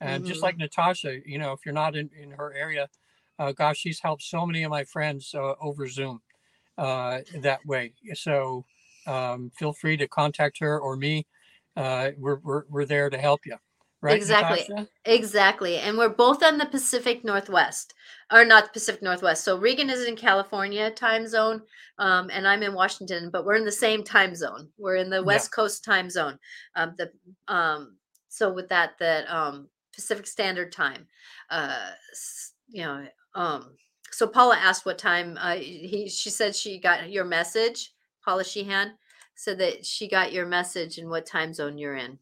And 0.00 0.24
just 0.24 0.40
Mhm. 0.40 0.42
like 0.42 0.56
Natasha, 0.56 1.20
you 1.26 1.38
know, 1.38 1.52
if 1.52 1.60
you're 1.66 1.74
not 1.74 1.96
in, 1.96 2.10
in 2.16 2.30
her 2.32 2.52
area, 2.54 2.88
uh, 3.38 3.52
gosh, 3.52 3.78
she's 3.78 4.00
helped 4.00 4.22
so 4.22 4.46
many 4.46 4.62
of 4.64 4.70
my 4.70 4.84
friends 4.84 5.34
uh, 5.34 5.54
over 5.60 5.86
Zoom 5.88 6.22
uh, 6.78 7.20
that 7.42 7.64
way. 7.66 7.94
So 8.14 8.66
um, 9.06 9.50
feel 9.58 9.72
free 9.72 9.96
to 9.98 10.08
contact 10.08 10.58
her 10.60 10.80
or 10.80 10.96
me. 10.96 11.26
Uh, 11.76 12.12
we're, 12.18 12.40
we're, 12.40 12.64
we're 12.68 12.86
there 12.86 13.10
to 13.10 13.18
help 13.18 13.46
you. 13.46 13.58
Right, 14.02 14.16
Exactly. 14.16 14.64
Natasha? 14.68 14.88
Exactly. 15.04 15.76
And 15.76 15.96
we're 15.96 16.08
both 16.08 16.42
on 16.42 16.58
the 16.58 16.66
Pacific 16.66 17.24
Northwest, 17.24 17.94
or 18.32 18.44
not 18.44 18.72
Pacific 18.72 19.00
Northwest. 19.00 19.44
So 19.44 19.56
Regan 19.56 19.90
is 19.90 20.04
in 20.06 20.16
California 20.16 20.90
time 20.90 21.26
zone, 21.28 21.62
um, 21.98 22.28
and 22.32 22.46
I'm 22.48 22.64
in 22.64 22.74
Washington, 22.74 23.30
but 23.30 23.44
we're 23.44 23.54
in 23.54 23.64
the 23.64 23.70
same 23.72 24.02
time 24.02 24.34
zone. 24.34 24.68
We're 24.76 24.96
in 24.96 25.08
the 25.08 25.16
Yeah. 25.18 25.22
West 25.22 25.52
Coast 25.52 25.84
time 25.84 26.10
zone. 26.10 26.38
Um, 26.74 26.94
the 26.98 27.12
um, 27.46 27.96
so 28.28 28.52
with 28.52 28.68
that, 28.70 28.98
that 28.98 29.30
um, 29.30 29.68
Pacific 29.94 30.26
Standard 30.26 30.72
Time, 30.72 31.06
uh, 31.50 31.92
you 32.68 32.82
know, 32.82 33.06
um, 33.34 33.76
so 34.10 34.26
Paula 34.26 34.56
asked 34.56 34.84
what 34.84 34.98
time. 34.98 35.38
Uh, 35.40 35.54
he 35.56 36.08
she 36.08 36.28
said 36.30 36.56
she 36.56 36.78
got 36.80 37.10
your 37.10 37.24
message. 37.24 37.92
Paula 38.24 38.42
Sheehan 38.44 38.92
said 39.36 39.58
that 39.58 39.86
she 39.86 40.08
got 40.08 40.32
your 40.32 40.46
message 40.46 40.98
and 40.98 41.08
what 41.08 41.24
time 41.26 41.54
zone 41.54 41.78
you're 41.78 41.96
in. 41.96 42.18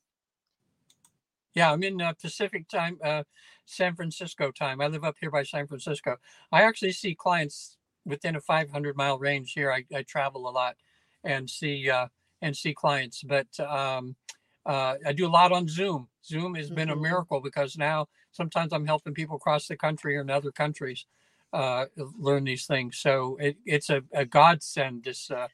Yeah, 1.54 1.72
I'm 1.72 1.82
in 1.82 2.00
uh, 2.00 2.12
Pacific 2.20 2.68
time, 2.68 2.98
uh, 3.04 3.24
San 3.66 3.94
Francisco 3.96 4.50
time. 4.52 4.80
I 4.80 4.86
live 4.86 5.04
up 5.04 5.16
here 5.20 5.30
by 5.30 5.42
San 5.42 5.66
Francisco. 5.66 6.16
I 6.52 6.62
actually 6.62 6.92
see 6.92 7.14
clients 7.14 7.76
within 8.04 8.36
a 8.36 8.40
500 8.40 8.96
mile 8.96 9.18
range 9.18 9.52
here. 9.54 9.72
I, 9.72 9.84
I 9.94 10.02
travel 10.02 10.48
a 10.48 10.50
lot 10.52 10.76
and 11.24 11.50
see 11.50 11.90
uh, 11.90 12.08
and 12.42 12.56
see 12.56 12.72
clients, 12.72 13.22
but 13.22 13.48
um, 13.60 14.16
uh, 14.64 14.94
I 15.06 15.12
do 15.12 15.26
a 15.26 15.28
lot 15.30 15.52
on 15.52 15.68
Zoom. 15.68 16.08
Zoom 16.24 16.54
has 16.54 16.70
been 16.70 16.90
a 16.90 16.96
Mhm. 16.96 17.02
miracle 17.02 17.40
because 17.40 17.76
now 17.76 18.06
sometimes 18.32 18.72
I'm 18.72 18.86
helping 18.86 19.14
people 19.14 19.36
across 19.36 19.66
the 19.66 19.76
country 19.76 20.16
or 20.16 20.22
in 20.22 20.30
other 20.30 20.52
countries 20.52 21.06
uh, 21.52 21.86
learn 22.18 22.44
these 22.44 22.66
things. 22.66 22.98
So 22.98 23.36
it, 23.40 23.56
it's 23.66 23.90
a, 23.90 24.02
a 24.14 24.24
godsend 24.24 25.04
this 25.04 25.30
uh, 25.30 25.48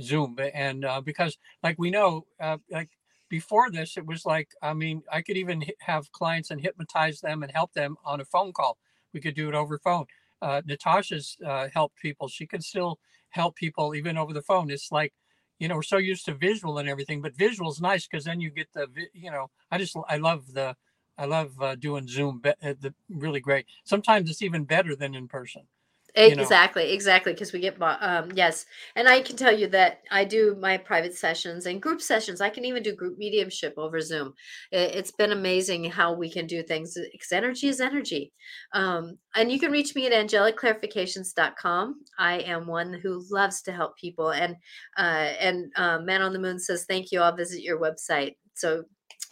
Zoom, 0.00 0.36
and 0.54 0.84
uh, 0.84 1.00
because 1.00 1.38
like 1.62 1.78
we 1.78 1.90
know, 1.90 2.26
uh, 2.40 2.58
like 2.70 2.90
before 3.28 3.70
this, 3.70 3.96
it 3.96 4.06
was 4.06 4.24
like, 4.24 4.50
I 4.62 4.72
mean, 4.74 5.02
I 5.12 5.22
could 5.22 5.36
even 5.36 5.64
have 5.80 6.12
clients 6.12 6.50
and 6.50 6.60
hypnotize 6.60 7.20
them 7.20 7.42
and 7.42 7.52
help 7.52 7.72
them 7.72 7.96
on 8.04 8.20
a 8.20 8.24
phone 8.24 8.52
call. 8.52 8.78
We 9.12 9.20
could 9.20 9.34
do 9.34 9.48
it 9.48 9.54
over 9.54 9.78
phone. 9.78 10.06
Uh, 10.42 10.62
Natasha's 10.66 11.36
uh, 11.44 11.68
helped 11.72 11.96
people. 11.96 12.28
She 12.28 12.46
can 12.46 12.60
still 12.60 12.98
help 13.30 13.56
people 13.56 13.94
even 13.94 14.16
over 14.16 14.32
the 14.32 14.42
phone. 14.42 14.70
It's 14.70 14.92
like, 14.92 15.12
you 15.58 15.68
know, 15.68 15.76
we're 15.76 15.82
so 15.82 15.96
used 15.96 16.26
to 16.26 16.34
visual 16.34 16.78
and 16.78 16.88
everything, 16.88 17.22
but 17.22 17.34
visual 17.34 17.70
is 17.70 17.80
nice 17.80 18.06
because 18.06 18.24
then 18.24 18.40
you 18.40 18.50
get 18.50 18.68
the, 18.74 18.86
you 19.14 19.30
know, 19.30 19.50
I 19.70 19.78
just, 19.78 19.96
I 20.08 20.18
love 20.18 20.52
the, 20.52 20.76
I 21.18 21.24
love 21.24 21.60
uh, 21.60 21.76
doing 21.76 22.06
Zoom. 22.06 22.40
Be- 22.40 22.50
uh, 22.62 22.74
the 22.78 22.94
really 23.08 23.40
great. 23.40 23.66
Sometimes 23.84 24.30
it's 24.30 24.42
even 24.42 24.64
better 24.64 24.94
than 24.94 25.14
in 25.14 25.28
person. 25.28 25.62
You 26.16 26.34
know. 26.34 26.42
Exactly, 26.42 26.92
exactly. 26.92 27.32
Because 27.32 27.52
we 27.52 27.60
get, 27.60 27.76
um, 27.80 28.32
yes. 28.34 28.64
And 28.94 29.08
I 29.08 29.20
can 29.20 29.36
tell 29.36 29.56
you 29.56 29.66
that 29.68 30.00
I 30.10 30.24
do 30.24 30.56
my 30.60 30.78
private 30.78 31.14
sessions 31.14 31.66
and 31.66 31.80
group 31.82 32.00
sessions. 32.00 32.40
I 32.40 32.48
can 32.48 32.64
even 32.64 32.82
do 32.82 32.94
group 32.94 33.18
mediumship 33.18 33.74
over 33.76 34.00
Zoom. 34.00 34.32
It, 34.72 34.94
it's 34.94 35.10
been 35.10 35.32
amazing 35.32 35.84
how 35.90 36.14
we 36.14 36.30
can 36.30 36.46
do 36.46 36.62
things 36.62 36.96
because 37.12 37.32
energy 37.32 37.68
is 37.68 37.80
energy. 37.80 38.32
Um, 38.72 39.18
and 39.34 39.52
you 39.52 39.58
can 39.60 39.70
reach 39.70 39.94
me 39.94 40.06
at 40.06 40.12
angelicclarifications.com. 40.12 42.00
I 42.18 42.38
am 42.38 42.66
one 42.66 42.94
who 42.94 43.22
loves 43.30 43.62
to 43.62 43.72
help 43.72 43.96
people. 43.98 44.30
And, 44.30 44.56
uh, 44.96 45.00
and 45.40 45.72
uh, 45.76 45.98
Man 45.98 46.22
on 46.22 46.32
the 46.32 46.38
Moon 46.38 46.58
says, 46.58 46.86
thank 46.88 47.12
you. 47.12 47.20
I'll 47.20 47.36
visit 47.36 47.62
your 47.62 47.78
website. 47.78 48.36
So 48.54 48.84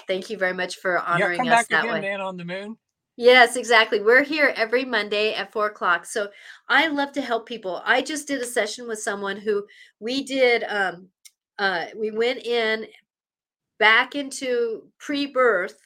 thank 0.07 0.29
you 0.29 0.37
very 0.37 0.53
much 0.55 0.77
for 0.77 0.99
honoring 0.99 1.45
Yeah, 1.45 1.45
come 1.45 1.49
us 1.49 1.59
back 1.61 1.69
that 1.71 1.85
again, 1.85 1.95
way. 1.95 2.01
man 2.03 2.21
on 2.21 2.37
the 2.37 2.45
moon. 2.45 2.77
Yes, 3.17 3.57
exactly. 3.57 4.01
We're 4.01 4.25
here 4.25 4.53
every 4.57 4.85
Monday 4.85 5.35
at 5.35 5.53
four 5.53 5.67
o'clock. 5.67 6.05
So 6.05 6.31
I 6.69 6.89
love 6.89 7.13
to 7.13 7.21
help 7.21 7.47
people. 7.47 7.81
I 7.85 8.03
just 8.03 8.27
did 8.27 8.41
a 8.41 8.47
session 8.47 8.89
with 8.89 8.99
someone 9.01 9.37
who 9.37 9.67
we 10.01 10.25
did 10.25 10.65
um 10.69 11.09
uh 11.59 11.87
we 11.97 12.11
went 12.11 12.45
in 12.45 12.87
back 13.79 14.15
into 14.17 14.85
pre-birth 14.99 15.79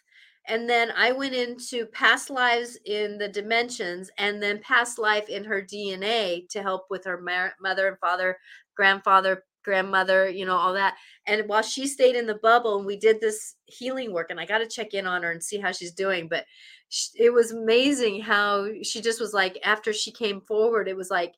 and 0.48 0.68
then 0.70 0.92
I 0.96 1.12
went 1.12 1.34
into 1.34 1.86
past 1.86 2.30
lives 2.30 2.78
in 2.86 3.18
the 3.18 3.28
dimensions 3.28 4.10
and 4.18 4.42
then 4.42 4.60
past 4.60 4.98
life 4.98 5.28
in 5.28 5.44
her 5.44 5.62
DNA 5.62 6.46
to 6.50 6.62
help 6.62 6.86
with 6.90 7.04
her 7.06 7.20
mar- 7.20 7.54
mother 7.60 7.88
and 7.88 7.98
father, 8.00 8.38
grandfather, 8.76 9.44
grandmother, 9.68 10.30
you 10.30 10.46
know, 10.46 10.56
all 10.56 10.72
that. 10.72 10.96
And 11.26 11.46
while 11.46 11.62
she 11.62 11.86
stayed 11.86 12.16
in 12.16 12.26
the 12.26 12.38
bubble 12.42 12.78
and 12.78 12.86
we 12.86 12.96
did 12.96 13.20
this 13.20 13.56
healing 13.66 14.14
work 14.14 14.30
and 14.30 14.40
I 14.40 14.46
got 14.46 14.58
to 14.58 14.66
check 14.66 14.94
in 14.94 15.06
on 15.06 15.22
her 15.22 15.30
and 15.30 15.44
see 15.44 15.58
how 15.58 15.72
she's 15.72 15.92
doing, 15.92 16.26
but 16.26 16.46
sh- 16.88 17.10
it 17.16 17.30
was 17.30 17.52
amazing 17.52 18.22
how 18.22 18.66
she 18.82 19.02
just 19.02 19.20
was 19.20 19.34
like 19.34 19.58
after 19.62 19.92
she 19.92 20.10
came 20.10 20.40
forward 20.40 20.88
it 20.88 20.96
was 20.96 21.10
like 21.10 21.34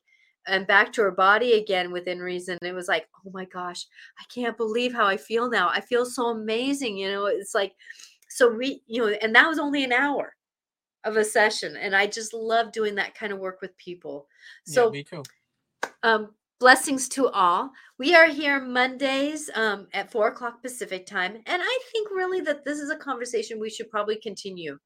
and 0.47 0.65
back 0.65 0.91
to 0.93 1.01
her 1.01 1.11
body 1.11 1.53
again 1.53 1.91
within 1.91 2.19
reason 2.19 2.57
it 2.61 2.73
was 2.73 2.87
like 2.87 3.07
oh 3.25 3.31
my 3.33 3.45
gosh 3.45 3.85
i 4.19 4.23
can't 4.33 4.57
believe 4.57 4.93
how 4.93 5.05
i 5.05 5.17
feel 5.17 5.49
now 5.49 5.69
i 5.69 5.81
feel 5.81 6.05
so 6.05 6.27
amazing 6.27 6.97
you 6.97 7.09
know 7.11 7.25
it's 7.25 7.53
like 7.53 7.73
so 8.29 8.49
we 8.49 8.81
you 8.87 9.01
know 9.01 9.13
and 9.21 9.35
that 9.35 9.47
was 9.47 9.59
only 9.59 9.83
an 9.83 9.91
hour 9.91 10.35
of 11.03 11.17
a 11.17 11.23
session 11.23 11.75
and 11.75 11.95
i 11.95 12.07
just 12.07 12.33
love 12.33 12.71
doing 12.71 12.95
that 12.95 13.13
kind 13.13 13.33
of 13.33 13.39
work 13.39 13.61
with 13.61 13.75
people 13.77 14.27
yeah, 14.65 14.73
so 14.73 14.89
me 14.89 15.03
too. 15.03 15.23
um, 16.03 16.33
blessings 16.61 17.09
to 17.09 17.27
all. 17.29 17.71
We 17.97 18.13
are 18.13 18.27
here 18.27 18.61
Mondays 18.61 19.49
um, 19.55 19.87
at 19.93 20.11
four 20.11 20.27
o'clock 20.27 20.61
Pacific 20.61 21.07
time, 21.07 21.33
and 21.47 21.61
I 21.61 21.79
think 21.91 22.09
really 22.11 22.39
that 22.41 22.63
this 22.63 22.77
is 22.79 22.91
a 22.91 22.95
conversation 22.95 23.59
we 23.59 23.71
should 23.71 23.89
probably 23.89 24.17
continue. 24.17 24.77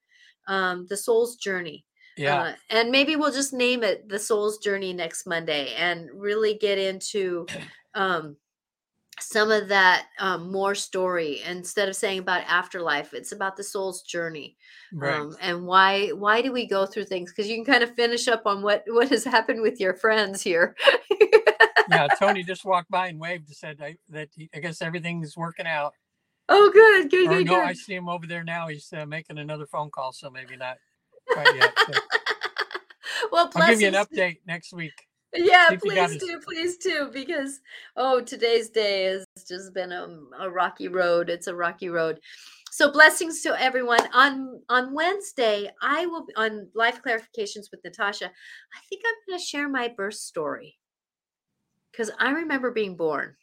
Um, 0.47 0.85
the 0.89 0.95
soul's 0.97 1.35
journey. 1.35 1.85
Yeah. 2.17 2.41
Uh, 2.41 2.53
and 2.69 2.91
maybe 2.91 3.17
we'll 3.17 3.33
just 3.33 3.51
name 3.51 3.83
it 3.83 4.07
the 4.07 4.19
soul's 4.19 4.59
journey 4.59 4.93
next 4.93 5.27
Monday 5.27 5.73
and 5.75 6.09
really 6.15 6.53
get 6.53 6.77
into 6.77 7.45
um, 7.93 8.37
some 9.19 9.51
of 9.51 9.67
that 9.69 10.05
um, 10.19 10.51
more 10.51 10.75
story 10.75 11.41
instead 11.47 11.89
of 11.89 11.95
saying 11.95 12.19
about 12.19 12.43
afterlife 12.47 13.13
it's 13.13 13.31
about 13.31 13.55
the 13.55 13.63
soul's 13.63 14.01
journey 14.01 14.57
Right. 14.93 15.19
um, 15.19 15.35
and 15.41 15.65
why 15.65 16.09
why 16.09 16.41
do 16.41 16.51
we 16.51 16.67
go 16.67 16.85
through 16.85 17.05
things 17.05 17.31
because 17.31 17.49
you 17.49 17.55
can 17.55 17.65
kind 17.65 17.83
of 17.83 17.95
finish 17.95 18.27
up 18.27 18.43
on 18.45 18.61
what 18.61 18.83
what 18.87 19.09
has 19.09 19.23
happened 19.23 19.61
with 19.61 19.79
your 19.79 19.93
friends 19.93 20.41
here 20.41 20.75
yeah, 21.89 22.07
Tony 22.19 22.43
just 22.43 22.65
walked 22.65 22.89
by 22.89 23.07
and 23.07 23.19
waved 23.19 23.47
and 23.47 23.55
said 23.55 23.77
I, 23.81 23.95
that 24.09 24.29
he, 24.35 24.49
I 24.53 24.59
guess 24.59 24.81
everything's 24.81 25.35
working 25.35 25.67
out. 25.67 25.93
oh 26.49 26.69
good 26.73 27.09
good 27.09 27.27
Or 27.27 27.37
good, 27.37 27.45
no, 27.45 27.55
good. 27.55 27.65
I 27.65 27.73
see 27.73 27.95
him 27.95 28.09
over 28.09 28.27
there 28.27 28.43
now. 28.43 28.67
He's 28.67 28.91
uh, 28.93 29.05
making 29.05 29.37
another 29.37 29.65
phone 29.65 29.89
call, 29.89 30.13
so 30.13 30.29
maybe 30.29 30.55
not 30.55 30.77
quite 31.31 31.55
yet. 31.55 31.73
So 31.77 31.93
well 33.31 33.49
I'll 33.55 33.67
give 33.67 33.81
you 33.81 33.87
an 33.87 33.93
update 33.93 34.37
next 34.45 34.73
week. 34.73 34.93
Yeah, 35.33 35.67
See 35.67 35.75
if 35.75 35.81
you 35.83 35.95
got 35.95 36.09
please 36.09 36.21
do, 36.21 36.39
please 36.39 36.77
do, 36.77 37.09
because 37.11 37.59
oh, 37.97 38.21
today's 38.21 38.69
day 38.69 39.03
has 39.03 39.25
just 39.47 39.73
been 39.73 39.91
a, 39.91 40.07
a 40.39 40.49
rocky 40.49 40.87
road. 40.87 41.29
It's 41.29 41.47
a 41.47 41.55
rocky 41.55 41.89
road. 41.89 42.19
So 42.71 42.91
blessings 42.91 43.41
to 43.43 43.59
everyone. 43.61 44.01
On 44.13 44.61
on 44.69 44.93
Wednesday, 44.93 45.69
I 45.81 46.05
will 46.05 46.25
be 46.25 46.35
on 46.35 46.67
life 46.75 47.01
clarifications 47.01 47.71
with 47.71 47.81
Natasha. 47.83 48.25
I 48.25 48.79
think 48.89 49.01
I'm 49.05 49.13
going 49.27 49.39
to 49.39 49.45
share 49.45 49.69
my 49.69 49.87
birth 49.87 50.15
story 50.15 50.77
because 51.95 52.11
I 52.19 52.31
remember 52.31 52.71
being 52.71 52.97
born. 52.97 53.35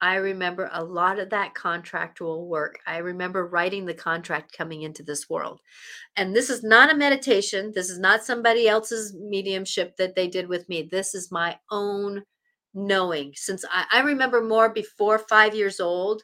I 0.00 0.16
remember 0.16 0.68
a 0.72 0.84
lot 0.84 1.18
of 1.18 1.30
that 1.30 1.54
contractual 1.54 2.46
work. 2.46 2.78
I 2.86 2.98
remember 2.98 3.48
writing 3.48 3.86
the 3.86 3.94
contract 3.94 4.56
coming 4.56 4.82
into 4.82 5.02
this 5.02 5.28
world. 5.28 5.60
And 6.16 6.36
this 6.36 6.50
is 6.50 6.62
not 6.62 6.92
a 6.92 6.96
meditation. 6.96 7.72
This 7.74 7.88
is 7.88 7.98
not 7.98 8.22
somebody 8.22 8.68
else's 8.68 9.14
mediumship 9.14 9.96
that 9.96 10.14
they 10.14 10.28
did 10.28 10.48
with 10.48 10.68
me. 10.68 10.82
This 10.82 11.14
is 11.14 11.32
my 11.32 11.58
own 11.70 12.22
knowing. 12.74 13.32
Since 13.34 13.64
I, 13.72 13.86
I 13.90 14.00
remember 14.00 14.42
more 14.42 14.68
before 14.68 15.18
five 15.18 15.54
years 15.54 15.80
old 15.80 16.22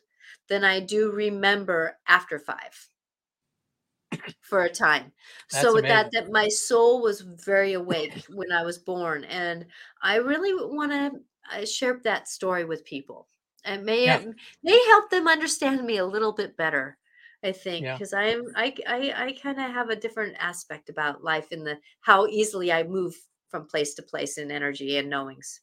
than 0.48 0.64
I 0.64 0.80
do 0.80 1.10
remember 1.10 1.96
after 2.06 2.38
five 2.38 2.88
for 4.42 4.64
a 4.64 4.70
time. 4.70 5.12
That's 5.50 5.64
so 5.64 5.72
with 5.72 5.84
that, 5.84 6.10
that 6.12 6.30
my 6.30 6.48
soul 6.48 7.00
was 7.00 7.22
very 7.22 7.72
awake 7.72 8.22
when 8.28 8.52
I 8.52 8.62
was 8.62 8.78
born. 8.78 9.24
And 9.24 9.64
I 10.02 10.16
really 10.16 10.52
want 10.54 10.92
to 10.92 11.12
uh, 11.50 11.64
share 11.64 12.00
that 12.04 12.28
story 12.28 12.64
with 12.64 12.84
people. 12.84 13.28
And 13.64 13.84
may 13.84 14.04
Yeah. 14.06 14.18
it 14.18 14.34
may 14.62 14.84
help 14.88 15.10
them 15.10 15.28
understand 15.28 15.84
me 15.84 15.98
a 15.98 16.06
little 16.06 16.32
bit 16.32 16.56
better. 16.56 16.98
I 17.44 17.52
think 17.52 17.84
Yeah. 17.84 17.94
because 17.94 18.12
I'm 18.12 18.52
I 18.56 18.74
I, 18.86 19.12
I 19.26 19.32
kind 19.40 19.60
of 19.60 19.70
have 19.70 19.90
a 19.90 19.96
different 19.96 20.36
aspect 20.38 20.88
about 20.88 21.24
life 21.24 21.52
in 21.52 21.64
the 21.64 21.78
how 22.00 22.26
easily 22.26 22.72
I 22.72 22.82
move 22.82 23.16
from 23.48 23.66
place 23.66 23.94
to 23.94 24.02
place 24.02 24.38
in 24.38 24.50
energy 24.50 24.96
and 24.96 25.10
knowings. 25.10 25.60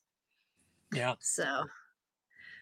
Yeah. 0.94 1.16
So, 1.20 1.66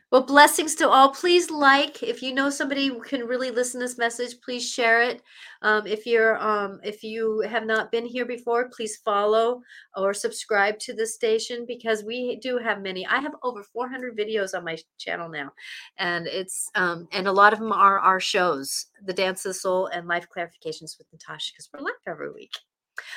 well, 0.09 0.23
blessings 0.23 0.73
to 0.75 0.87
all. 0.87 1.09
Please 1.09 1.51
like 1.51 2.01
if 2.01 2.21
you 2.21 2.33
know 2.33 2.49
somebody 2.49 2.87
who 2.87 3.01
can 3.01 3.27
really 3.27 3.51
listen 3.51 3.81
to 3.81 3.87
this 3.87 3.97
message. 3.97 4.39
Please 4.39 4.67
share 4.67 5.01
it. 5.01 5.21
Um, 5.61 5.85
if 5.85 6.05
you're 6.05 6.37
um, 6.37 6.79
if 6.81 7.03
you 7.03 7.41
have 7.41 7.65
not 7.65 7.91
been 7.91 8.05
here 8.05 8.25
before, 8.25 8.69
please 8.69 8.97
follow 9.03 9.61
or 9.97 10.13
subscribe 10.13 10.79
to 10.79 10.93
the 10.93 11.05
station 11.05 11.65
because 11.67 12.05
we 12.05 12.37
do 12.37 12.57
have 12.57 12.81
many. 12.81 13.05
I 13.05 13.17
have 13.17 13.33
over 13.43 13.63
400 13.63 14.17
videos 14.17 14.55
on 14.55 14.63
my 14.63 14.77
channel 14.97 15.27
now, 15.27 15.51
and 15.97 16.25
it's 16.25 16.71
um, 16.75 17.09
and 17.11 17.27
a 17.27 17.31
lot 17.31 17.51
of 17.51 17.59
them 17.59 17.73
are 17.73 17.99
our 17.99 18.21
shows, 18.21 18.85
The 19.03 19.13
Dance 19.13 19.45
of 19.45 19.49
the 19.49 19.53
Soul 19.55 19.87
and 19.87 20.07
Life 20.07 20.27
Clarifications 20.33 20.97
with 20.97 21.07
Natasha, 21.11 21.51
because 21.53 21.69
we're 21.73 21.81
live 21.81 21.95
every 22.07 22.31
week. 22.31 22.53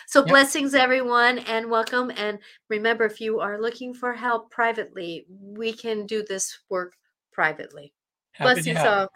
So 0.06 0.20
Yep. 0.20 0.28
blessings, 0.28 0.74
everyone, 0.74 1.38
and 1.40 1.70
welcome. 1.70 2.10
And 2.16 2.38
remember, 2.68 3.04
if 3.04 3.20
you 3.20 3.40
are 3.40 3.60
looking 3.60 3.94
for 3.94 4.12
help 4.12 4.50
privately, 4.50 5.26
we 5.28 5.72
can 5.72 6.06
do 6.06 6.22
this 6.22 6.58
work 6.68 6.94
privately. 7.32 7.92
Happy 8.32 8.54
blessings 8.54 8.80
all. 8.80 9.08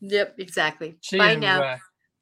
Yep, 0.00 0.34
exactly. 0.38 0.96
See 1.02 1.18
Bye 1.18 1.34
you 1.34 1.40
now. 1.40 1.62
Uh, 1.62 1.78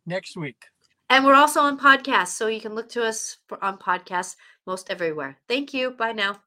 next 0.06 0.36
week. 0.36 0.62
and 1.08 1.24
we're 1.24 1.34
also 1.34 1.60
on 1.60 1.78
podcasts, 1.78 2.28
so 2.28 2.46
you 2.46 2.60
can 2.60 2.74
look 2.74 2.88
to 2.90 3.04
us 3.04 3.38
for, 3.48 3.62
on 3.64 3.78
podcasts 3.78 4.36
most 4.66 4.90
everywhere. 4.90 5.38
Thank 5.48 5.72
you. 5.74 5.92
Bye 5.92 6.12
now. 6.12 6.40